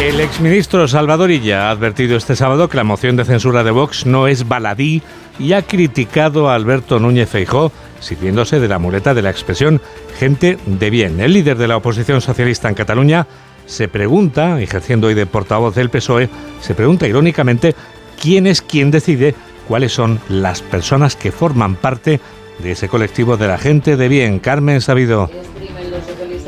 El 0.01 0.21
exministro 0.21 0.87
Salvador 0.87 1.33
Illa 1.33 1.67
ha 1.67 1.73
advertido 1.73 2.17
este 2.17 2.37
sábado 2.37 2.69
que 2.69 2.77
la 2.77 2.85
moción 2.85 3.17
de 3.17 3.25
censura 3.25 3.65
de 3.65 3.73
Vox 3.73 4.07
no 4.07 4.29
es 4.29 4.47
baladí 4.47 5.03
y 5.41 5.55
ha 5.55 5.63
criticado 5.63 6.49
a 6.49 6.55
Alberto 6.55 7.01
Núñez 7.01 7.29
Feijó 7.29 7.73
sirviéndose 7.99 8.61
de 8.61 8.69
la 8.69 8.79
muleta 8.79 9.15
de 9.15 9.23
la 9.23 9.31
expresión 9.31 9.81
gente 10.19 10.59
de 10.65 10.91
bien. 10.91 11.21
El 11.21 11.33
líder 11.33 11.59
de 11.59 11.69
la 11.69 11.77
oposición 11.77 12.21
socialista 12.21 12.69
en 12.69 12.75
Cataluña 12.75 13.27
se 13.71 13.87
pregunta, 13.87 14.61
ejerciendo 14.61 15.07
hoy 15.07 15.15
de 15.15 15.27
portavoz 15.27 15.77
del 15.77 15.91
PSOE, 15.91 16.29
se 16.61 16.75
pregunta 16.75 17.07
irónicamente 17.07 17.77
quién 18.21 18.49
es 18.49 18.63
quien 18.63 18.91
decide 18.91 19.37
cuáles 19.69 19.93
son 19.93 20.21
las 20.29 20.61
personas 20.61 21.15
que 21.15 21.31
forman 21.31 21.77
parte 21.77 22.21
de 22.59 22.73
ese 22.73 22.89
colectivo 22.89 23.37
de 23.37 23.47
la 23.47 23.59
gente 23.59 23.97
de 23.97 24.09
bien. 24.09 24.41
Carmen 24.41 24.81
Sabido. 24.81 25.31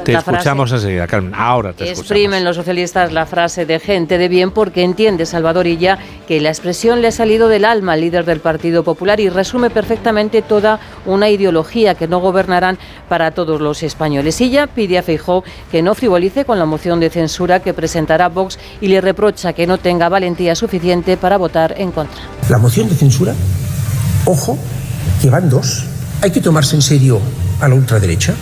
Te 0.04 0.14
escuchamos 0.14 0.72
enseguida, 0.72 1.06
Carmen. 1.06 1.32
Ahora 1.34 1.72
te 1.72 1.88
Exprimen 1.88 2.44
los 2.44 2.56
socialistas 2.56 3.12
la 3.12 3.26
frase 3.26 3.66
de 3.66 3.78
gente 3.78 4.18
de 4.18 4.28
bien 4.28 4.50
porque 4.50 4.82
entiende 4.82 5.26
Salvador 5.26 5.66
Illa 5.66 5.98
que 6.26 6.40
la 6.40 6.48
expresión 6.48 7.02
le 7.02 7.08
ha 7.08 7.12
salido 7.12 7.48
del 7.48 7.64
alma 7.64 7.92
al 7.92 8.00
líder 8.00 8.24
del 8.24 8.40
Partido 8.40 8.82
Popular 8.82 9.20
y 9.20 9.28
resume 9.28 9.70
perfectamente 9.70 10.42
toda 10.42 10.80
una 11.06 11.28
ideología 11.28 11.94
que 11.94 12.08
no 12.08 12.18
gobernarán 12.18 12.78
para 13.08 13.30
todos 13.30 13.60
los 13.60 13.82
españoles. 13.82 14.40
Illa 14.40 14.66
pide 14.66 14.98
a 14.98 15.02
Feijó 15.02 15.44
que 15.70 15.82
no 15.82 15.94
frivolice 15.94 16.44
con 16.44 16.58
la 16.58 16.66
moción 16.66 17.00
de 17.00 17.10
censura 17.10 17.60
que 17.60 17.74
presentará 17.74 18.28
Vox 18.28 18.58
y 18.80 18.88
le 18.88 19.00
reprocha 19.00 19.52
que 19.52 19.66
no 19.66 19.78
tenga 19.78 20.08
valentía 20.08 20.54
suficiente 20.54 21.16
para 21.16 21.36
votar 21.36 21.74
en 21.78 21.92
contra. 21.92 22.20
La 22.48 22.58
moción 22.58 22.88
de 22.88 22.94
censura, 22.94 23.34
ojo, 24.24 24.58
que 25.20 25.30
van 25.30 25.48
dos. 25.48 25.84
Hay 26.22 26.30
que 26.30 26.40
tomarse 26.40 26.76
en 26.76 26.82
serio 26.82 27.20
a 27.60 27.68
la 27.68 27.74
ultraderecha 27.74 28.34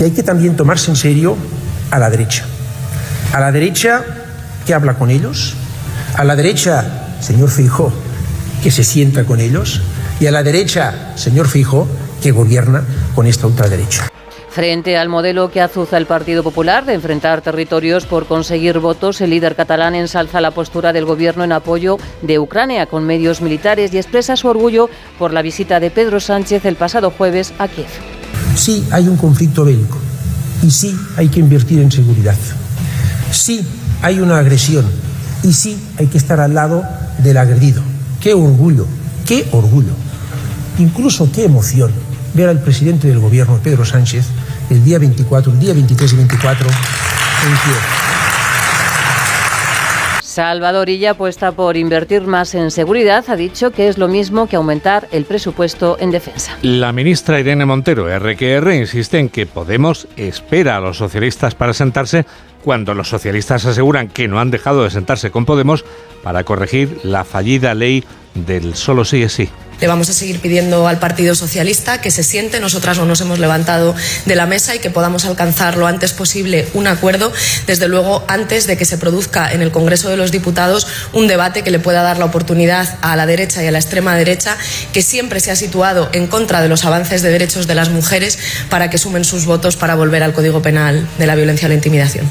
y 0.00 0.04
hay 0.04 0.10
que 0.12 0.22
también 0.22 0.56
tomarse 0.56 0.90
en 0.90 0.96
serio 0.96 1.36
a 1.90 1.98
la 1.98 2.10
derecha. 2.10 2.44
A 3.32 3.40
la 3.40 3.52
derecha 3.52 4.02
que 4.66 4.74
habla 4.74 4.94
con 4.94 5.10
ellos, 5.10 5.54
a 6.16 6.24
la 6.24 6.34
derecha, 6.34 7.06
señor 7.20 7.50
Fijo, 7.50 7.92
que 8.62 8.70
se 8.70 8.82
sienta 8.82 9.24
con 9.24 9.40
ellos, 9.40 9.82
y 10.18 10.26
a 10.26 10.32
la 10.32 10.42
derecha, 10.42 11.12
señor 11.16 11.48
Fijo, 11.48 11.86
que 12.22 12.32
gobierna 12.32 12.82
con 13.14 13.26
esta 13.26 13.46
ultraderecha. 13.46 14.08
Frente 14.50 14.96
al 14.96 15.08
modelo 15.08 15.50
que 15.50 15.60
azuza 15.60 15.96
el 15.96 16.06
Partido 16.06 16.42
Popular 16.42 16.84
de 16.84 16.94
enfrentar 16.94 17.40
territorios 17.40 18.04
por 18.04 18.26
conseguir 18.26 18.80
votos, 18.80 19.20
el 19.20 19.30
líder 19.30 19.54
catalán 19.54 19.94
ensalza 19.94 20.40
la 20.40 20.50
postura 20.50 20.92
del 20.92 21.04
gobierno 21.04 21.44
en 21.44 21.52
apoyo 21.52 21.98
de 22.22 22.38
Ucrania 22.40 22.86
con 22.86 23.04
medios 23.04 23.40
militares 23.42 23.94
y 23.94 23.98
expresa 23.98 24.36
su 24.36 24.48
orgullo 24.48 24.90
por 25.18 25.32
la 25.32 25.42
visita 25.42 25.78
de 25.78 25.90
Pedro 25.90 26.18
Sánchez 26.18 26.64
el 26.64 26.74
pasado 26.74 27.12
jueves 27.12 27.54
a 27.58 27.68
Kiev. 27.68 27.88
Sí, 28.54 28.86
hay 28.90 29.08
un 29.08 29.16
conflicto 29.16 29.64
bélico, 29.64 29.98
Y 30.62 30.70
sí, 30.70 30.96
hay 31.16 31.28
que 31.28 31.40
invertir 31.40 31.80
en 31.80 31.90
seguridad. 31.90 32.36
Sí, 33.32 33.64
hay 34.02 34.20
una 34.20 34.38
agresión. 34.38 34.84
Y 35.42 35.52
sí, 35.52 35.78
hay 35.98 36.06
que 36.06 36.18
estar 36.18 36.40
al 36.40 36.54
lado 36.54 36.84
del 37.18 37.38
agredido. 37.38 37.82
Qué 38.20 38.34
orgullo, 38.34 38.86
qué 39.26 39.48
orgullo. 39.52 39.92
Incluso 40.78 41.30
qué 41.32 41.44
emoción 41.44 41.90
ver 42.34 42.48
al 42.48 42.60
presidente 42.60 43.08
del 43.08 43.18
gobierno, 43.18 43.58
Pedro 43.62 43.84
Sánchez, 43.84 44.26
el 44.68 44.84
día 44.84 44.98
24, 44.98 45.52
el 45.52 45.58
día 45.58 45.74
23 45.74 46.12
y 46.12 46.16
24 46.16 46.66
en. 46.68 48.29
Salvador 50.30 50.88
Illa 50.88 51.10
apuesta 51.10 51.50
por 51.50 51.76
invertir 51.76 52.22
más 52.22 52.54
en 52.54 52.70
seguridad. 52.70 53.24
Ha 53.26 53.34
dicho 53.34 53.72
que 53.72 53.88
es 53.88 53.98
lo 53.98 54.06
mismo 54.06 54.46
que 54.46 54.54
aumentar 54.54 55.08
el 55.10 55.24
presupuesto 55.24 55.96
en 55.98 56.12
defensa. 56.12 56.56
La 56.62 56.92
ministra 56.92 57.40
Irene 57.40 57.66
Montero, 57.66 58.06
RQR, 58.16 58.72
insiste 58.74 59.18
en 59.18 59.28
que 59.28 59.46
Podemos 59.46 60.06
espera 60.16 60.76
a 60.76 60.80
los 60.80 60.98
socialistas 60.98 61.56
para 61.56 61.74
sentarse 61.74 62.26
cuando 62.62 62.94
los 62.94 63.08
socialistas 63.08 63.66
aseguran 63.66 64.06
que 64.06 64.28
no 64.28 64.38
han 64.38 64.52
dejado 64.52 64.84
de 64.84 64.90
sentarse 64.90 65.32
con 65.32 65.46
Podemos 65.46 65.84
para 66.22 66.44
corregir 66.44 67.00
la 67.02 67.24
fallida 67.24 67.74
ley 67.74 68.04
del 68.34 68.74
solo 68.74 69.04
sí 69.04 69.22
es 69.22 69.32
sí. 69.32 69.48
Le 69.80 69.86
vamos 69.86 70.10
a 70.10 70.12
seguir 70.12 70.40
pidiendo 70.40 70.86
al 70.86 70.98
Partido 70.98 71.34
Socialista 71.34 72.02
que 72.02 72.10
se 72.10 72.22
siente. 72.22 72.60
Nosotras 72.60 72.98
no 72.98 73.06
nos 73.06 73.22
hemos 73.22 73.38
levantado 73.38 73.94
de 74.26 74.36
la 74.36 74.44
mesa 74.44 74.74
y 74.74 74.78
que 74.78 74.90
podamos 74.90 75.24
alcanzar 75.24 75.78
lo 75.78 75.86
antes 75.86 76.12
posible 76.12 76.68
un 76.74 76.86
acuerdo, 76.86 77.32
desde 77.66 77.88
luego 77.88 78.22
antes 78.28 78.66
de 78.66 78.76
que 78.76 78.84
se 78.84 78.98
produzca 78.98 79.50
en 79.50 79.62
el 79.62 79.70
Congreso 79.70 80.10
de 80.10 80.18
los 80.18 80.32
Diputados 80.32 80.86
un 81.14 81.28
debate 81.28 81.62
que 81.62 81.70
le 81.70 81.78
pueda 81.78 82.02
dar 82.02 82.18
la 82.18 82.26
oportunidad 82.26 82.98
a 83.00 83.16
la 83.16 83.24
derecha 83.24 83.64
y 83.64 83.68
a 83.68 83.70
la 83.70 83.78
extrema 83.78 84.14
derecha, 84.16 84.58
que 84.92 85.00
siempre 85.00 85.40
se 85.40 85.50
ha 85.50 85.56
situado 85.56 86.10
en 86.12 86.26
contra 86.26 86.60
de 86.60 86.68
los 86.68 86.84
avances 86.84 87.22
de 87.22 87.30
derechos 87.30 87.66
de 87.66 87.74
las 87.74 87.88
mujeres, 87.88 88.38
para 88.68 88.90
que 88.90 88.98
sumen 88.98 89.24
sus 89.24 89.46
votos 89.46 89.76
para 89.76 89.94
volver 89.94 90.22
al 90.22 90.34
Código 90.34 90.60
Penal 90.60 91.08
de 91.18 91.26
la 91.26 91.36
violencia 91.36 91.66
o 91.66 91.68
la 91.70 91.74
intimidación. 91.74 92.28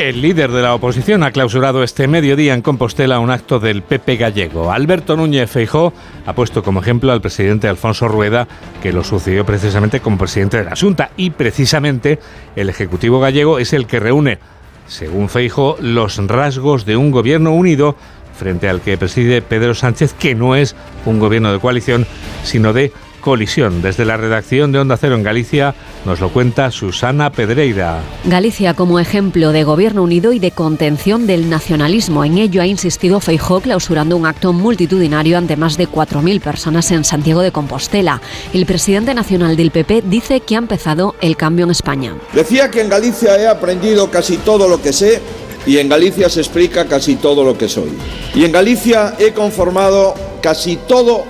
El 0.00 0.22
líder 0.22 0.50
de 0.50 0.62
la 0.62 0.74
oposición 0.74 1.22
ha 1.24 1.30
clausurado 1.30 1.82
este 1.82 2.08
mediodía 2.08 2.54
en 2.54 2.62
Compostela 2.62 3.18
un 3.18 3.30
acto 3.30 3.60
del 3.60 3.82
PP 3.82 4.16
gallego. 4.16 4.72
Alberto 4.72 5.14
Núñez 5.14 5.50
Feijó 5.50 5.92
ha 6.24 6.32
puesto 6.32 6.62
como 6.62 6.80
ejemplo 6.80 7.12
al 7.12 7.20
presidente 7.20 7.68
Alfonso 7.68 8.08
Rueda, 8.08 8.48
que 8.82 8.94
lo 8.94 9.04
sucedió 9.04 9.44
precisamente 9.44 10.00
como 10.00 10.16
presidente 10.16 10.56
de 10.56 10.64
la 10.64 10.74
Junta. 10.74 11.10
Y 11.18 11.28
precisamente 11.28 12.18
el 12.56 12.70
Ejecutivo 12.70 13.20
gallego 13.20 13.58
es 13.58 13.74
el 13.74 13.86
que 13.86 14.00
reúne, 14.00 14.38
según 14.86 15.28
Feijó, 15.28 15.76
los 15.82 16.16
rasgos 16.26 16.86
de 16.86 16.96
un 16.96 17.10
gobierno 17.10 17.52
unido 17.52 17.94
frente 18.38 18.70
al 18.70 18.80
que 18.80 18.96
preside 18.96 19.42
Pedro 19.42 19.74
Sánchez, 19.74 20.14
que 20.14 20.34
no 20.34 20.56
es 20.56 20.76
un 21.04 21.18
gobierno 21.18 21.52
de 21.52 21.60
coalición, 21.60 22.06
sino 22.42 22.72
de 22.72 22.90
colisión. 23.20 23.82
Desde 23.82 24.04
la 24.04 24.16
redacción 24.16 24.72
de 24.72 24.78
Onda 24.78 24.96
Cero 24.96 25.14
en 25.14 25.22
Galicia 25.22 25.74
nos 26.04 26.20
lo 26.20 26.30
cuenta 26.30 26.70
Susana 26.70 27.30
Pedreira. 27.30 28.00
Galicia 28.24 28.74
como 28.74 28.98
ejemplo 28.98 29.52
de 29.52 29.64
gobierno 29.64 30.02
unido 30.02 30.32
y 30.32 30.38
de 30.38 30.50
contención 30.50 31.26
del 31.26 31.48
nacionalismo. 31.48 32.24
En 32.24 32.38
ello 32.38 32.62
ha 32.62 32.66
insistido 32.66 33.20
Feijó 33.20 33.60
clausurando 33.60 34.16
un 34.16 34.26
acto 34.26 34.52
multitudinario 34.52 35.38
ante 35.38 35.56
más 35.56 35.76
de 35.76 35.88
4.000 35.88 36.40
personas 36.40 36.90
en 36.90 37.04
Santiago 37.04 37.42
de 37.42 37.52
Compostela. 37.52 38.20
El 38.52 38.66
presidente 38.66 39.14
nacional 39.14 39.56
del 39.56 39.70
PP 39.70 40.02
dice 40.06 40.40
que 40.40 40.56
ha 40.56 40.58
empezado 40.58 41.14
el 41.20 41.36
cambio 41.36 41.64
en 41.64 41.70
España. 41.70 42.14
Decía 42.32 42.70
que 42.70 42.80
en 42.80 42.88
Galicia 42.88 43.36
he 43.38 43.46
aprendido 43.46 44.10
casi 44.10 44.38
todo 44.38 44.68
lo 44.68 44.80
que 44.80 44.92
sé 44.92 45.20
y 45.66 45.78
en 45.78 45.88
Galicia 45.88 46.28
se 46.28 46.40
explica 46.40 46.86
casi 46.86 47.16
todo 47.16 47.44
lo 47.44 47.56
que 47.56 47.68
soy. 47.68 47.90
Y 48.34 48.44
en 48.44 48.52
Galicia 48.52 49.14
he 49.18 49.32
conformado 49.32 50.14
casi 50.40 50.76
todo 50.76 51.24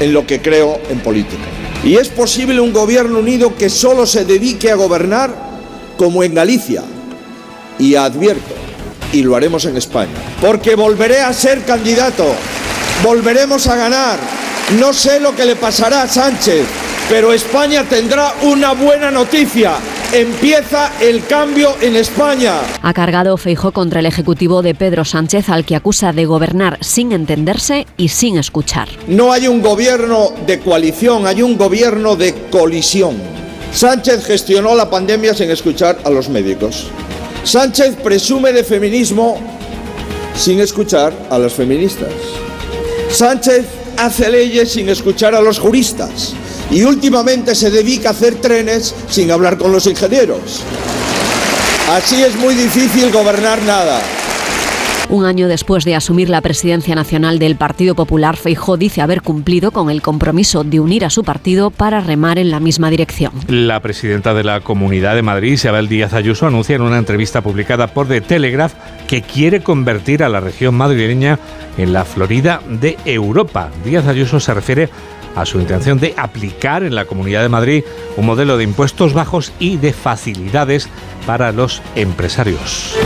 en 0.00 0.12
lo 0.12 0.26
que 0.26 0.40
creo 0.40 0.80
en 0.88 1.00
política. 1.00 1.42
Y 1.84 1.96
es 1.96 2.08
posible 2.08 2.60
un 2.60 2.72
gobierno 2.72 3.18
unido 3.18 3.54
que 3.56 3.70
solo 3.70 4.06
se 4.06 4.24
dedique 4.24 4.70
a 4.70 4.76
gobernar 4.76 5.34
como 5.96 6.22
en 6.22 6.34
Galicia. 6.34 6.82
Y 7.78 7.94
advierto, 7.94 8.54
y 9.12 9.22
lo 9.22 9.36
haremos 9.36 9.64
en 9.64 9.76
España, 9.76 10.10
porque 10.40 10.74
volveré 10.74 11.20
a 11.20 11.32
ser 11.32 11.62
candidato, 11.64 12.26
volveremos 13.04 13.66
a 13.68 13.76
ganar. 13.76 14.18
No 14.80 14.92
sé 14.92 15.20
lo 15.20 15.34
que 15.36 15.44
le 15.44 15.54
pasará 15.54 16.02
a 16.02 16.08
Sánchez, 16.08 16.64
pero 17.08 17.32
España 17.32 17.84
tendrá 17.84 18.34
una 18.42 18.72
buena 18.72 19.10
noticia. 19.10 19.76
Empieza 20.12 20.90
el 21.02 21.26
cambio 21.26 21.76
en 21.82 21.94
España. 21.94 22.62
Ha 22.80 22.94
cargado 22.94 23.36
Feijo 23.36 23.72
contra 23.72 24.00
el 24.00 24.06
Ejecutivo 24.06 24.62
de 24.62 24.74
Pedro 24.74 25.04
Sánchez, 25.04 25.50
al 25.50 25.66
que 25.66 25.76
acusa 25.76 26.14
de 26.14 26.24
gobernar 26.24 26.78
sin 26.80 27.12
entenderse 27.12 27.86
y 27.98 28.08
sin 28.08 28.38
escuchar. 28.38 28.88
No 29.06 29.32
hay 29.32 29.48
un 29.48 29.60
gobierno 29.60 30.32
de 30.46 30.60
coalición, 30.60 31.26
hay 31.26 31.42
un 31.42 31.58
gobierno 31.58 32.16
de 32.16 32.32
colisión. 32.50 33.18
Sánchez 33.70 34.24
gestionó 34.24 34.74
la 34.74 34.88
pandemia 34.88 35.34
sin 35.34 35.50
escuchar 35.50 35.98
a 36.02 36.08
los 36.08 36.30
médicos. 36.30 36.86
Sánchez 37.44 37.96
presume 38.02 38.54
de 38.54 38.64
feminismo 38.64 39.38
sin 40.34 40.58
escuchar 40.60 41.12
a 41.28 41.38
las 41.38 41.52
feministas. 41.52 42.12
Sánchez 43.10 43.66
hace 43.98 44.30
leyes 44.30 44.72
sin 44.72 44.88
escuchar 44.88 45.34
a 45.34 45.42
los 45.42 45.58
juristas 45.58 46.34
y 46.70 46.82
últimamente 46.84 47.54
se 47.54 47.70
dedica 47.70 48.10
a 48.10 48.12
hacer 48.12 48.36
trenes 48.36 48.94
sin 49.08 49.30
hablar 49.30 49.58
con 49.58 49.72
los 49.72 49.86
ingenieros. 49.86 50.62
Así 51.90 52.22
es 52.22 52.36
muy 52.36 52.54
difícil 52.54 53.10
gobernar 53.10 53.62
nada. 53.62 54.00
Un 55.10 55.24
año 55.24 55.48
después 55.48 55.86
de 55.86 55.94
asumir 55.94 56.28
la 56.28 56.42
presidencia 56.42 56.94
nacional 56.94 57.38
del 57.38 57.56
Partido 57.56 57.94
Popular, 57.94 58.36
Feijó 58.36 58.76
dice 58.76 59.00
haber 59.00 59.22
cumplido 59.22 59.70
con 59.70 59.88
el 59.88 60.02
compromiso 60.02 60.64
de 60.64 60.80
unir 60.80 61.06
a 61.06 61.08
su 61.08 61.24
partido 61.24 61.70
para 61.70 62.02
remar 62.02 62.38
en 62.38 62.50
la 62.50 62.60
misma 62.60 62.90
dirección. 62.90 63.32
La 63.48 63.80
presidenta 63.80 64.34
de 64.34 64.44
la 64.44 64.60
Comunidad 64.60 65.14
de 65.14 65.22
Madrid, 65.22 65.52
Isabel 65.52 65.88
Díaz 65.88 66.12
Ayuso, 66.12 66.46
anuncia 66.46 66.76
en 66.76 66.82
una 66.82 66.98
entrevista 66.98 67.40
publicada 67.40 67.86
por 67.86 68.06
The 68.06 68.20
Telegraph 68.20 68.74
que 69.06 69.22
quiere 69.22 69.62
convertir 69.62 70.22
a 70.22 70.28
la 70.28 70.40
región 70.40 70.74
madrileña 70.74 71.38
en 71.78 71.94
la 71.94 72.04
Florida 72.04 72.60
de 72.68 72.98
Europa. 73.06 73.70
Díaz 73.86 74.06
Ayuso 74.06 74.40
se 74.40 74.52
refiere 74.52 74.84
a 74.84 75.17
su 75.46 75.60
intención 75.60 75.98
de 75.98 76.14
aplicar 76.16 76.82
en 76.82 76.94
la 76.94 77.04
Comunidad 77.04 77.42
de 77.42 77.48
Madrid 77.48 77.84
un 78.16 78.26
modelo 78.26 78.56
de 78.56 78.64
impuestos 78.64 79.12
bajos 79.14 79.52
y 79.58 79.76
de 79.76 79.92
facilidades 79.92 80.88
para 81.26 81.52
los 81.52 81.82
empresarios. 81.94 82.96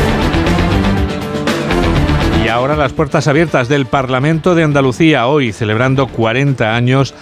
Y 2.45 2.49
ahora 2.49 2.77
las 2.77 2.93
puertas 2.93 3.29
abiertas 3.29 3.69
del 3.69 3.87
Parlamento 3.87 4.55
de 4.55 4.65
Andalucía, 4.65 5.27
hoy 5.27 5.53
celebrando 5.53 6.09
40 6.09 6.75
años 6.75 7.15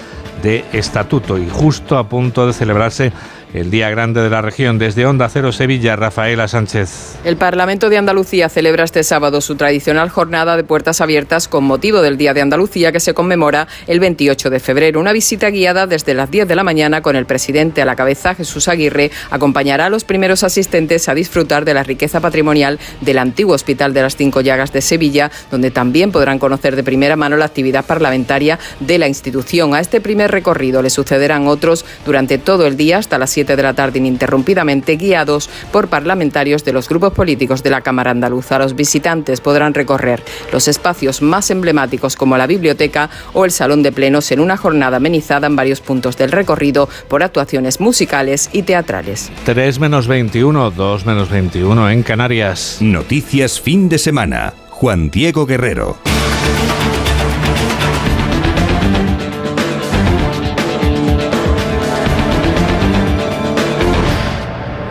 de 0.43 0.65
estatuto 0.73 1.39
y 1.39 1.49
justo 1.49 1.99
a 1.99 2.09
punto 2.09 2.47
de 2.47 2.53
celebrarse 2.53 3.13
el 3.55 3.71
día 3.71 3.91
grande 3.91 4.23
de 4.23 4.31
la 4.31 4.43
región. 4.43 4.79
Desde 4.79 5.07
Onda 5.07 5.29
Cero 5.29 5.53
Sevilla, 5.53 5.97
Rafaela 5.97 6.49
Sánchez. 6.49 7.17
El 7.25 7.37
Parlamento 7.37 7.91
de 7.91 7.99
Andalucía 7.99 8.49
celebra 8.49 8.85
este 8.85 9.03
sábado 9.03 9.41
su 9.41 9.57
tradicional 9.57 10.09
jornada 10.09 10.57
de 10.57 10.65
puertas 10.65 11.01
abiertas 11.01 11.49
con 11.49 11.65
motivo 11.65 12.03
del 12.03 12.17
Día 12.17 12.35
de 12.35 12.41
Andalucía 12.41 12.93
que 12.93 13.01
se 13.01 13.15
conmemora 13.15 13.69
el 13.87 14.01
28 14.01 14.51
de 14.51 14.61
febrero. 14.61 15.01
Una 15.01 15.13
visita 15.13 15.51
guiada 15.51 15.87
desde 15.87 16.15
las 16.15 16.31
10 16.31 16.49
de 16.49 16.57
la 16.57 16.65
mañana 16.65 17.03
con 17.03 17.17
el 17.17 17.27
presidente 17.27 17.83
a 17.83 17.85
la 17.85 17.97
cabeza, 17.97 18.35
Jesús 18.35 18.69
Aguirre, 18.69 19.11
acompañará 19.31 19.87
a 19.87 19.91
los 19.91 20.05
primeros 20.05 20.45
asistentes 20.45 21.09
a 21.09 21.15
disfrutar 21.15 21.65
de 21.65 21.75
la 21.75 21.83
riqueza 21.83 22.21
patrimonial 22.21 22.79
del 23.01 23.19
antiguo 23.19 23.55
Hospital 23.55 23.93
de 23.93 24.03
las 24.03 24.17
Cinco 24.17 24.41
Llagas 24.41 24.73
de 24.73 24.83
Sevilla, 24.83 25.31
donde 25.51 25.71
también 25.71 26.13
podrán 26.13 26.39
conocer 26.39 26.77
de 26.77 26.85
primera 26.85 27.17
mano 27.17 27.37
la 27.37 27.47
actividad 27.47 27.85
parlamentaria 27.85 28.59
de 28.81 28.99
la 28.99 29.09
institución. 29.09 29.75
A 29.75 29.81
este 29.81 30.01
primer 30.01 30.31
recorrido 30.31 30.83
le 30.83 30.91
sucederán 30.91 31.47
otros 31.47 31.85
durante 32.07 32.39
todo 32.39 32.67
el 32.67 32.77
día 32.77 32.99
hasta 32.99 33.19
las 33.19 33.31
de 33.45 33.63
la 33.63 33.75
tarde 33.75 33.99
ininterrumpidamente, 33.99 34.97
guiados 34.97 35.51
por 35.73 35.89
parlamentarios 35.89 36.65
de 36.65 36.73
los 36.73 36.89
grupos 36.89 37.13
políticos 37.13 37.63
de 37.63 37.71
la 37.71 37.81
Cámara 37.81 38.11
Andaluza. 38.11 38.59
Los 38.59 38.75
visitantes 38.75 39.41
podrán 39.41 39.75
recorrer 39.75 40.23
los 40.53 40.69
espacios 40.69 41.23
más 41.23 41.51
emblemáticos 41.51 42.17
como 42.17 42.37
la 42.37 42.47
biblioteca 42.47 43.11
o 43.33 43.45
el 43.45 43.51
salón 43.51 43.83
de 43.83 43.93
plenos 43.93 44.31
en 44.33 44.41
una 44.41 44.57
jornada 44.57 44.99
amenizada 44.99 45.47
en 45.47 45.57
varios 45.57 45.81
puntos 45.81 46.17
del 46.17 46.33
recorrido 46.33 46.89
por 47.09 47.23
actuaciones 47.23 47.81
musicales 47.81 48.51
y 48.53 48.63
teatrales. 48.63 49.31
3 49.45 49.81
menos 49.81 50.07
21, 50.07 50.71
2 50.71 51.07
menos 51.07 51.31
21 51.31 51.91
en 51.91 52.03
Canarias. 52.03 52.79
Noticias 52.81 53.61
fin 53.61 53.89
de 53.89 53.99
semana. 53.99 54.55
Juan 54.71 55.11
Diego 55.11 55.47
Guerrero. 55.47 55.99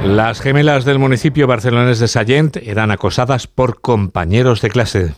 Las 0.10 0.42
gemelas 0.42 0.86
del 0.86 0.98
municipio 0.98 1.46
barcelonés 1.46 2.00
de 2.00 2.08
Sallent 2.08 2.58
eran 2.58 2.90
acosadas 2.90 3.46
por 3.46 3.80
compañeros 3.80 4.60
de 4.60 4.72
clase. 4.72 5.14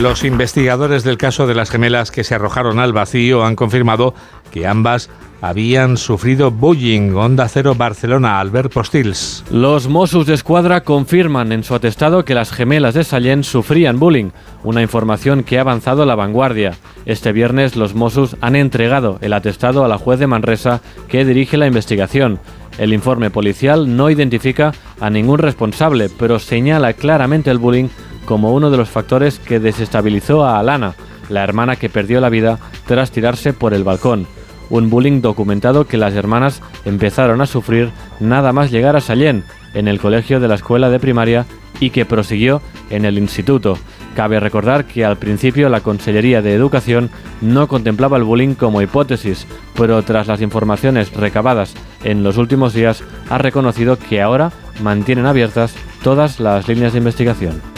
Los 0.00 0.24
investigadores 0.24 1.04
del 1.04 1.16
caso 1.16 1.46
de 1.46 1.54
las 1.54 1.70
gemelas 1.70 2.10
que 2.10 2.24
se 2.24 2.34
arrojaron 2.34 2.80
al 2.80 2.92
vacío 2.92 3.44
han 3.44 3.54
confirmado 3.54 4.14
que 4.50 4.66
ambas 4.66 5.10
habían 5.40 5.96
sufrido 5.96 6.50
bullying. 6.50 7.12
Onda 7.14 7.48
Cero 7.48 7.74
Barcelona, 7.76 8.40
Albert 8.40 8.72
Postils. 8.72 9.44
Los 9.50 9.88
Mossos 9.88 10.26
de 10.26 10.34
Escuadra 10.34 10.82
confirman 10.82 11.52
en 11.52 11.64
su 11.64 11.74
atestado 11.74 12.24
que 12.24 12.34
las 12.34 12.50
gemelas 12.50 12.94
de 12.94 13.04
Sallent 13.04 13.44
sufrían 13.44 13.98
bullying, 13.98 14.30
una 14.64 14.82
información 14.82 15.44
que 15.44 15.58
ha 15.58 15.62
avanzado 15.62 16.04
la 16.04 16.14
vanguardia. 16.14 16.74
Este 17.06 17.32
viernes 17.32 17.76
los 17.76 17.94
Mossos 17.94 18.36
han 18.40 18.56
entregado 18.56 19.18
el 19.20 19.32
atestado 19.32 19.84
a 19.84 19.88
la 19.88 19.98
juez 19.98 20.18
de 20.18 20.26
Manresa 20.26 20.80
que 21.08 21.24
dirige 21.24 21.56
la 21.56 21.66
investigación. 21.66 22.40
El 22.78 22.92
informe 22.92 23.30
policial 23.30 23.96
no 23.96 24.10
identifica 24.10 24.72
a 25.00 25.10
ningún 25.10 25.38
responsable, 25.38 26.10
pero 26.18 26.38
señala 26.38 26.92
claramente 26.92 27.50
el 27.50 27.58
bullying 27.58 27.88
como 28.24 28.52
uno 28.52 28.70
de 28.70 28.76
los 28.76 28.88
factores 28.88 29.38
que 29.38 29.58
desestabilizó 29.58 30.44
a 30.44 30.58
Alana, 30.58 30.94
la 31.28 31.42
hermana 31.42 31.76
que 31.76 31.88
perdió 31.88 32.20
la 32.20 32.28
vida 32.28 32.58
tras 32.86 33.10
tirarse 33.10 33.52
por 33.52 33.74
el 33.74 33.84
balcón 33.84 34.26
un 34.70 34.90
bullying 34.90 35.20
documentado 35.20 35.86
que 35.86 35.96
las 35.96 36.14
hermanas 36.14 36.62
empezaron 36.84 37.40
a 37.40 37.46
sufrir 37.46 37.90
nada 38.20 38.52
más 38.52 38.70
llegar 38.70 38.96
a 38.96 39.00
Sallén, 39.00 39.44
en 39.74 39.88
el 39.88 40.00
colegio 40.00 40.40
de 40.40 40.48
la 40.48 40.54
escuela 40.54 40.90
de 40.90 40.98
primaria 40.98 41.46
y 41.80 41.90
que 41.90 42.06
prosiguió 42.06 42.60
en 42.90 43.04
el 43.04 43.18
instituto. 43.18 43.78
Cabe 44.16 44.40
recordar 44.40 44.86
que 44.86 45.04
al 45.04 45.16
principio 45.16 45.68
la 45.68 45.80
Consellería 45.80 46.42
de 46.42 46.54
Educación 46.54 47.10
no 47.40 47.68
contemplaba 47.68 48.16
el 48.16 48.24
bullying 48.24 48.54
como 48.54 48.82
hipótesis, 48.82 49.46
pero 49.76 50.02
tras 50.02 50.26
las 50.26 50.40
informaciones 50.40 51.12
recabadas 51.12 51.74
en 52.02 52.24
los 52.24 52.36
últimos 52.36 52.74
días 52.74 53.04
ha 53.30 53.38
reconocido 53.38 53.96
que 53.98 54.20
ahora 54.20 54.50
mantienen 54.82 55.26
abiertas 55.26 55.74
todas 56.02 56.40
las 56.40 56.66
líneas 56.66 56.92
de 56.92 56.98
investigación. 56.98 57.77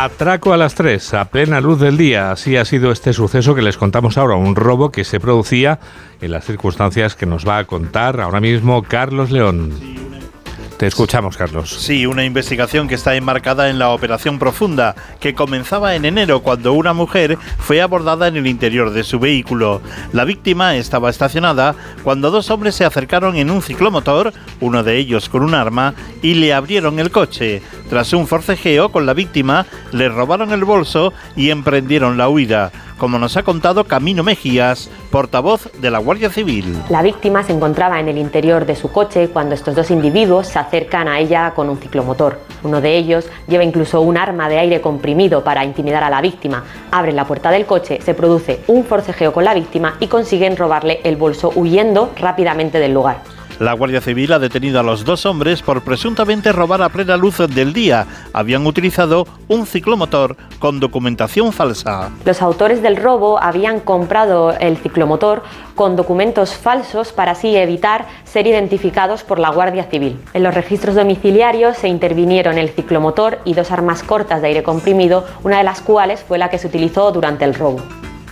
Atraco 0.00 0.52
a 0.52 0.56
las 0.56 0.76
3, 0.76 1.14
a 1.14 1.24
plena 1.24 1.60
luz 1.60 1.80
del 1.80 1.96
día. 1.96 2.30
Así 2.30 2.56
ha 2.56 2.64
sido 2.64 2.92
este 2.92 3.12
suceso 3.12 3.56
que 3.56 3.62
les 3.62 3.76
contamos 3.76 4.16
ahora, 4.16 4.36
un 4.36 4.54
robo 4.54 4.92
que 4.92 5.02
se 5.02 5.18
producía 5.18 5.80
en 6.20 6.30
las 6.30 6.44
circunstancias 6.44 7.16
que 7.16 7.26
nos 7.26 7.44
va 7.44 7.58
a 7.58 7.64
contar 7.64 8.20
ahora 8.20 8.38
mismo 8.38 8.84
Carlos 8.84 9.32
León. 9.32 9.72
Te 10.78 10.86
escuchamos, 10.86 11.36
Carlos. 11.36 11.70
Sí, 11.70 12.06
una 12.06 12.24
investigación 12.24 12.86
que 12.86 12.94
está 12.94 13.16
enmarcada 13.16 13.68
en 13.68 13.80
la 13.80 13.90
Operación 13.90 14.38
Profunda, 14.38 14.94
que 15.18 15.34
comenzaba 15.34 15.96
en 15.96 16.04
enero 16.04 16.40
cuando 16.40 16.72
una 16.72 16.92
mujer 16.92 17.36
fue 17.58 17.82
abordada 17.82 18.28
en 18.28 18.36
el 18.36 18.46
interior 18.46 18.90
de 18.92 19.02
su 19.02 19.18
vehículo. 19.18 19.82
La 20.12 20.24
víctima 20.24 20.76
estaba 20.76 21.10
estacionada 21.10 21.74
cuando 22.04 22.30
dos 22.30 22.52
hombres 22.52 22.76
se 22.76 22.84
acercaron 22.84 23.34
en 23.34 23.50
un 23.50 23.60
ciclomotor, 23.60 24.32
uno 24.60 24.84
de 24.84 24.98
ellos 24.98 25.28
con 25.28 25.42
un 25.42 25.54
arma, 25.54 25.94
y 26.22 26.34
le 26.34 26.54
abrieron 26.54 27.00
el 27.00 27.10
coche. 27.10 27.60
Tras 27.90 28.12
un 28.12 28.28
forcejeo 28.28 28.92
con 28.92 29.04
la 29.04 29.14
víctima, 29.14 29.66
le 29.90 30.08
robaron 30.08 30.52
el 30.52 30.64
bolso 30.64 31.12
y 31.34 31.50
emprendieron 31.50 32.16
la 32.16 32.28
huida 32.28 32.70
como 32.98 33.18
nos 33.18 33.36
ha 33.36 33.42
contado 33.42 33.84
Camino 33.84 34.22
Mejías, 34.22 34.90
portavoz 35.10 35.70
de 35.80 35.90
la 35.90 35.98
Guardia 35.98 36.28
Civil. 36.30 36.76
La 36.90 37.02
víctima 37.02 37.42
se 37.42 37.52
encontraba 37.52 38.00
en 38.00 38.08
el 38.08 38.18
interior 38.18 38.66
de 38.66 38.76
su 38.76 38.90
coche 38.90 39.28
cuando 39.28 39.54
estos 39.54 39.74
dos 39.74 39.90
individuos 39.90 40.48
se 40.48 40.58
acercan 40.58 41.08
a 41.08 41.20
ella 41.20 41.52
con 41.54 41.70
un 41.70 41.78
ciclomotor. 41.78 42.40
Uno 42.62 42.80
de 42.80 42.96
ellos 42.96 43.26
lleva 43.46 43.64
incluso 43.64 44.00
un 44.00 44.16
arma 44.16 44.48
de 44.48 44.58
aire 44.58 44.80
comprimido 44.80 45.44
para 45.44 45.64
intimidar 45.64 46.02
a 46.02 46.10
la 46.10 46.20
víctima. 46.20 46.64
Abren 46.90 47.16
la 47.16 47.26
puerta 47.26 47.50
del 47.50 47.66
coche, 47.66 48.00
se 48.02 48.14
produce 48.14 48.60
un 48.66 48.84
forcejeo 48.84 49.32
con 49.32 49.44
la 49.44 49.54
víctima 49.54 49.96
y 50.00 50.08
consiguen 50.08 50.56
robarle 50.56 51.00
el 51.04 51.16
bolso 51.16 51.52
huyendo 51.54 52.10
rápidamente 52.18 52.80
del 52.80 52.92
lugar. 52.92 53.37
La 53.58 53.72
Guardia 53.72 54.00
Civil 54.00 54.32
ha 54.32 54.38
detenido 54.38 54.78
a 54.78 54.84
los 54.84 55.04
dos 55.04 55.26
hombres 55.26 55.62
por 55.62 55.82
presuntamente 55.82 56.52
robar 56.52 56.80
a 56.80 56.90
plena 56.90 57.16
luz 57.16 57.38
del 57.38 57.72
día. 57.72 58.06
Habían 58.32 58.64
utilizado 58.66 59.26
un 59.48 59.66
ciclomotor 59.66 60.36
con 60.60 60.78
documentación 60.78 61.52
falsa. 61.52 62.10
Los 62.24 62.40
autores 62.40 62.82
del 62.82 62.96
robo 62.96 63.42
habían 63.42 63.80
comprado 63.80 64.52
el 64.52 64.76
ciclomotor 64.76 65.42
con 65.74 65.96
documentos 65.96 66.54
falsos 66.54 67.12
para 67.12 67.32
así 67.32 67.56
evitar 67.56 68.06
ser 68.22 68.46
identificados 68.46 69.24
por 69.24 69.40
la 69.40 69.50
Guardia 69.50 69.84
Civil. 69.90 70.20
En 70.34 70.44
los 70.44 70.54
registros 70.54 70.94
domiciliarios 70.94 71.76
se 71.78 71.88
intervinieron 71.88 72.58
el 72.58 72.68
ciclomotor 72.68 73.40
y 73.44 73.54
dos 73.54 73.72
armas 73.72 74.04
cortas 74.04 74.40
de 74.40 74.48
aire 74.48 74.62
comprimido, 74.62 75.26
una 75.42 75.58
de 75.58 75.64
las 75.64 75.80
cuales 75.80 76.22
fue 76.22 76.38
la 76.38 76.48
que 76.48 76.58
se 76.58 76.68
utilizó 76.68 77.10
durante 77.10 77.44
el 77.44 77.54
robo. 77.54 77.82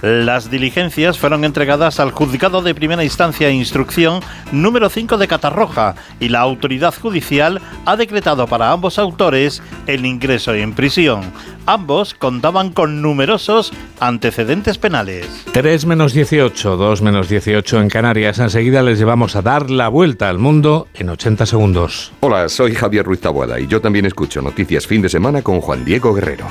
Las 0.02 0.50
diligencias 0.50 1.18
fueron 1.18 1.44
entregadas 1.44 2.00
al 2.00 2.10
Juzgado 2.10 2.62
de 2.62 2.74
Primera 2.74 3.04
Instancia 3.04 3.48
e 3.48 3.52
Instrucción 3.52 4.20
número 4.52 4.90
5 4.90 5.16
de 5.18 5.28
Catarroja 5.28 5.94
y 6.20 6.28
la 6.28 6.40
autoridad 6.40 6.94
judicial 6.94 7.60
ha 7.84 7.96
decretado 7.96 8.46
para 8.46 8.72
ambos 8.72 8.98
autores 8.98 9.62
el 9.86 10.04
ingreso 10.04 10.54
en 10.54 10.74
prisión. 10.74 11.20
Ambos 11.66 12.14
contaban 12.14 12.70
con 12.70 13.02
numerosos 13.02 13.72
antecedentes 13.98 14.78
penales. 14.78 15.26
3 15.52 15.86
menos 15.86 16.12
18, 16.12 16.76
2 16.76 17.02
menos 17.02 17.28
18 17.28 17.80
en 17.80 17.88
Canarias. 17.88 18.38
Enseguida 18.38 18.82
les 18.82 18.98
llevamos 18.98 19.34
a 19.34 19.42
dar 19.42 19.70
la 19.70 19.88
vuelta 19.88 20.28
al 20.28 20.38
mundo 20.38 20.88
en 20.94 21.08
80 21.08 21.46
segundos. 21.46 22.12
Hola, 22.20 22.48
soy 22.48 22.74
Javier 22.74 23.04
Ruiz 23.04 23.20
Tabuada 23.20 23.58
y 23.58 23.66
yo 23.66 23.80
también 23.80 24.06
escucho 24.06 24.42
Noticias 24.42 24.86
Fin 24.86 25.02
de 25.02 25.08
Semana 25.08 25.42
con 25.42 25.60
Juan 25.60 25.84
Diego 25.84 26.14
Guerrero. 26.14 26.46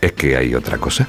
¿Es 0.00 0.12
que 0.12 0.36
hay 0.36 0.54
otra 0.54 0.78
cosa? 0.78 1.08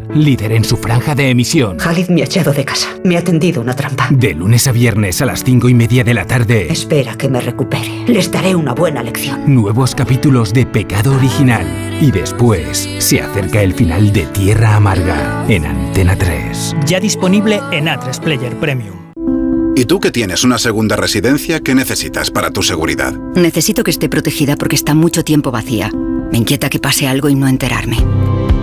líder 0.13 0.51
en 0.53 0.63
su 0.63 0.77
franja 0.77 1.15
de 1.15 1.29
emisión. 1.29 1.77
Khalid 1.77 2.09
me 2.09 2.21
ha 2.21 2.25
echado 2.25 2.53
de 2.53 2.65
casa. 2.65 2.89
Me 3.03 3.17
ha 3.17 3.23
tendido 3.23 3.61
una 3.61 3.75
trampa. 3.75 4.07
De 4.11 4.33
lunes 4.33 4.67
a 4.67 4.71
viernes 4.71 5.21
a 5.21 5.25
las 5.25 5.43
cinco 5.43 5.69
y 5.69 5.73
media 5.73 6.03
de 6.03 6.13
la 6.13 6.25
tarde. 6.25 6.67
Espera 6.71 7.15
que 7.15 7.29
me 7.29 7.41
recupere. 7.41 8.05
Les 8.07 8.31
daré 8.31 8.55
una 8.55 8.73
buena 8.73 9.03
lección. 9.03 9.53
Nuevos 9.53 9.95
capítulos 9.95 10.53
de 10.53 10.65
Pecado 10.65 11.15
Original. 11.15 11.65
Y 12.01 12.11
después 12.11 12.89
se 12.99 13.21
acerca 13.21 13.61
el 13.61 13.73
final 13.73 14.11
de 14.11 14.25
Tierra 14.27 14.75
Amarga 14.75 15.45
en 15.47 15.65
Antena 15.65 16.15
3. 16.15 16.75
Ya 16.85 16.99
disponible 16.99 17.59
en 17.71 17.85
A3 17.85 18.19
Player 18.19 18.55
Premium. 18.57 18.95
¿Y 19.75 19.85
tú 19.85 19.99
que 19.99 20.11
tienes 20.11 20.43
una 20.43 20.57
segunda 20.57 20.95
residencia, 20.95 21.61
qué 21.61 21.73
necesitas 21.73 22.29
para 22.29 22.51
tu 22.51 22.61
seguridad? 22.61 23.13
Necesito 23.35 23.83
que 23.83 23.91
esté 23.91 24.09
protegida 24.09 24.55
porque 24.55 24.75
está 24.75 24.93
mucho 24.93 25.23
tiempo 25.23 25.49
vacía. 25.49 25.89
Me 26.31 26.37
inquieta 26.37 26.69
que 26.69 26.79
pase 26.79 27.07
algo 27.07 27.29
y 27.29 27.35
no 27.35 27.47
enterarme. 27.47 27.97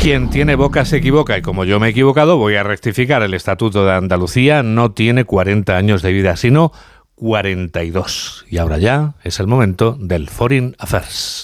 Quien 0.00 0.30
tiene 0.30 0.54
boca 0.54 0.84
se 0.84 0.98
equivoca 0.98 1.36
y 1.36 1.42
como 1.42 1.64
yo 1.64 1.80
me 1.80 1.88
he 1.88 1.90
equivocado 1.90 2.36
voy 2.36 2.54
a 2.54 2.62
rectificar. 2.62 3.22
El 3.22 3.34
Estatuto 3.34 3.84
de 3.84 3.92
Andalucía 3.92 4.62
no 4.62 4.92
tiene 4.92 5.24
40 5.24 5.76
años 5.76 6.02
de 6.02 6.12
vida, 6.12 6.36
sino 6.36 6.72
42. 7.16 8.46
Y 8.48 8.58
ahora 8.58 8.78
ya 8.78 9.14
es 9.24 9.40
el 9.40 9.48
momento 9.48 9.96
del 9.98 10.28
Foreign 10.28 10.76
Affairs. 10.78 11.42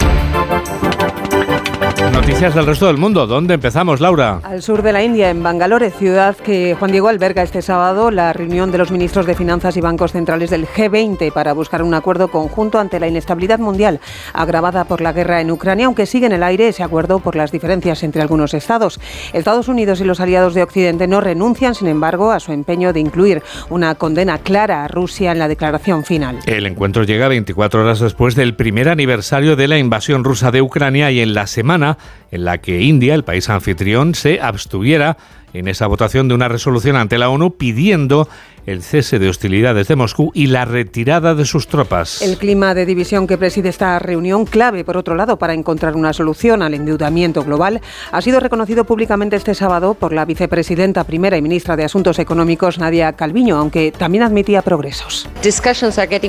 Noticias 2.12 2.54
del 2.54 2.66
resto 2.66 2.86
del 2.86 2.98
mundo. 2.98 3.26
¿Dónde 3.26 3.54
empezamos, 3.54 4.00
Laura? 4.00 4.40
Al 4.42 4.62
sur 4.62 4.82
de 4.82 4.92
la 4.92 5.02
India, 5.02 5.30
en 5.30 5.42
Bangalore, 5.42 5.90
ciudad 5.90 6.36
que 6.36 6.74
Juan 6.78 6.90
Diego 6.90 7.08
alberga 7.08 7.42
este 7.42 7.62
sábado 7.62 8.10
la 8.10 8.32
reunión 8.32 8.70
de 8.70 8.78
los 8.78 8.90
ministros 8.90 9.26
de 9.26 9.34
Finanzas 9.34 9.76
y 9.76 9.80
bancos 9.80 10.12
centrales 10.12 10.50
del 10.50 10.66
G20 10.66 11.32
para 11.32 11.52
buscar 11.52 11.82
un 11.82 11.94
acuerdo 11.94 12.28
conjunto 12.28 12.78
ante 12.78 13.00
la 13.00 13.08
inestabilidad 13.08 13.58
mundial 13.58 14.00
agravada 14.32 14.84
por 14.84 15.00
la 15.00 15.12
guerra 15.12 15.40
en 15.40 15.50
Ucrania, 15.50 15.86
aunque 15.86 16.06
sigue 16.06 16.26
en 16.26 16.32
el 16.32 16.42
aire 16.42 16.68
ese 16.68 16.82
acuerdo 16.82 17.20
por 17.20 17.36
las 17.36 17.52
diferencias 17.52 18.02
entre 18.02 18.22
algunos 18.22 18.54
estados. 18.54 19.00
Estados 19.32 19.68
Unidos 19.68 20.00
y 20.00 20.04
los 20.04 20.20
aliados 20.20 20.54
de 20.54 20.62
Occidente 20.62 21.06
no 21.06 21.20
renuncian, 21.20 21.74
sin 21.74 21.88
embargo, 21.88 22.32
a 22.32 22.40
su 22.40 22.52
empeño 22.52 22.92
de 22.92 23.00
incluir 23.00 23.42
una 23.70 23.94
condena 23.94 24.38
clara 24.38 24.84
a 24.84 24.88
Rusia 24.88 25.32
en 25.32 25.38
la 25.38 25.48
declaración 25.48 26.04
final. 26.04 26.40
El 26.46 26.66
encuentro 26.66 27.04
llega 27.04 27.28
24 27.28 27.82
horas 27.82 28.00
después 28.00 28.34
del 28.34 28.54
primer 28.54 28.88
aniversario 28.88 29.56
de 29.56 29.68
la 29.68 29.78
invasión 29.78 30.24
rusa 30.24 30.50
de 30.50 30.62
Ucrania 30.62 31.10
y 31.10 31.20
en 31.20 31.34
la 31.34 31.46
semana 31.46 31.93
en 32.30 32.44
la 32.44 32.58
que 32.58 32.82
India, 32.82 33.14
el 33.14 33.24
país 33.24 33.48
anfitrión, 33.48 34.14
se 34.14 34.40
abstuviera 34.40 35.16
en 35.54 35.68
esa 35.68 35.86
votación 35.86 36.28
de 36.28 36.34
una 36.34 36.48
resolución 36.48 36.96
ante 36.96 37.16
la 37.16 37.30
ONU 37.30 37.52
pidiendo 37.52 38.28
el 38.66 38.82
cese 38.82 39.18
de 39.18 39.28
hostilidades 39.28 39.88
de 39.88 39.96
Moscú 39.96 40.30
y 40.34 40.46
la 40.46 40.64
retirada 40.64 41.34
de 41.34 41.44
sus 41.44 41.68
tropas. 41.68 42.22
El 42.22 42.38
clima 42.38 42.74
de 42.74 42.86
división 42.86 43.26
que 43.26 43.36
preside 43.36 43.68
esta 43.68 43.98
reunión, 43.98 44.46
clave 44.46 44.84
por 44.84 44.96
otro 44.96 45.14
lado 45.14 45.38
para 45.38 45.54
encontrar 45.54 45.96
una 45.96 46.12
solución 46.12 46.62
al 46.62 46.74
endeudamiento 46.74 47.44
global, 47.44 47.80
ha 48.10 48.20
sido 48.22 48.40
reconocido 48.40 48.84
públicamente 48.84 49.36
este 49.36 49.54
sábado 49.54 49.94
por 49.94 50.12
la 50.12 50.24
vicepresidenta 50.24 51.04
primera 51.04 51.36
y 51.36 51.42
ministra 51.42 51.76
de 51.76 51.84
Asuntos 51.84 52.18
Económicos, 52.18 52.78
Nadia 52.78 53.12
Calviño, 53.12 53.56
aunque 53.58 53.92
también 53.92 54.24
admitía 54.24 54.62
progresos. 54.62 55.28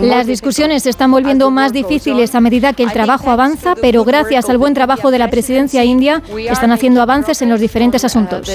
Las 0.01 0.27
discusiones 0.27 0.83
se 0.83 0.89
están 0.89 1.11
volviendo 1.11 1.51
más 1.51 1.71
difíciles 1.71 2.35
a 2.35 2.41
medida 2.41 2.73
que 2.73 2.83
el 2.83 2.91
trabajo 2.91 3.31
avanza, 3.31 3.75
pero 3.79 4.03
gracias 4.03 4.49
al 4.49 4.57
buen 4.57 4.73
trabajo 4.73 5.11
de 5.11 5.19
la 5.19 5.29
presidencia 5.29 5.83
india 5.83 6.21
están 6.49 6.71
haciendo 6.71 7.01
avances 7.01 7.41
en 7.41 7.49
los 7.49 7.59
diferentes 7.59 8.03
asuntos. 8.03 8.51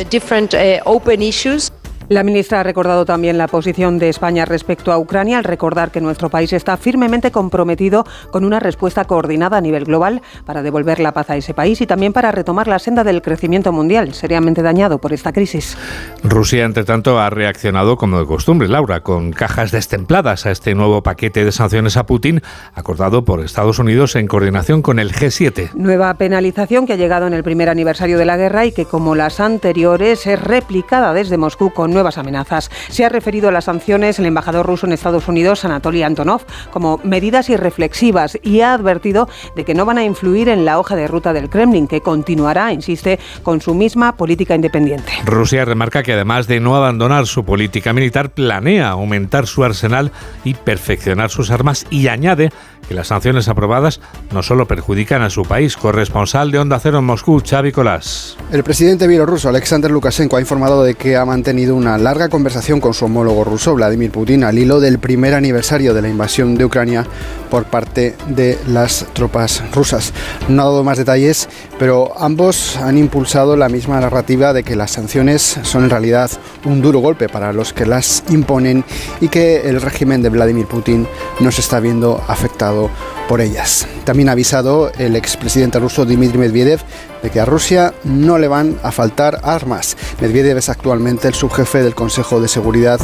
Eh, 0.61 0.78
open 0.84 1.22
issues. 1.22 1.70
La 2.11 2.24
ministra 2.24 2.58
ha 2.58 2.62
recordado 2.64 3.04
también 3.04 3.38
la 3.38 3.46
posición 3.46 4.00
de 4.00 4.08
España 4.08 4.44
respecto 4.44 4.90
a 4.90 4.98
Ucrania 4.98 5.38
al 5.38 5.44
recordar 5.44 5.92
que 5.92 6.00
nuestro 6.00 6.28
país 6.28 6.52
está 6.52 6.76
firmemente 6.76 7.30
comprometido 7.30 8.04
con 8.32 8.44
una 8.44 8.58
respuesta 8.58 9.04
coordinada 9.04 9.58
a 9.58 9.61
nivel 9.61 9.84
global 9.84 10.20
para 10.44 10.64
devolver 10.64 10.98
la 10.98 11.12
paz 11.12 11.30
a 11.30 11.36
ese 11.36 11.54
país 11.54 11.80
y 11.80 11.86
también 11.86 12.12
para 12.12 12.32
retomar 12.32 12.66
la 12.66 12.80
senda 12.80 13.04
del 13.04 13.22
crecimiento 13.22 13.70
mundial, 13.70 14.12
seriamente 14.12 14.61
dañado 14.61 14.98
por 14.98 15.12
esta 15.12 15.32
crisis. 15.32 15.78
Rusia, 16.24 16.64
entre 16.64 16.82
tanto, 16.82 17.20
ha 17.20 17.30
reaccionado 17.30 17.96
como 17.96 18.18
de 18.18 18.26
costumbre, 18.26 18.66
Laura, 18.66 19.04
con 19.04 19.30
cajas 19.30 19.70
destempladas 19.70 20.46
a 20.46 20.50
este 20.50 20.74
nuevo 20.74 21.04
paquete 21.04 21.44
de 21.44 21.52
sanciones 21.52 21.96
a 21.96 22.06
Putin 22.06 22.42
acordado 22.74 23.24
por 23.24 23.38
Estados 23.38 23.78
Unidos 23.78 24.16
en 24.16 24.26
coordinación 24.26 24.82
con 24.82 24.98
el 24.98 25.12
G7. 25.12 25.74
Nueva 25.74 26.12
penalización 26.14 26.88
que 26.88 26.94
ha 26.94 26.96
llegado 26.96 27.28
en 27.28 27.34
el 27.34 27.44
primer 27.44 27.68
aniversario 27.68 28.18
de 28.18 28.24
la 28.24 28.36
guerra 28.36 28.66
y 28.66 28.72
que, 28.72 28.84
como 28.84 29.14
las 29.14 29.38
anteriores, 29.38 30.26
es 30.26 30.42
replicada 30.42 31.14
desde 31.14 31.36
Moscú 31.36 31.72
con 31.72 31.99
nuevas 32.01 32.16
amenazas. 32.16 32.70
Se 32.88 33.05
ha 33.05 33.11
referido 33.11 33.51
a 33.51 33.53
las 33.53 33.64
sanciones 33.64 34.18
el 34.18 34.24
embajador 34.24 34.64
ruso 34.64 34.86
en 34.86 34.92
Estados 34.92 35.28
Unidos, 35.28 35.66
Anatoly 35.66 36.03
Antonov, 36.03 36.46
como 36.70 36.98
medidas 37.05 37.51
irreflexivas 37.51 38.38
y 38.42 38.62
ha 38.62 38.72
advertido 38.72 39.28
de 39.55 39.66
que 39.66 39.74
no 39.74 39.84
van 39.84 39.98
a 39.98 40.05
influir 40.05 40.48
en 40.48 40.64
la 40.64 40.78
hoja 40.78 40.96
de 40.96 41.07
ruta 41.07 41.34
del 41.34 41.51
Kremlin, 41.51 41.86
que 41.86 42.01
continuará, 42.01 42.72
insiste, 42.72 43.18
con 43.42 43.61
su 43.61 43.74
misma 43.74 44.16
política 44.16 44.55
independiente. 44.55 45.12
Rusia 45.26 45.66
remarca 45.66 46.03
que 46.03 46.14
además 46.14 46.46
de 46.46 46.59
no 46.59 46.74
abandonar 46.74 47.26
su 47.26 47.44
política 47.44 47.92
militar, 47.92 48.30
planea 48.30 48.88
aumentar 48.88 49.46
su 49.46 49.62
arsenal 49.62 50.11
y 50.42 50.55
perfeccionar 50.55 51.28
sus 51.28 51.51
armas 51.51 51.86
y 51.90 52.09
añade 52.09 52.51
que 52.91 52.95
las 52.97 53.07
sanciones 53.07 53.47
aprobadas 53.47 54.01
no 54.32 54.43
solo 54.43 54.66
perjudican 54.66 55.22
a 55.22 55.30
su 55.30 55.45
país. 55.45 55.76
Corresponsal 55.76 56.51
de 56.51 56.59
Onda 56.59 56.80
Cero 56.80 56.99
en 56.99 57.05
Moscú, 57.05 57.41
Xavi 57.41 57.70
Colás. 57.70 58.36
El 58.51 58.64
presidente 58.64 59.07
bielorruso 59.07 59.49
Alexander 59.49 59.88
Lukashenko 59.93 60.36
ha 60.36 60.41
informado 60.41 60.82
de 60.82 60.97
que 60.97 61.16
ha 61.16 61.24
mantenido 61.24 61.76
una 61.76 61.97
larga 61.99 62.28
conversación 62.28 62.80
con 62.80 62.93
su 62.93 63.05
homólogo 63.05 63.45
ruso, 63.45 63.76
Vladimir 63.76 64.11
Putin, 64.11 64.43
al 64.43 64.59
hilo 64.59 64.80
del 64.80 64.99
primer 64.99 65.34
aniversario 65.34 65.95
de 65.95 66.03
la 66.03 66.09
invasión 66.09 66.57
de 66.57 66.64
Ucrania 66.64 67.07
por 67.49 67.62
parte 67.66 68.16
de 68.26 68.59
las 68.66 69.07
tropas 69.12 69.62
rusas. 69.72 70.12
No 70.49 70.62
ha 70.62 70.64
dado 70.64 70.82
más 70.82 70.99
detalles, 70.99 71.49
pero 71.78 72.12
ambos 72.18 72.76
han 72.78 72.99
impulsado 72.99 73.57
la 73.57 73.68
misma 73.68 74.01
narrativa 74.01 74.53
de 74.53 74.64
que 74.64 74.74
las 74.74 74.91
sanciones 74.91 75.61
son 75.62 75.84
en 75.84 75.91
realidad 75.91 76.28
un 76.64 76.82
duro 76.82 76.99
golpe 76.99 77.28
para 77.28 77.53
los 77.53 77.72
que 77.72 77.86
las 77.86 78.24
imponen 78.30 78.84
y 79.20 79.28
que 79.28 79.68
el 79.68 79.80
régimen 79.80 80.22
de 80.22 80.28
Vladimir 80.28 80.66
Putin 80.66 81.07
no 81.38 81.53
se 81.53 81.61
está 81.61 81.78
viendo 81.78 82.20
afectado 82.26 82.79
por 83.28 83.40
ellas. 83.40 83.86
También 84.04 84.28
ha 84.28 84.32
avisado 84.32 84.92
el 84.98 85.16
expresidente 85.16 85.78
ruso 85.78 86.04
Dmitry 86.04 86.38
Medvedev 86.38 86.80
de 87.22 87.30
que 87.30 87.40
a 87.40 87.44
Rusia 87.44 87.94
no 88.04 88.38
le 88.38 88.48
van 88.48 88.76
a 88.82 88.92
faltar 88.92 89.40
armas. 89.42 89.96
Medvedev 90.20 90.58
es 90.58 90.68
actualmente 90.68 91.28
el 91.28 91.34
subjefe 91.34 91.82
del 91.82 91.94
Consejo 91.94 92.40
de 92.40 92.48
Seguridad 92.48 93.00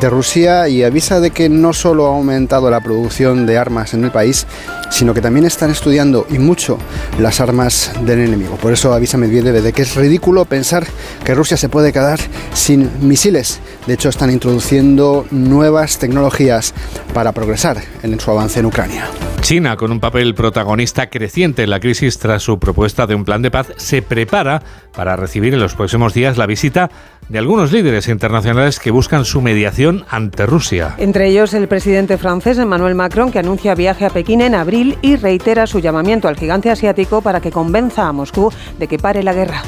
de 0.00 0.10
Rusia 0.10 0.68
y 0.68 0.82
avisa 0.82 1.20
de 1.20 1.30
que 1.30 1.48
no 1.48 1.72
solo 1.72 2.06
ha 2.06 2.16
aumentado 2.16 2.70
la 2.70 2.80
producción 2.80 3.46
de 3.46 3.58
armas 3.58 3.94
en 3.94 4.04
el 4.04 4.10
país, 4.10 4.46
sino 4.90 5.14
que 5.14 5.20
también 5.20 5.46
están 5.46 5.70
estudiando 5.70 6.26
y 6.30 6.38
mucho 6.38 6.78
las 7.18 7.40
armas 7.40 7.92
del 8.02 8.20
enemigo. 8.20 8.56
Por 8.56 8.72
eso 8.72 8.92
avisa 8.92 9.18
Medvedev 9.18 9.62
de 9.62 9.72
que 9.72 9.82
es 9.82 9.94
ridículo 9.94 10.44
pensar 10.44 10.86
que 11.24 11.34
Rusia 11.34 11.56
se 11.56 11.68
puede 11.68 11.92
quedar 11.92 12.18
sin 12.54 12.90
misiles. 13.06 13.60
De 13.86 13.94
hecho, 13.94 14.08
están 14.08 14.30
introduciendo 14.30 15.26
nuevas 15.30 15.98
tecnologías 15.98 16.74
para 17.14 17.32
progresar 17.32 17.78
en 18.02 18.18
su 18.20 18.30
avance 18.30 18.60
en 18.60 18.66
Ucrania. 18.66 19.08
China, 19.40 19.76
con 19.76 19.92
un 19.92 20.00
papel 20.00 20.34
protagonista 20.34 21.08
creciente 21.08 21.62
en 21.62 21.70
la 21.70 21.80
crisis 21.80 22.18
tras 22.18 22.42
su 22.42 22.58
propuesta 22.58 23.06
de 23.06 23.14
un 23.14 23.24
plan 23.24 23.40
de 23.40 23.50
paz, 23.50 23.57
se 23.76 24.02
prepara 24.02 24.62
para 24.94 25.16
recibir 25.16 25.54
en 25.54 25.60
los 25.60 25.74
próximos 25.74 26.14
días 26.14 26.36
la 26.36 26.46
visita 26.46 26.90
de 27.28 27.38
algunos 27.38 27.72
líderes 27.72 28.08
internacionales 28.08 28.80
que 28.80 28.90
buscan 28.90 29.24
su 29.24 29.40
mediación 29.40 30.04
ante 30.08 30.46
Rusia. 30.46 30.94
Entre 30.98 31.28
ellos 31.28 31.54
el 31.54 31.68
presidente 31.68 32.18
francés 32.18 32.58
Emmanuel 32.58 32.94
Macron, 32.94 33.30
que 33.30 33.38
anuncia 33.38 33.74
viaje 33.74 34.04
a 34.04 34.10
Pekín 34.10 34.40
en 34.40 34.54
abril 34.54 34.98
y 35.02 35.16
reitera 35.16 35.66
su 35.66 35.80
llamamiento 35.80 36.28
al 36.28 36.36
gigante 36.36 36.70
asiático 36.70 37.22
para 37.22 37.40
que 37.40 37.50
convenza 37.50 38.08
a 38.08 38.12
Moscú 38.12 38.52
de 38.78 38.88
que 38.88 38.98
pare 38.98 39.22
la 39.22 39.34
guerra. 39.34 39.62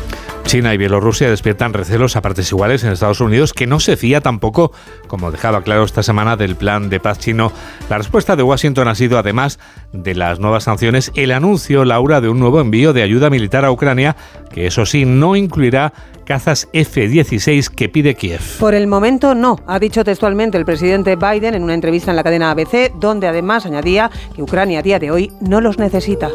China 0.50 0.74
y 0.74 0.78
Bielorrusia 0.78 1.30
despiertan 1.30 1.72
recelos 1.72 2.16
a 2.16 2.22
partes 2.22 2.50
iguales 2.50 2.82
en 2.82 2.90
Estados 2.90 3.20
Unidos, 3.20 3.52
que 3.52 3.68
no 3.68 3.78
se 3.78 3.96
fía 3.96 4.20
tampoco, 4.20 4.72
como 5.06 5.30
dejaba 5.30 5.62
claro 5.62 5.84
esta 5.84 6.02
semana, 6.02 6.36
del 6.36 6.56
plan 6.56 6.90
de 6.90 6.98
paz 6.98 7.20
chino. 7.20 7.52
La 7.88 7.98
respuesta 7.98 8.34
de 8.34 8.42
Washington 8.42 8.88
ha 8.88 8.96
sido, 8.96 9.16
además 9.16 9.60
de 9.92 10.16
las 10.16 10.40
nuevas 10.40 10.64
sanciones, 10.64 11.12
el 11.14 11.30
anuncio, 11.30 11.84
Laura, 11.84 12.20
de 12.20 12.28
un 12.28 12.40
nuevo 12.40 12.60
envío 12.60 12.92
de 12.92 13.04
ayuda 13.04 13.30
militar 13.30 13.64
a 13.64 13.70
Ucrania, 13.70 14.16
que 14.52 14.66
eso 14.66 14.86
sí, 14.86 15.04
no 15.04 15.36
incluirá 15.36 15.92
cazas 16.24 16.68
F-16 16.72 17.49
que 17.70 17.88
pide 17.88 18.14
Kiev. 18.14 18.40
Por 18.58 18.74
el 18.74 18.86
momento 18.86 19.34
no, 19.34 19.58
ha 19.66 19.78
dicho 19.78 20.04
textualmente 20.04 20.56
el 20.56 20.64
presidente 20.64 21.16
Biden 21.16 21.54
en 21.54 21.64
una 21.64 21.74
entrevista 21.74 22.10
en 22.10 22.16
la 22.16 22.22
cadena 22.22 22.50
ABC, 22.52 22.92
donde 22.94 23.26
además 23.26 23.66
añadía 23.66 24.10
que 24.34 24.42
Ucrania 24.42 24.78
a 24.78 24.82
día 24.82 24.98
de 24.98 25.10
hoy 25.10 25.32
no 25.40 25.60
los 25.60 25.78
necesita. 25.78 26.30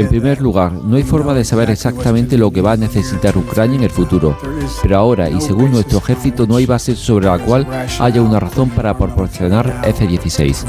En 0.00 0.08
primer 0.08 0.40
lugar, 0.40 0.72
no 0.72 0.96
hay 0.96 1.02
forma 1.02 1.34
de 1.34 1.44
saber 1.44 1.70
exactamente 1.70 2.36
lo 2.38 2.50
que 2.50 2.62
va 2.62 2.72
a 2.72 2.76
necesitar 2.76 3.36
Ucrania 3.36 3.76
en 3.76 3.84
el 3.84 3.90
futuro, 3.90 4.36
pero 4.82 4.96
ahora 4.96 5.30
y 5.30 5.40
según 5.40 5.70
nuestro 5.70 5.98
ejército 5.98 6.46
no 6.46 6.56
hay 6.56 6.66
base 6.66 6.96
sobre 6.96 7.26
la 7.26 7.38
cual 7.38 7.66
haya 8.00 8.22
una 8.22 8.40
razón 8.40 8.70
para 8.70 8.96
proporcionar 8.96 9.82
F-16. 9.84 10.64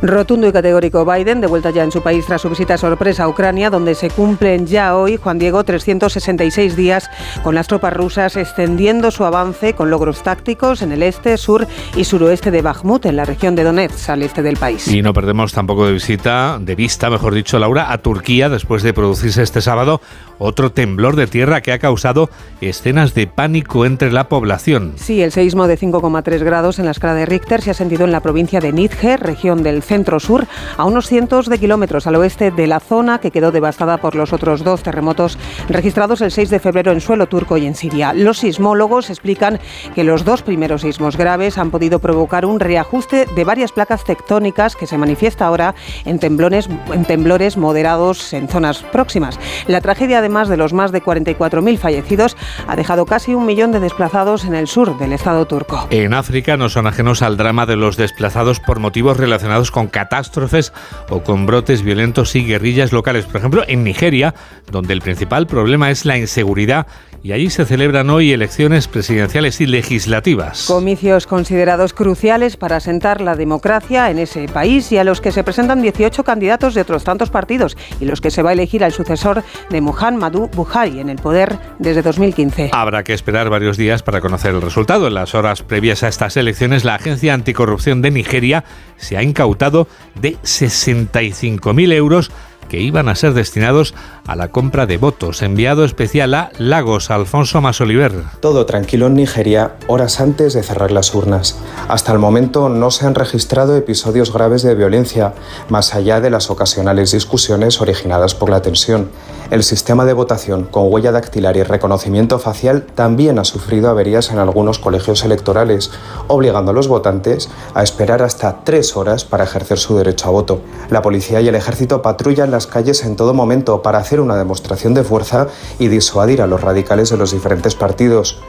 Rotundo 0.00 0.46
y 0.46 0.52
categórico 0.52 1.04
Biden, 1.04 1.40
de 1.40 1.48
vuelta 1.48 1.70
ya 1.70 1.82
en 1.82 1.90
su 1.90 2.02
país 2.02 2.24
tras 2.24 2.42
su 2.42 2.48
visita 2.48 2.78
sorpresa 2.78 3.24
a 3.24 3.28
Ucrania, 3.28 3.68
donde 3.68 3.96
se 3.96 4.10
cumplen 4.10 4.66
ya 4.66 4.96
hoy, 4.96 5.16
Juan 5.16 5.40
Diego, 5.40 5.64
366 5.64 6.76
días 6.76 7.10
con 7.42 7.56
las 7.56 7.66
tropas 7.66 7.92
rusas 7.92 8.36
extendiendo 8.36 9.10
su 9.10 9.24
avance 9.24 9.74
con 9.74 9.90
logros 9.90 10.22
tácticos 10.22 10.82
en 10.82 10.92
el 10.92 11.02
este, 11.02 11.36
sur 11.36 11.66
y 11.96 12.04
suroeste 12.04 12.52
de 12.52 12.62
Bakhmut, 12.62 13.06
en 13.06 13.16
la 13.16 13.24
región 13.24 13.56
de 13.56 13.64
Donetsk, 13.64 14.10
al 14.10 14.22
este 14.22 14.42
del 14.42 14.56
país. 14.56 14.86
Y 14.86 15.02
no 15.02 15.12
perdemos 15.12 15.52
tampoco 15.52 15.86
de 15.86 15.94
visita, 15.94 16.58
de 16.60 16.76
vista, 16.76 17.10
mejor 17.10 17.34
dicho, 17.34 17.58
Laura, 17.58 17.92
a 17.92 17.98
Turquía 17.98 18.48
después 18.48 18.84
de 18.84 18.92
producirse 18.92 19.42
este 19.42 19.60
sábado 19.60 20.00
otro 20.38 20.70
temblor 20.70 21.16
de 21.16 21.26
tierra 21.26 21.60
que 21.60 21.72
ha 21.72 21.78
causado 21.78 22.30
escenas 22.60 23.14
de 23.14 23.26
pánico 23.26 23.84
entre 23.84 24.12
la 24.12 24.28
población. 24.28 24.92
Sí, 24.96 25.22
el 25.22 25.32
seísmo 25.32 25.66
de 25.66 25.76
5,3 25.76 26.44
grados 26.44 26.78
en 26.78 26.84
la 26.84 26.92
escala 26.92 27.14
de 27.14 27.26
Richter 27.26 27.62
se 27.62 27.72
ha 27.72 27.74
sentido 27.74 28.04
en 28.04 28.12
la 28.12 28.20
provincia 28.20 28.60
de 28.60 28.72
Nidje, 28.72 29.16
región 29.16 29.62
del 29.62 29.82
centro-sur, 29.88 30.46
a 30.76 30.84
unos 30.84 31.08
cientos 31.08 31.48
de 31.48 31.58
kilómetros 31.58 32.06
al 32.06 32.14
oeste 32.16 32.50
de 32.52 32.66
la 32.66 32.78
zona 32.78 33.18
que 33.18 33.30
quedó 33.30 33.50
devastada 33.50 33.96
por 33.96 34.14
los 34.14 34.32
otros 34.32 34.62
dos 34.62 34.82
terremotos 34.82 35.38
registrados 35.68 36.20
el 36.20 36.30
6 36.30 36.50
de 36.50 36.60
febrero 36.60 36.92
en 36.92 37.00
suelo 37.00 37.26
turco 37.26 37.56
y 37.56 37.66
en 37.66 37.74
Siria. 37.74 38.12
Los 38.12 38.38
sismólogos 38.38 39.10
explican 39.10 39.58
que 39.94 40.04
los 40.04 40.24
dos 40.24 40.42
primeros 40.42 40.82
sismos 40.82 41.16
graves 41.16 41.58
han 41.58 41.70
podido 41.70 41.98
provocar 41.98 42.44
un 42.44 42.60
reajuste 42.60 43.26
de 43.34 43.44
varias 43.44 43.72
placas 43.72 44.04
tectónicas 44.04 44.76
que 44.76 44.86
se 44.86 44.98
manifiesta 44.98 45.46
ahora 45.46 45.74
en, 46.04 46.18
temblores, 46.18 47.56
moderados 47.56 48.32
en 48.34 48.48
zonas 48.48 48.82
próximas. 48.82 49.38
La 49.66 49.80
tragedia, 49.80 50.18
además 50.18 50.48
de 50.48 50.58
los 50.58 50.72
más 50.72 50.92
de 50.92 51.02
44.000 51.02 51.78
fallecidos, 51.78 52.36
ha 52.66 52.76
dejado 52.76 53.06
casi 53.06 53.34
un 53.34 53.46
millón 53.46 53.72
de 53.72 53.80
desplazados 53.80 54.44
en 54.44 54.54
el 54.54 54.68
sur 54.68 54.98
del 54.98 55.14
Estado 55.14 55.46
turco. 55.46 55.86
En 55.90 56.12
África 56.12 56.56
no 56.56 56.68
son 56.68 56.86
ajenos 56.86 57.22
al 57.22 57.36
drama 57.36 57.64
de 57.64 57.76
los 57.76 57.96
desplazados 57.96 58.60
por 58.60 58.80
motivos 58.80 59.16
relacionados 59.16 59.70
con 59.70 59.77
con 59.78 59.86
catástrofes 59.86 60.72
o 61.08 61.22
con 61.22 61.46
brotes 61.46 61.82
violentos 61.82 62.34
y 62.34 62.44
guerrillas 62.44 62.92
locales. 62.92 63.26
Por 63.26 63.36
ejemplo, 63.36 63.62
en 63.68 63.84
Nigeria, 63.84 64.34
donde 64.72 64.92
el 64.92 65.00
principal 65.00 65.46
problema 65.46 65.92
es 65.92 66.04
la 66.04 66.18
inseguridad 66.18 66.88
y 67.22 67.32
allí 67.32 67.50
se 67.50 67.64
celebran 67.64 68.10
hoy 68.10 68.32
elecciones 68.32 68.88
presidenciales 68.88 69.60
y 69.60 69.66
legislativas. 69.66 70.66
Comicios 70.66 71.26
considerados 71.26 71.92
cruciales 71.92 72.56
para 72.56 72.76
asentar 72.76 73.20
la 73.20 73.34
democracia 73.34 74.10
en 74.10 74.18
ese 74.18 74.46
país 74.48 74.90
y 74.92 74.98
a 74.98 75.04
los 75.04 75.20
que 75.20 75.32
se 75.32 75.44
presentan 75.44 75.82
18 75.82 76.24
candidatos 76.24 76.74
de 76.74 76.82
otros 76.82 77.04
tantos 77.04 77.30
partidos 77.30 77.76
y 78.00 78.04
los 78.04 78.20
que 78.20 78.30
se 78.30 78.42
va 78.42 78.50
a 78.50 78.52
elegir 78.52 78.84
al 78.84 78.92
sucesor 78.92 79.42
de 79.70 79.80
Muhammadu 79.80 80.48
Buhari 80.54 81.00
en 81.00 81.08
el 81.08 81.18
poder 81.18 81.58
desde 81.78 82.02
2015. 82.02 82.70
Habrá 82.72 83.02
que 83.04 83.14
esperar 83.14 83.50
varios 83.50 83.76
días 83.76 84.02
para 84.02 84.20
conocer 84.20 84.54
el 84.54 84.62
resultado. 84.62 85.08
En 85.08 85.14
las 85.14 85.34
horas 85.34 85.62
previas 85.62 86.02
a 86.02 86.08
estas 86.08 86.36
elecciones, 86.36 86.84
la 86.84 86.94
Agencia 86.94 87.34
Anticorrupción 87.34 88.02
de 88.02 88.10
Nigeria 88.10 88.64
se 88.96 89.16
ha 89.16 89.22
incautado 89.22 89.88
de 90.20 90.36
65.000 90.38 91.92
euros 91.92 92.30
que 92.68 92.80
iban 92.80 93.08
a 93.08 93.14
ser 93.14 93.32
destinados 93.32 93.94
a 94.26 94.36
la 94.36 94.48
compra 94.48 94.86
de 94.86 94.98
votos. 94.98 95.42
Enviado 95.42 95.84
especial 95.84 96.34
a 96.34 96.50
Lagos, 96.58 97.10
Alfonso 97.10 97.60
Masoliver. 97.60 98.12
Todo 98.40 98.66
tranquilo 98.66 99.06
en 99.06 99.14
Nigeria 99.14 99.72
horas 99.86 100.20
antes 100.20 100.52
de 100.52 100.62
cerrar 100.62 100.90
las 100.90 101.14
urnas. 101.14 101.58
Hasta 101.88 102.12
el 102.12 102.18
momento 102.18 102.68
no 102.68 102.90
se 102.90 103.06
han 103.06 103.14
registrado 103.14 103.76
episodios 103.76 104.32
graves 104.32 104.62
de 104.62 104.74
violencia, 104.74 105.32
más 105.68 105.94
allá 105.94 106.20
de 106.20 106.30
las 106.30 106.50
ocasionales 106.50 107.12
discusiones 107.12 107.80
originadas 107.80 108.34
por 108.34 108.50
la 108.50 108.62
tensión. 108.62 109.10
El 109.50 109.62
sistema 109.62 110.04
de 110.04 110.12
votación 110.12 110.64
con 110.64 110.92
huella 110.92 111.10
dactilar 111.10 111.56
y 111.56 111.62
reconocimiento 111.62 112.38
facial 112.38 112.82
también 112.94 113.38
ha 113.38 113.44
sufrido 113.44 113.88
averías 113.88 114.30
en 114.30 114.38
algunos 114.38 114.78
colegios 114.78 115.24
electorales, 115.24 115.90
obligando 116.26 116.72
a 116.72 116.74
los 116.74 116.86
votantes 116.86 117.48
a 117.72 117.82
esperar 117.82 118.22
hasta 118.22 118.62
tres 118.64 118.94
horas 118.94 119.24
para 119.24 119.44
ejercer 119.44 119.78
su 119.78 119.96
derecho 119.96 120.28
a 120.28 120.32
voto. 120.32 120.60
La 120.90 121.00
policía 121.00 121.40
y 121.40 121.48
el 121.48 121.54
ejército 121.54 122.02
patrullan 122.02 122.47
las 122.50 122.66
calles 122.66 123.04
en 123.04 123.16
todo 123.16 123.34
momento 123.34 123.82
para 123.82 123.98
hacer 123.98 124.20
una 124.20 124.36
demostración 124.36 124.94
de 124.94 125.04
fuerza 125.04 125.48
y 125.78 125.88
disuadir 125.88 126.42
a 126.42 126.46
los 126.46 126.60
radicales 126.60 127.10
de 127.10 127.16
los 127.16 127.32
diferentes 127.32 127.74
partidos. 127.74 128.40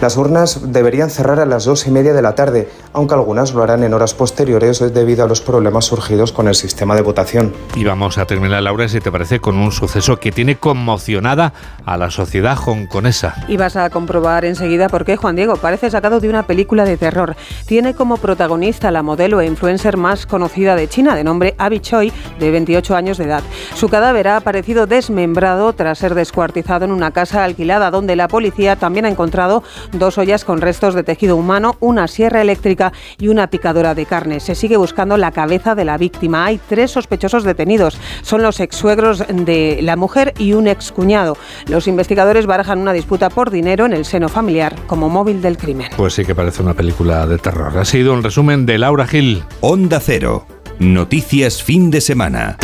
Las 0.00 0.16
urnas 0.16 0.72
deberían 0.72 1.10
cerrar 1.10 1.40
a 1.40 1.46
las 1.46 1.64
dos 1.64 1.86
y 1.86 1.90
media 1.90 2.12
de 2.12 2.22
la 2.22 2.34
tarde, 2.34 2.68
aunque 2.92 3.14
algunas 3.14 3.54
lo 3.54 3.62
harán 3.62 3.84
en 3.84 3.94
horas 3.94 4.12
posteriores 4.12 4.80
debido 4.92 5.24
a 5.24 5.28
los 5.28 5.40
problemas 5.40 5.86
surgidos 5.86 6.32
con 6.32 6.48
el 6.48 6.54
sistema 6.54 6.94
de 6.94 7.02
votación. 7.02 7.54
Y 7.74 7.84
vamos 7.84 8.18
a 8.18 8.26
terminar, 8.26 8.62
Laura, 8.62 8.88
si 8.88 9.00
te 9.00 9.10
parece, 9.10 9.40
con 9.40 9.56
un 9.56 9.72
suceso 9.72 10.18
que 10.18 10.32
tiene 10.32 10.56
conmocionada 10.56 11.52
a 11.86 11.96
la 11.96 12.10
sociedad 12.10 12.58
hongkonesa. 12.66 13.34
Y 13.48 13.56
vas 13.56 13.76
a 13.76 13.88
comprobar 13.90 14.44
enseguida 14.44 14.88
por 14.88 15.04
qué, 15.04 15.16
Juan 15.16 15.36
Diego, 15.36 15.56
parece 15.56 15.90
sacado 15.90 16.20
de 16.20 16.28
una 16.28 16.46
película 16.46 16.84
de 16.84 16.96
terror. 16.96 17.36
Tiene 17.66 17.94
como 17.94 18.16
protagonista 18.16 18.90
la 18.90 19.02
modelo 19.02 19.40
e 19.40 19.46
influencer 19.46 19.96
más 19.96 20.26
conocida 20.26 20.76
de 20.76 20.88
China, 20.88 21.14
de 21.14 21.24
nombre 21.24 21.54
Abby 21.58 21.80
Choi, 21.80 22.12
de 22.38 22.50
28 22.50 22.94
años 22.94 23.18
de 23.18 23.24
edad. 23.24 23.33
Su 23.74 23.88
cadáver 23.88 24.28
ha 24.28 24.36
aparecido 24.36 24.86
desmembrado 24.86 25.72
tras 25.72 25.98
ser 25.98 26.14
descuartizado 26.14 26.84
en 26.84 26.92
una 26.92 27.10
casa 27.10 27.44
alquilada 27.44 27.90
donde 27.90 28.16
la 28.16 28.28
policía 28.28 28.76
también 28.76 29.04
ha 29.04 29.08
encontrado 29.08 29.62
dos 29.92 30.18
ollas 30.18 30.44
con 30.44 30.60
restos 30.60 30.94
de 30.94 31.02
tejido 31.02 31.36
humano, 31.36 31.76
una 31.80 32.08
sierra 32.08 32.40
eléctrica 32.40 32.92
y 33.18 33.28
una 33.28 33.48
picadora 33.48 33.94
de 33.94 34.06
carne. 34.06 34.40
Se 34.40 34.54
sigue 34.54 34.76
buscando 34.76 35.16
la 35.16 35.32
cabeza 35.32 35.74
de 35.74 35.84
la 35.84 35.98
víctima. 35.98 36.44
Hay 36.46 36.60
tres 36.68 36.90
sospechosos 36.92 37.44
detenidos. 37.44 37.98
Son 38.22 38.42
los 38.42 38.60
ex-suegros 38.60 39.24
de 39.28 39.80
la 39.82 39.96
mujer 39.96 40.34
y 40.38 40.52
un 40.52 40.68
excuñado. 40.68 41.36
Los 41.66 41.86
investigadores 41.86 42.46
barajan 42.46 42.78
una 42.78 42.92
disputa 42.92 43.30
por 43.30 43.50
dinero 43.50 43.86
en 43.86 43.92
el 43.92 44.04
seno 44.04 44.28
familiar 44.28 44.74
como 44.86 45.08
móvil 45.08 45.42
del 45.42 45.56
crimen. 45.56 45.90
Pues 45.96 46.14
sí 46.14 46.24
que 46.24 46.34
parece 46.34 46.62
una 46.62 46.74
película 46.74 47.26
de 47.26 47.38
terror. 47.38 47.76
Ha 47.78 47.84
sido 47.84 48.12
un 48.12 48.22
resumen 48.22 48.66
de 48.66 48.78
Laura 48.78 49.06
Gil. 49.06 49.44
Onda 49.60 50.00
Cero. 50.00 50.46
Noticias 50.78 51.62
fin 51.62 51.90
de 51.90 52.00
semana. 52.00 52.56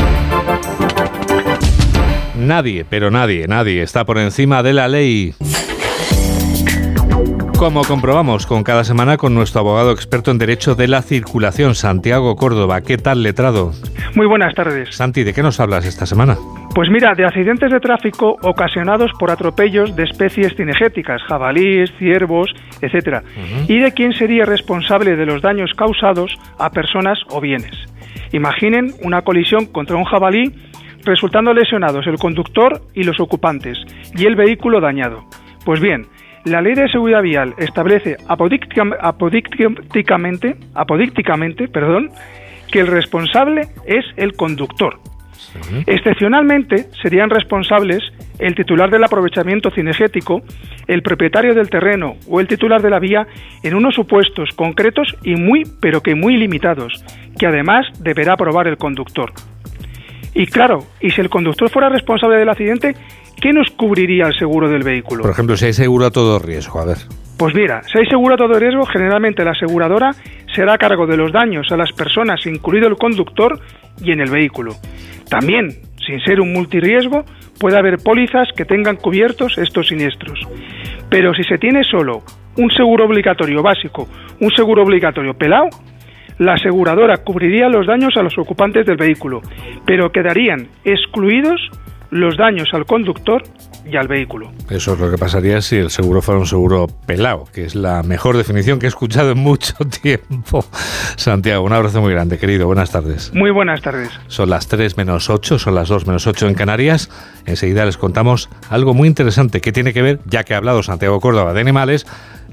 Nadie, 2.40 2.86
pero 2.88 3.10
nadie, 3.10 3.46
nadie 3.46 3.82
está 3.82 4.06
por 4.06 4.16
encima 4.16 4.62
de 4.62 4.72
la 4.72 4.88
ley. 4.88 5.34
Como 7.58 7.82
comprobamos 7.84 8.46
con 8.46 8.64
cada 8.64 8.82
semana 8.82 9.18
con 9.18 9.34
nuestro 9.34 9.60
abogado 9.60 9.92
experto 9.92 10.30
en 10.30 10.38
Derecho 10.38 10.74
de 10.74 10.88
la 10.88 11.02
Circulación, 11.02 11.74
Santiago 11.74 12.34
Córdoba. 12.36 12.80
¿Qué 12.80 12.96
tal, 12.96 13.22
letrado? 13.22 13.72
Muy 14.14 14.26
buenas 14.26 14.54
tardes. 14.54 14.96
Santi, 14.96 15.22
¿de 15.22 15.34
qué 15.34 15.42
nos 15.42 15.60
hablas 15.60 15.84
esta 15.84 16.06
semana? 16.06 16.38
Pues 16.74 16.88
mira, 16.88 17.14
de 17.14 17.26
accidentes 17.26 17.70
de 17.70 17.78
tráfico 17.78 18.36
ocasionados 18.40 19.10
por 19.18 19.30
atropellos 19.30 19.94
de 19.94 20.04
especies 20.04 20.56
cinegéticas, 20.56 21.20
jabalíes, 21.24 21.92
ciervos, 21.98 22.50
etcétera, 22.80 23.22
y 23.68 23.80
de 23.80 23.92
quién 23.92 24.14
sería 24.14 24.46
responsable 24.46 25.16
de 25.16 25.26
los 25.26 25.42
daños 25.42 25.72
causados 25.76 26.38
a 26.58 26.70
personas 26.70 27.18
o 27.28 27.42
bienes. 27.42 27.76
Imaginen 28.32 28.94
una 29.02 29.22
colisión 29.22 29.66
contra 29.66 29.96
un 29.96 30.04
jabalí 30.04 30.54
resultando 31.04 31.52
lesionados 31.52 32.06
el 32.06 32.18
conductor 32.18 32.80
y 32.94 33.04
los 33.04 33.20
ocupantes 33.20 33.78
y 34.16 34.26
el 34.26 34.36
vehículo 34.36 34.80
dañado. 34.80 35.24
Pues 35.64 35.80
bien, 35.80 36.06
la 36.44 36.62
Ley 36.62 36.74
de 36.74 36.88
Seguridad 36.88 37.22
Vial 37.22 37.54
establece 37.58 38.16
apodícticamente, 38.26 40.56
apodícticamente 40.74 41.68
perdón, 41.68 42.10
que 42.70 42.80
el 42.80 42.86
responsable 42.86 43.68
es 43.86 44.04
el 44.16 44.34
conductor. 44.34 44.98
Excepcionalmente 45.86 46.86
serían 47.02 47.30
responsables 47.30 48.02
el 48.38 48.54
titular 48.54 48.90
del 48.90 49.04
aprovechamiento 49.04 49.70
cinegético, 49.70 50.42
el 50.86 51.02
propietario 51.02 51.54
del 51.54 51.68
terreno 51.68 52.14
o 52.28 52.40
el 52.40 52.46
titular 52.46 52.80
de 52.80 52.90
la 52.90 52.98
vía 52.98 53.26
en 53.62 53.74
unos 53.74 53.94
supuestos 53.94 54.50
concretos 54.54 55.16
y 55.22 55.34
muy, 55.34 55.64
pero 55.80 56.02
que 56.02 56.14
muy 56.14 56.36
limitados, 56.36 57.04
que 57.38 57.46
además 57.46 57.86
deberá 58.00 58.34
aprobar 58.34 58.68
el 58.68 58.76
conductor. 58.76 59.32
Y 60.34 60.46
claro, 60.46 60.84
y 61.00 61.10
si 61.10 61.20
el 61.20 61.28
conductor 61.28 61.70
fuera 61.70 61.88
responsable 61.88 62.36
del 62.36 62.48
accidente, 62.48 62.94
¿qué 63.40 63.52
nos 63.52 63.70
cubriría 63.70 64.26
el 64.26 64.38
seguro 64.38 64.68
del 64.68 64.82
vehículo? 64.82 65.22
Por 65.22 65.30
ejemplo, 65.30 65.56
si 65.56 65.66
hay 65.66 65.72
seguro 65.72 66.06
a 66.06 66.10
todo 66.10 66.38
riesgo, 66.38 66.80
a 66.80 66.84
ver. 66.84 66.98
Pues 67.36 67.54
mira, 67.54 67.82
si 67.84 67.98
hay 67.98 68.06
seguro 68.06 68.34
a 68.34 68.36
todo 68.36 68.58
riesgo, 68.58 68.84
generalmente 68.86 69.44
la 69.44 69.52
aseguradora 69.52 70.10
será 70.54 70.74
a 70.74 70.78
cargo 70.78 71.06
de 71.06 71.16
los 71.16 71.32
daños 71.32 71.66
a 71.72 71.76
las 71.76 71.90
personas, 71.92 72.44
incluido 72.46 72.86
el 72.86 72.96
conductor, 72.96 73.58
y 74.02 74.12
en 74.12 74.20
el 74.20 74.30
vehículo. 74.30 74.74
También, 75.28 75.70
sin 76.06 76.20
ser 76.20 76.40
un 76.40 76.52
multirriesgo, 76.52 77.24
puede 77.58 77.78
haber 77.78 77.98
pólizas 77.98 78.48
que 78.56 78.64
tengan 78.64 78.96
cubiertos 78.96 79.58
estos 79.58 79.88
siniestros. 79.88 80.40
Pero 81.08 81.34
si 81.34 81.44
se 81.44 81.58
tiene 81.58 81.84
solo 81.84 82.22
un 82.56 82.70
seguro 82.70 83.04
obligatorio 83.04 83.62
básico, 83.62 84.08
un 84.40 84.50
seguro 84.50 84.82
obligatorio 84.82 85.34
pelado, 85.34 85.68
la 86.38 86.54
aseguradora 86.54 87.18
cubriría 87.18 87.68
los 87.68 87.86
daños 87.86 88.16
a 88.16 88.22
los 88.22 88.36
ocupantes 88.38 88.86
del 88.86 88.96
vehículo, 88.96 89.42
pero 89.86 90.10
quedarían 90.10 90.68
excluidos 90.84 91.60
los 92.10 92.36
daños 92.36 92.68
al 92.72 92.86
conductor 92.86 93.42
y 93.84 93.96
al 93.96 94.08
vehículo. 94.08 94.50
Eso 94.68 94.94
es 94.94 95.00
lo 95.00 95.10
que 95.10 95.16
pasaría 95.16 95.60
si 95.62 95.76
el 95.76 95.90
seguro 95.90 96.20
fuera 96.22 96.38
un 96.38 96.46
seguro 96.46 96.86
pelado, 97.06 97.44
que 97.52 97.64
es 97.64 97.74
la 97.74 98.02
mejor 98.02 98.36
definición 98.36 98.78
que 98.78 98.86
he 98.86 98.88
escuchado 98.88 99.32
en 99.32 99.38
mucho 99.38 99.74
tiempo. 100.02 100.64
Santiago, 101.16 101.64
un 101.64 101.72
abrazo 101.72 102.00
muy 102.00 102.12
grande, 102.12 102.38
querido. 102.38 102.66
Buenas 102.66 102.90
tardes. 102.90 103.32
Muy 103.34 103.50
buenas 103.50 103.80
tardes. 103.80 104.10
Son 104.26 104.50
las 104.50 104.68
3 104.68 104.96
menos 104.96 105.30
8, 105.30 105.58
son 105.58 105.74
las 105.74 105.88
2 105.88 106.06
menos 106.06 106.26
8 106.26 106.48
en 106.48 106.54
Canarias. 106.54 107.10
Enseguida 107.46 107.84
les 107.84 107.96
contamos 107.96 108.50
algo 108.68 108.92
muy 108.92 109.08
interesante 109.08 109.60
que 109.60 109.72
tiene 109.72 109.92
que 109.92 110.02
ver, 110.02 110.20
ya 110.26 110.44
que 110.44 110.54
ha 110.54 110.58
hablado 110.58 110.82
Santiago 110.82 111.20
Córdoba 111.20 111.52
de 111.52 111.60
animales, 111.60 112.06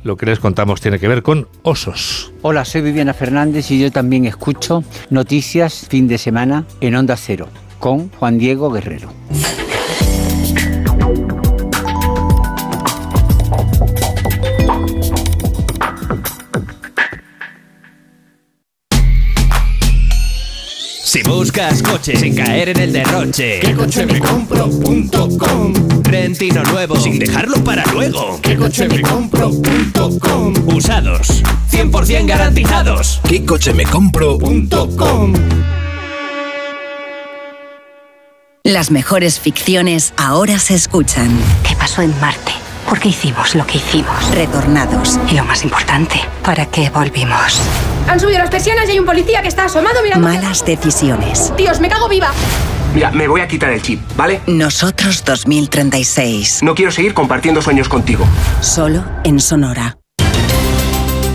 lo 0.07 0.15
que 0.15 0.25
les 0.25 0.39
contamos 0.39 0.81
tiene 0.81 0.97
que 0.99 1.07
ver 1.07 1.21
con 1.21 1.47
osos. 1.61 2.31
Hola, 2.41 2.65
soy 2.65 2.81
Viviana 2.81 3.13
Fernández 3.13 3.69
y 3.71 3.79
yo 3.79 3.91
también 3.91 4.25
escucho 4.25 4.83
noticias 5.09 5.85
fin 5.89 6.07
de 6.07 6.17
semana 6.17 6.65
en 6.81 6.95
Onda 6.95 7.17
Cero 7.17 7.49
con 7.77 8.09
Juan 8.11 8.39
Diego 8.39 8.71
Guerrero. 8.71 9.11
Si 21.07 21.23
buscas 21.23 21.81
coches 21.81 22.19
sin 22.19 22.35
caer 22.35 22.67
en 22.67 22.81
el 22.81 22.91
derroche, 22.91 23.61
¿qué 23.61 23.73
coche 23.73 24.05
me 24.05 24.19
compro.com? 24.19 25.73
Rentino 26.03 26.61
nuevo 26.63 26.97
sin 26.97 27.17
dejarlo 27.17 27.63
para 27.63 27.85
luego, 27.93 28.37
¿qué 28.41 28.57
coche 28.57 28.89
me 28.89 29.01
compro.com? 29.01 30.53
Usados, 30.75 31.41
100% 31.71 32.25
garantizados, 32.27 33.21
¿qué 33.25 33.45
coche 33.45 33.73
me 33.73 33.85
compro.com? 33.85 35.33
Las 38.65 38.91
mejores 38.91 39.39
ficciones 39.39 40.13
ahora 40.17 40.59
se 40.59 40.73
escuchan. 40.73 41.29
¿Qué 41.65 41.73
pasó 41.77 42.01
en 42.01 42.13
Marte? 42.19 42.51
¿Por 42.87 42.99
qué 42.99 43.09
hicimos 43.09 43.53
lo 43.53 43.67
que 43.67 43.79
hicimos? 43.79 44.31
Retornados. 44.33 45.19
Y 45.29 45.35
lo 45.35 45.43
más 45.43 45.63
importante, 45.63 46.21
¿para 46.41 46.65
qué 46.67 46.89
volvimos? 46.89 47.59
Han 48.07 48.17
subido 48.17 48.39
las 48.39 48.49
persianas 48.49 48.87
y 48.87 48.93
hay 48.93 48.99
un 48.99 49.05
policía 49.05 49.41
que 49.41 49.49
está 49.49 49.65
asomado 49.65 50.01
mirando. 50.01 50.25
Malas 50.25 50.65
decisiones. 50.65 51.51
Dios, 51.57 51.81
me 51.81 51.89
cago 51.89 52.07
viva. 52.07 52.31
Mira, 52.93 53.11
me 53.11 53.27
voy 53.27 53.41
a 53.41 53.47
quitar 53.47 53.71
el 53.71 53.81
chip, 53.81 53.99
¿vale? 54.15 54.39
Nosotros 54.47 55.21
2036. 55.25 56.63
No 56.63 56.75
quiero 56.75 56.91
seguir 56.91 57.13
compartiendo 57.13 57.61
sueños 57.61 57.89
contigo. 57.89 58.25
Solo 58.61 59.03
en 59.25 59.41
Sonora. 59.41 59.97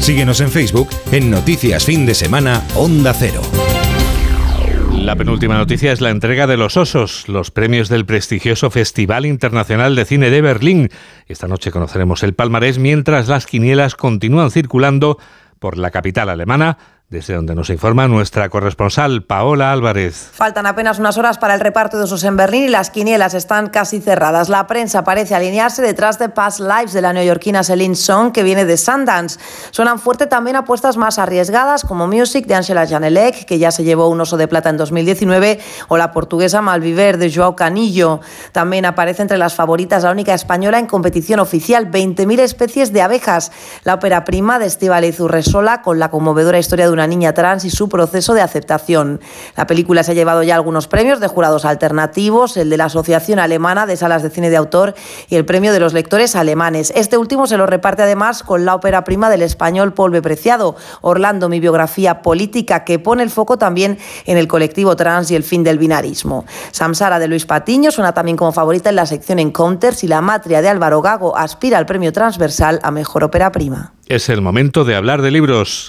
Síguenos 0.01 0.41
en 0.41 0.51
Facebook 0.51 0.89
en 1.13 1.31
Noticias 1.31 1.85
Fin 1.85 2.07
de 2.07 2.15
Semana 2.15 2.63
Onda 2.75 3.13
Cero. 3.13 3.43
La 5.13 5.19
penúltima 5.19 5.59
noticia 5.59 5.93
es 5.93 6.01
la 6.01 6.09
entrega 6.09 6.47
de 6.47 6.57
los 6.57 6.79
Osos, 6.79 7.29
los 7.29 7.51
premios 7.51 7.91
del 7.91 8.07
prestigioso 8.07 8.71
Festival 8.71 9.27
Internacional 9.27 9.95
de 9.95 10.07
Cine 10.07 10.31
de 10.31 10.41
Berlín. 10.41 10.89
Esta 11.27 11.47
noche 11.49 11.71
conoceremos 11.71 12.23
el 12.23 12.33
palmarés 12.33 12.79
mientras 12.79 13.29
las 13.29 13.45
quinielas 13.45 13.95
continúan 13.95 14.51
circulando 14.51 15.19
por 15.59 15.77
la 15.77 15.91
capital 15.91 16.31
alemana 16.31 16.79
desde 17.13 17.35
donde 17.35 17.55
nos 17.55 17.69
informa 17.69 18.09
nuestra 18.09 18.49
corresponsal 18.49 19.23
Paola 19.23 19.71
Álvarez. 19.71 20.31
Faltan 20.33 20.67
apenas 20.67 20.99
unas 20.99 21.19
horas 21.19 21.37
para 21.37 21.53
el 21.53 21.61
reparto 21.61 21.99
de 21.99 22.05
usos 22.05 22.25
en 22.25 22.39
Berlín 22.39 22.65
y 22.65 22.69
las 22.69 22.89
quinielas 22.89 23.35
están 23.35 23.69
casi 23.69 24.01
cerradas. 24.01 24.49
La 24.49 24.67
prensa 24.67 25.05
parece 25.05 25.35
alinearse 25.35 25.83
detrás 25.83 26.19
de 26.19 26.31
Past 26.31 26.61
Lives 26.61 26.95
de 26.95 27.03
la 27.03 27.13
neoyorquina 27.13 27.63
Celine 27.65 27.97
Song, 27.97 28.33
que 28.33 28.43
viene 28.43 28.65
de 28.65 28.79
Sundance. 28.79 29.39
Suenan 29.73 29.99
fuerte 29.99 30.27
también 30.27 30.57
apuestas 30.57 30.97
más 30.97 31.19
arriesgadas 31.19 31.85
como 31.85 32.09
Music 32.09 32.47
de 32.47 32.55
Angela 32.55 32.87
Janelec, 32.87 33.45
que 33.45 33.59
ya 33.59 33.71
se 33.71 33.85
llevó 33.85 34.09
un 34.09 34.23
oso 34.23 34.39
de 34.39 34.49
plata 34.49 34.71
en 34.71 34.79
2019, 34.79 35.61
o 35.89 35.99
la 35.99 36.13
portuguesa 36.13 36.63
Malviver 36.63 37.19
de 37.19 37.31
Joao 37.31 37.55
Canillo. 37.57 38.21
También 38.53 38.87
aparece 38.87 39.21
entre 39.21 39.37
las 39.37 39.55
favoritas 39.55 40.03
la 40.03 40.13
única 40.13 40.33
española 40.33 40.79
en 40.79 40.87
competición 40.87 41.41
oficial, 41.41 41.91
20.000 41.91 42.41
especies 42.41 42.91
de 42.95 43.03
abejas. 43.03 43.53
La 43.85 43.95
ópera 43.95 44.25
prima 44.25 44.59
de 44.59 44.65
Estíbaliz 44.65 45.21
Urresola, 45.21 45.83
con 45.83 45.99
la 45.99 46.11
conmovedora 46.11 46.59
historia 46.59 46.87
de 46.87 46.93
una 46.93 47.02
niña 47.07 47.35
trans 47.35 47.65
y 47.65 47.71
su 47.71 47.89
proceso 47.89 48.35
de 48.35 48.41
aceptación. 48.41 49.21
La 49.57 49.67
película 49.67 50.03
se 50.03 50.13
ha 50.13 50.15
llevado 50.15 50.43
ya 50.43 50.55
algunos 50.55 50.89
premios 50.89 51.21
de 51.21 51.29
jurados 51.29 51.65
alternativos, 51.65 52.57
el 52.57 52.71
de 52.71 52.77
la 52.77 52.87
Asociación 52.87 53.39
Alemana 53.39 53.87
de 53.87 53.97
Salas 53.97 54.23
de 54.23 54.31
Cine 54.31 54.51
de 54.51 54.57
Autor 54.57 54.95
y 55.29 55.37
el 55.37 55.45
premio 55.45 55.73
de 55.73 55.81
los 55.81 55.93
lectores 55.93 56.37
alemanes. 56.37 56.93
Este 56.95 57.17
último 57.17 57.47
se 57.47 57.57
lo 57.57 57.67
reparte 57.67 58.03
además 58.03 58.43
con 58.43 58.65
la 58.65 58.75
ópera 58.75 59.05
prima 59.05 59.31
del 59.31 59.43
español 59.43 59.95
Paul 59.95 60.13
Preciado, 60.23 60.77
Orlando, 61.01 61.49
mi 61.49 61.61
biografía 61.61 62.23
política, 62.23 62.85
que 62.85 62.99
pone 62.99 63.23
el 63.23 63.31
foco 63.31 63.59
también 63.59 63.99
en 64.27 64.37
el 64.37 64.49
colectivo 64.49 64.97
trans 64.97 65.31
y 65.31 65.37
el 65.37 65.43
fin 65.43 65.65
del 65.65 65.79
binarismo. 65.79 66.45
Samsara 66.71 67.19
de 67.19 67.29
Luis 67.29 67.47
Patiño 67.47 67.91
suena 67.91 68.13
también 68.13 68.37
como 68.37 68.53
favorita 68.53 68.91
en 68.91 68.97
la 68.97 69.07
sección 69.07 69.39
Encounters 69.39 70.05
y 70.05 70.09
La 70.09 70.21
Matria 70.21 70.63
de 70.63 70.69
Álvaro 70.69 71.03
Gago 71.03 71.37
aspira 71.37 71.79
al 71.79 71.87
premio 71.87 72.13
transversal 72.13 72.81
a 72.83 72.91
mejor 72.91 73.25
ópera 73.25 73.51
prima. 73.53 73.93
Es 74.07 74.29
el 74.29 74.43
momento 74.43 74.85
de 74.85 74.95
hablar 74.95 75.23
de 75.23 75.31
libros. 75.31 75.89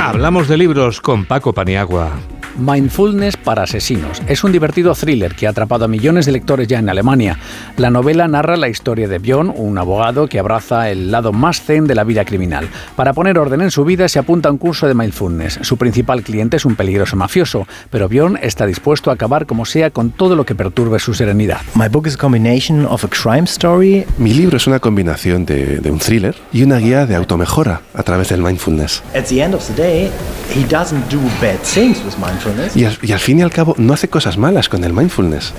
Hablamos 0.00 0.46
de 0.48 0.56
libros 0.56 1.00
con 1.00 1.24
Paco 1.24 1.52
Paniagua. 1.52 2.12
Mindfulness 2.58 3.36
para 3.36 3.62
asesinos. 3.62 4.20
Es 4.26 4.44
un 4.44 4.52
divertido 4.52 4.94
thriller 4.94 5.34
que 5.34 5.46
ha 5.46 5.50
atrapado 5.50 5.84
a 5.84 5.88
millones 5.88 6.26
de 6.26 6.32
lectores 6.32 6.68
ya 6.68 6.78
en 6.78 6.88
Alemania. 6.88 7.38
La 7.76 7.90
novela 7.90 8.28
narra 8.28 8.56
la 8.56 8.68
historia 8.68 9.08
de 9.08 9.18
Björn, 9.18 9.52
un 9.54 9.78
abogado 9.78 10.26
que 10.28 10.38
abraza 10.38 10.90
el 10.90 11.10
lado 11.10 11.32
más 11.32 11.62
zen 11.62 11.86
de 11.86 11.94
la 11.94 12.04
vida 12.04 12.24
criminal. 12.24 12.68
Para 12.96 13.12
poner 13.12 13.38
orden 13.38 13.60
en 13.60 13.70
su 13.70 13.84
vida 13.84 14.08
se 14.08 14.18
apunta 14.18 14.48
a 14.48 14.52
un 14.52 14.58
curso 14.58 14.86
de 14.86 14.94
mindfulness. 14.94 15.60
Su 15.62 15.76
principal 15.76 16.22
cliente 16.22 16.56
es 16.56 16.64
un 16.64 16.74
peligroso 16.74 17.16
mafioso, 17.16 17.66
pero 17.90 18.08
Björn 18.08 18.38
está 18.42 18.66
dispuesto 18.66 19.10
a 19.10 19.14
acabar 19.14 19.46
como 19.46 19.64
sea 19.64 19.90
con 19.90 20.10
todo 20.10 20.34
lo 20.34 20.44
que 20.44 20.54
perturbe 20.54 20.98
su 20.98 21.14
serenidad. 21.14 21.60
Mi 24.18 24.34
libro 24.34 24.56
es 24.56 24.66
una 24.66 24.80
combinación 24.80 25.46
de, 25.46 25.78
de 25.78 25.90
un 25.90 25.98
thriller 25.98 26.34
y 26.52 26.62
una 26.62 26.78
guía 26.78 27.06
de 27.06 27.14
automejora 27.14 27.82
a 27.94 28.02
través 28.02 28.30
del 28.30 28.42
mindfulness. 28.42 29.02
Y 32.74 32.84
al, 32.84 32.98
y 33.02 33.12
al 33.12 33.20
fin 33.20 33.38
y 33.38 33.42
al 33.42 33.50
cabo 33.50 33.74
no 33.78 33.92
hace 33.92 34.08
cosas 34.08 34.38
malas 34.38 34.68
con 34.68 34.84
el 34.84 34.92
mindfulness. 34.92 35.54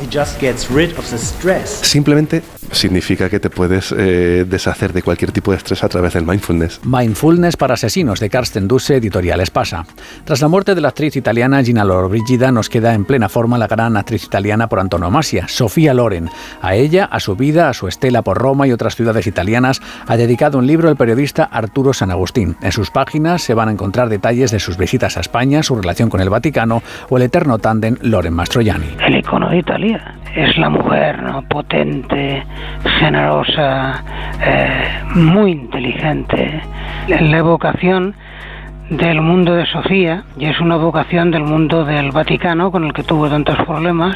Simplemente 1.82 2.44
significa 2.72 3.30
que 3.30 3.40
te 3.40 3.50
puedes 3.50 3.94
eh, 3.98 4.46
deshacer 4.48 4.94
de 4.94 5.02
cualquier 5.02 5.32
tipo 5.32 5.52
de 5.52 5.58
estrés 5.58 5.84
a 5.84 5.90
través 5.90 6.14
del 6.14 6.26
mindfulness. 6.26 6.82
Mindfulness 6.84 7.58
para 7.58 7.74
asesinos 7.74 8.20
de 8.20 8.30
Karsten 8.30 8.68
Dusse, 8.68 8.96
editorial 8.96 9.42
Espasa. 9.42 9.86
Tras 10.24 10.42
la 10.42 10.48
muerte 10.48 10.76
de 10.76 10.82
la 10.82 10.90
actriz 10.90 11.16
italiana 11.16 11.64
Gina 11.64 11.84
Lollobrigida, 11.84 12.52
nos 12.52 12.70
queda 12.70 12.94
en 12.94 13.06
plena 13.06 13.30
forma 13.30 13.58
la 13.58 13.68
gran 13.68 13.98
actriz 13.98 14.24
italiana 14.24 14.70
por 14.70 14.80
antonomasia, 14.80 15.48
Sofía 15.48 15.94
Loren. 15.94 16.30
A 16.62 16.76
ella, 16.76 17.06
a 17.06 17.20
su 17.20 17.36
vida, 17.36 17.70
a 17.70 17.74
su 17.74 17.88
estela 17.88 18.22
por 18.22 18.38
Roma 18.38 18.68
y 18.68 18.72
otras 18.72 18.96
ciudades 18.96 19.28
italianas, 19.28 19.82
ha 20.08 20.18
dedicado 20.18 20.58
un 20.58 20.68
libro 20.68 20.90
el 20.90 20.96
periodista 20.96 21.44
Arturo 21.44 21.94
San 21.94 22.12
Agustín. 22.12 22.56
En 22.62 22.72
sus 22.72 22.92
páginas 22.92 23.42
se 23.42 23.54
van 23.54 23.70
a 23.70 23.72
encontrar 23.72 24.10
detalles 24.10 24.52
de 24.52 24.60
sus 24.60 24.78
visitas 24.78 25.18
a 25.18 25.22
España, 25.22 25.64
su 25.64 25.76
relación 25.76 26.10
con 26.10 26.22
el 26.22 26.30
Vaticano 26.30 26.79
o 27.10 27.18
el 27.18 27.24
eterno 27.24 27.58
tándem 27.58 27.96
Loren 28.02 28.34
Mastroianni. 28.34 28.88
El 29.06 29.18
icono 29.18 29.50
de 29.50 29.58
Italia 29.58 30.16
es 30.36 30.58
la 30.58 30.70
mujer 30.70 31.18
potente, 31.50 32.44
generosa, 33.00 34.04
eh, 34.42 34.84
muy 35.16 35.52
inteligente. 35.52 36.62
La 37.08 37.38
evocación 37.38 38.16
del 38.90 39.22
mundo 39.22 39.54
de 39.54 39.66
Sofía 39.68 40.24
y 40.38 40.46
es 40.46 40.60
una 40.60 40.76
vocación 40.78 41.30
del 41.32 41.44
mundo 41.44 41.86
del 41.86 42.12
Vaticano 42.12 42.72
con 42.72 42.86
el 42.86 42.94
que 42.94 43.04
tuvo 43.04 43.30
tantos 43.30 43.56
problemas, 43.66 44.16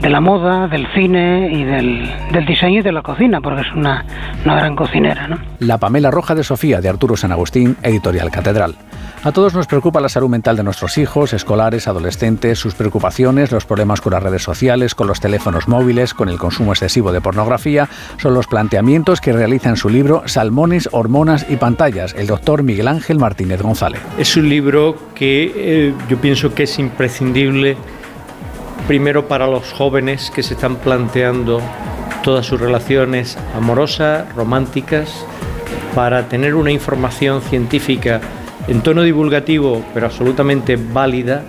de 0.00 0.10
la 0.10 0.20
moda, 0.20 0.68
del 0.68 0.86
cine 0.94 1.48
y 1.50 1.64
del, 1.64 2.10
del 2.32 2.44
diseño 2.44 2.80
y 2.80 2.82
de 2.82 2.92
la 2.92 3.02
cocina, 3.02 3.40
porque 3.40 3.62
es 3.62 3.72
una, 3.74 4.04
una 4.44 4.56
gran 4.56 4.76
cocinera. 4.76 5.28
¿no? 5.28 5.38
La 5.60 5.78
Pamela 5.78 6.10
Roja 6.10 6.34
de 6.34 6.44
Sofía 6.44 6.80
de 6.80 6.88
Arturo 6.88 7.16
San 7.16 7.32
Agustín, 7.32 7.76
editorial 7.82 8.30
Catedral. 8.30 8.74
A 9.24 9.30
todos 9.30 9.54
nos 9.54 9.68
preocupa 9.68 10.00
la 10.00 10.08
salud 10.08 10.28
mental 10.28 10.56
de 10.56 10.64
nuestros 10.64 10.98
hijos, 10.98 11.32
escolares, 11.32 11.86
adolescentes, 11.86 12.58
sus 12.58 12.74
preocupaciones, 12.74 13.52
los 13.52 13.64
problemas 13.64 14.00
con 14.00 14.12
las 14.12 14.22
redes 14.22 14.42
sociales, 14.42 14.96
con 14.96 15.06
los 15.06 15.20
teléfonos 15.20 15.68
móviles, 15.68 16.12
con 16.12 16.28
el 16.28 16.38
consumo 16.38 16.72
excesivo 16.72 17.12
de 17.12 17.20
pornografía, 17.20 17.88
son 18.16 18.34
los 18.34 18.48
planteamientos 18.48 19.20
que 19.20 19.32
realiza 19.32 19.68
en 19.68 19.76
su 19.76 19.88
libro 19.88 20.24
Salmones, 20.26 20.88
Hormonas 20.90 21.46
y 21.48 21.56
Pantallas, 21.56 22.14
el 22.18 22.26
doctor 22.26 22.64
Miguel 22.64 22.88
Ángel 22.88 23.20
Martínez 23.20 23.62
González. 23.62 24.01
Es 24.18 24.36
un 24.36 24.48
libro 24.48 24.96
que 25.14 25.52
eh, 25.54 25.94
yo 26.08 26.18
pienso 26.18 26.54
que 26.54 26.64
es 26.64 26.78
imprescindible, 26.78 27.76
primero 28.86 29.26
para 29.26 29.46
los 29.46 29.72
jóvenes 29.72 30.30
que 30.30 30.42
se 30.42 30.54
están 30.54 30.76
planteando 30.76 31.60
todas 32.22 32.46
sus 32.46 32.60
relaciones 32.60 33.38
amorosas, 33.56 34.32
románticas, 34.34 35.26
para 35.94 36.28
tener 36.28 36.54
una 36.54 36.70
información 36.70 37.42
científica 37.42 38.20
en 38.68 38.80
tono 38.82 39.02
divulgativo, 39.02 39.84
pero 39.92 40.06
absolutamente 40.06 40.76
válida, 40.76 41.44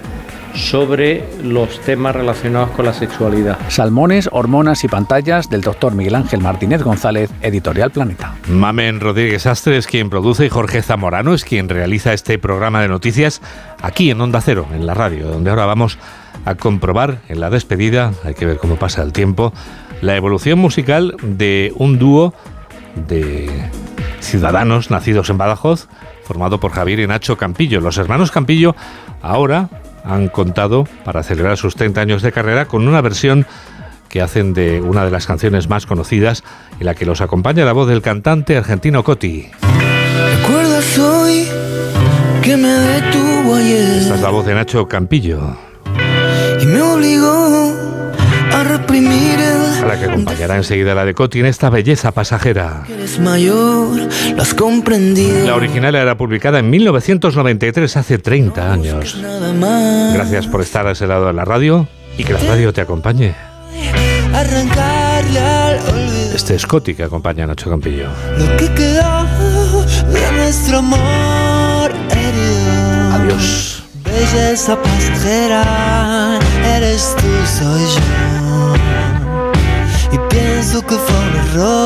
sobre 0.53 1.23
los 1.43 1.79
temas 1.81 2.15
relacionados 2.15 2.71
con 2.71 2.85
la 2.85 2.93
sexualidad. 2.93 3.57
Salmones, 3.69 4.29
hormonas 4.31 4.83
y 4.83 4.87
pantallas 4.87 5.49
del 5.49 5.61
doctor 5.61 5.95
Miguel 5.95 6.15
Ángel 6.15 6.41
Martínez 6.41 6.83
González, 6.83 7.31
Editorial 7.41 7.91
Planeta. 7.91 8.35
Mamen 8.47 8.99
Rodríguez 8.99 9.45
Astre 9.45 9.77
es 9.77 9.87
quien 9.87 10.09
produce 10.09 10.45
y 10.45 10.49
Jorge 10.49 10.81
Zamorano 10.81 11.33
es 11.33 11.43
quien 11.43 11.69
realiza 11.69 12.13
este 12.13 12.37
programa 12.37 12.81
de 12.81 12.87
noticias 12.87 13.41
aquí 13.81 14.11
en 14.11 14.21
Onda 14.21 14.41
Cero, 14.41 14.67
en 14.73 14.85
la 14.85 14.93
radio, 14.93 15.27
donde 15.27 15.49
ahora 15.49 15.65
vamos 15.65 15.97
a 16.45 16.55
comprobar 16.55 17.19
en 17.29 17.39
la 17.39 17.49
despedida, 17.49 18.11
hay 18.23 18.33
que 18.33 18.45
ver 18.45 18.57
cómo 18.57 18.75
pasa 18.75 19.01
el 19.01 19.13
tiempo, 19.13 19.53
la 20.01 20.15
evolución 20.15 20.59
musical 20.59 21.15
de 21.21 21.71
un 21.75 21.99
dúo 21.99 22.33
de 23.07 23.49
ciudadanos 24.19 24.91
nacidos 24.91 25.29
en 25.29 25.37
Badajoz, 25.37 25.87
formado 26.23 26.59
por 26.59 26.71
Javier 26.71 26.99
y 26.99 27.07
Nacho 27.07 27.37
Campillo. 27.37 27.81
Los 27.81 27.97
hermanos 27.97 28.31
Campillo 28.31 28.75
ahora 29.21 29.69
han 30.03 30.27
contado, 30.27 30.87
para 31.03 31.23
celebrar 31.23 31.57
sus 31.57 31.75
30 31.75 32.01
años 32.01 32.21
de 32.21 32.31
carrera, 32.31 32.65
con 32.65 32.87
una 32.87 33.01
versión 33.01 33.45
que 34.09 34.21
hacen 34.21 34.53
de 34.53 34.79
una 34.81 35.05
de 35.05 35.11
las 35.11 35.25
canciones 35.25 35.69
más 35.69 35.85
conocidas, 35.85 36.43
en 36.79 36.85
la 36.85 36.93
que 36.93 37.05
los 37.05 37.21
acompaña 37.21 37.65
la 37.65 37.73
voz 37.73 37.87
del 37.87 38.01
cantante 38.01 38.55
argentino 38.57 39.03
Coti. 39.03 39.49
¿Recuerdas 40.41 40.99
hoy 40.99 41.47
que 42.43 42.55
me 42.57 42.67
detuvo 42.67 43.55
ayer? 43.55 44.01
Esta 44.01 44.15
es 44.15 44.21
la 44.21 44.29
voz 44.29 44.45
de 44.45 44.53
Nacho 44.53 44.87
Campillo. 44.87 45.57
Y 46.61 46.65
me 46.65 46.81
obligó 46.81 47.73
a 48.51 48.63
reprimir 48.63 49.39
el... 49.39 49.62
A 49.83 49.85
la 49.85 49.99
que 49.99 50.05
acompañará 50.05 50.55
enseguida 50.55 50.95
la 50.95 51.03
de 51.03 51.13
Coti 51.13 51.41
en 51.41 51.45
esta 51.45 51.69
belleza 51.69 52.13
pasajera. 52.13 52.83
Eres 52.89 53.19
mayor, 53.19 53.99
lo 54.33 54.41
has 54.41 54.53
comprendido. 54.53 55.45
La 55.45 55.55
original 55.55 55.93
era 55.95 56.15
publicada 56.15 56.59
en 56.59 56.69
1993, 56.69 57.97
hace 57.97 58.17
30 58.17 58.71
años. 58.71 59.17
Gracias 60.13 60.47
por 60.47 60.61
estar 60.61 60.87
a 60.87 60.91
ese 60.91 61.05
lado 61.05 61.27
de 61.27 61.33
la 61.33 61.43
radio 61.43 61.85
y 62.17 62.23
que 62.23 62.31
la 62.31 62.39
radio 62.39 62.71
te 62.71 62.79
acompañe. 62.79 63.35
Este 66.33 66.55
es 66.55 66.65
Coti 66.65 66.95
que 66.95 67.03
acompaña 67.03 67.43
a 67.43 67.47
Nacho 67.47 67.69
Campillo. 67.69 68.07
lo 68.37 68.55
que 68.55 68.73
quedó 68.73 69.27
de 70.13 70.31
nuestro 70.31 70.77
amor 70.77 71.91
herido. 72.09 73.11
Adiós. 73.11 73.83
Belleza 74.05 74.81
pasajera, 74.81 76.39
eres 76.63 77.15
tú, 77.17 77.27
soy 77.45 77.81
yo. 77.81 78.52
azúcar 80.73 80.97
for 80.97 81.15
a 81.15 81.43
road. 81.55 81.83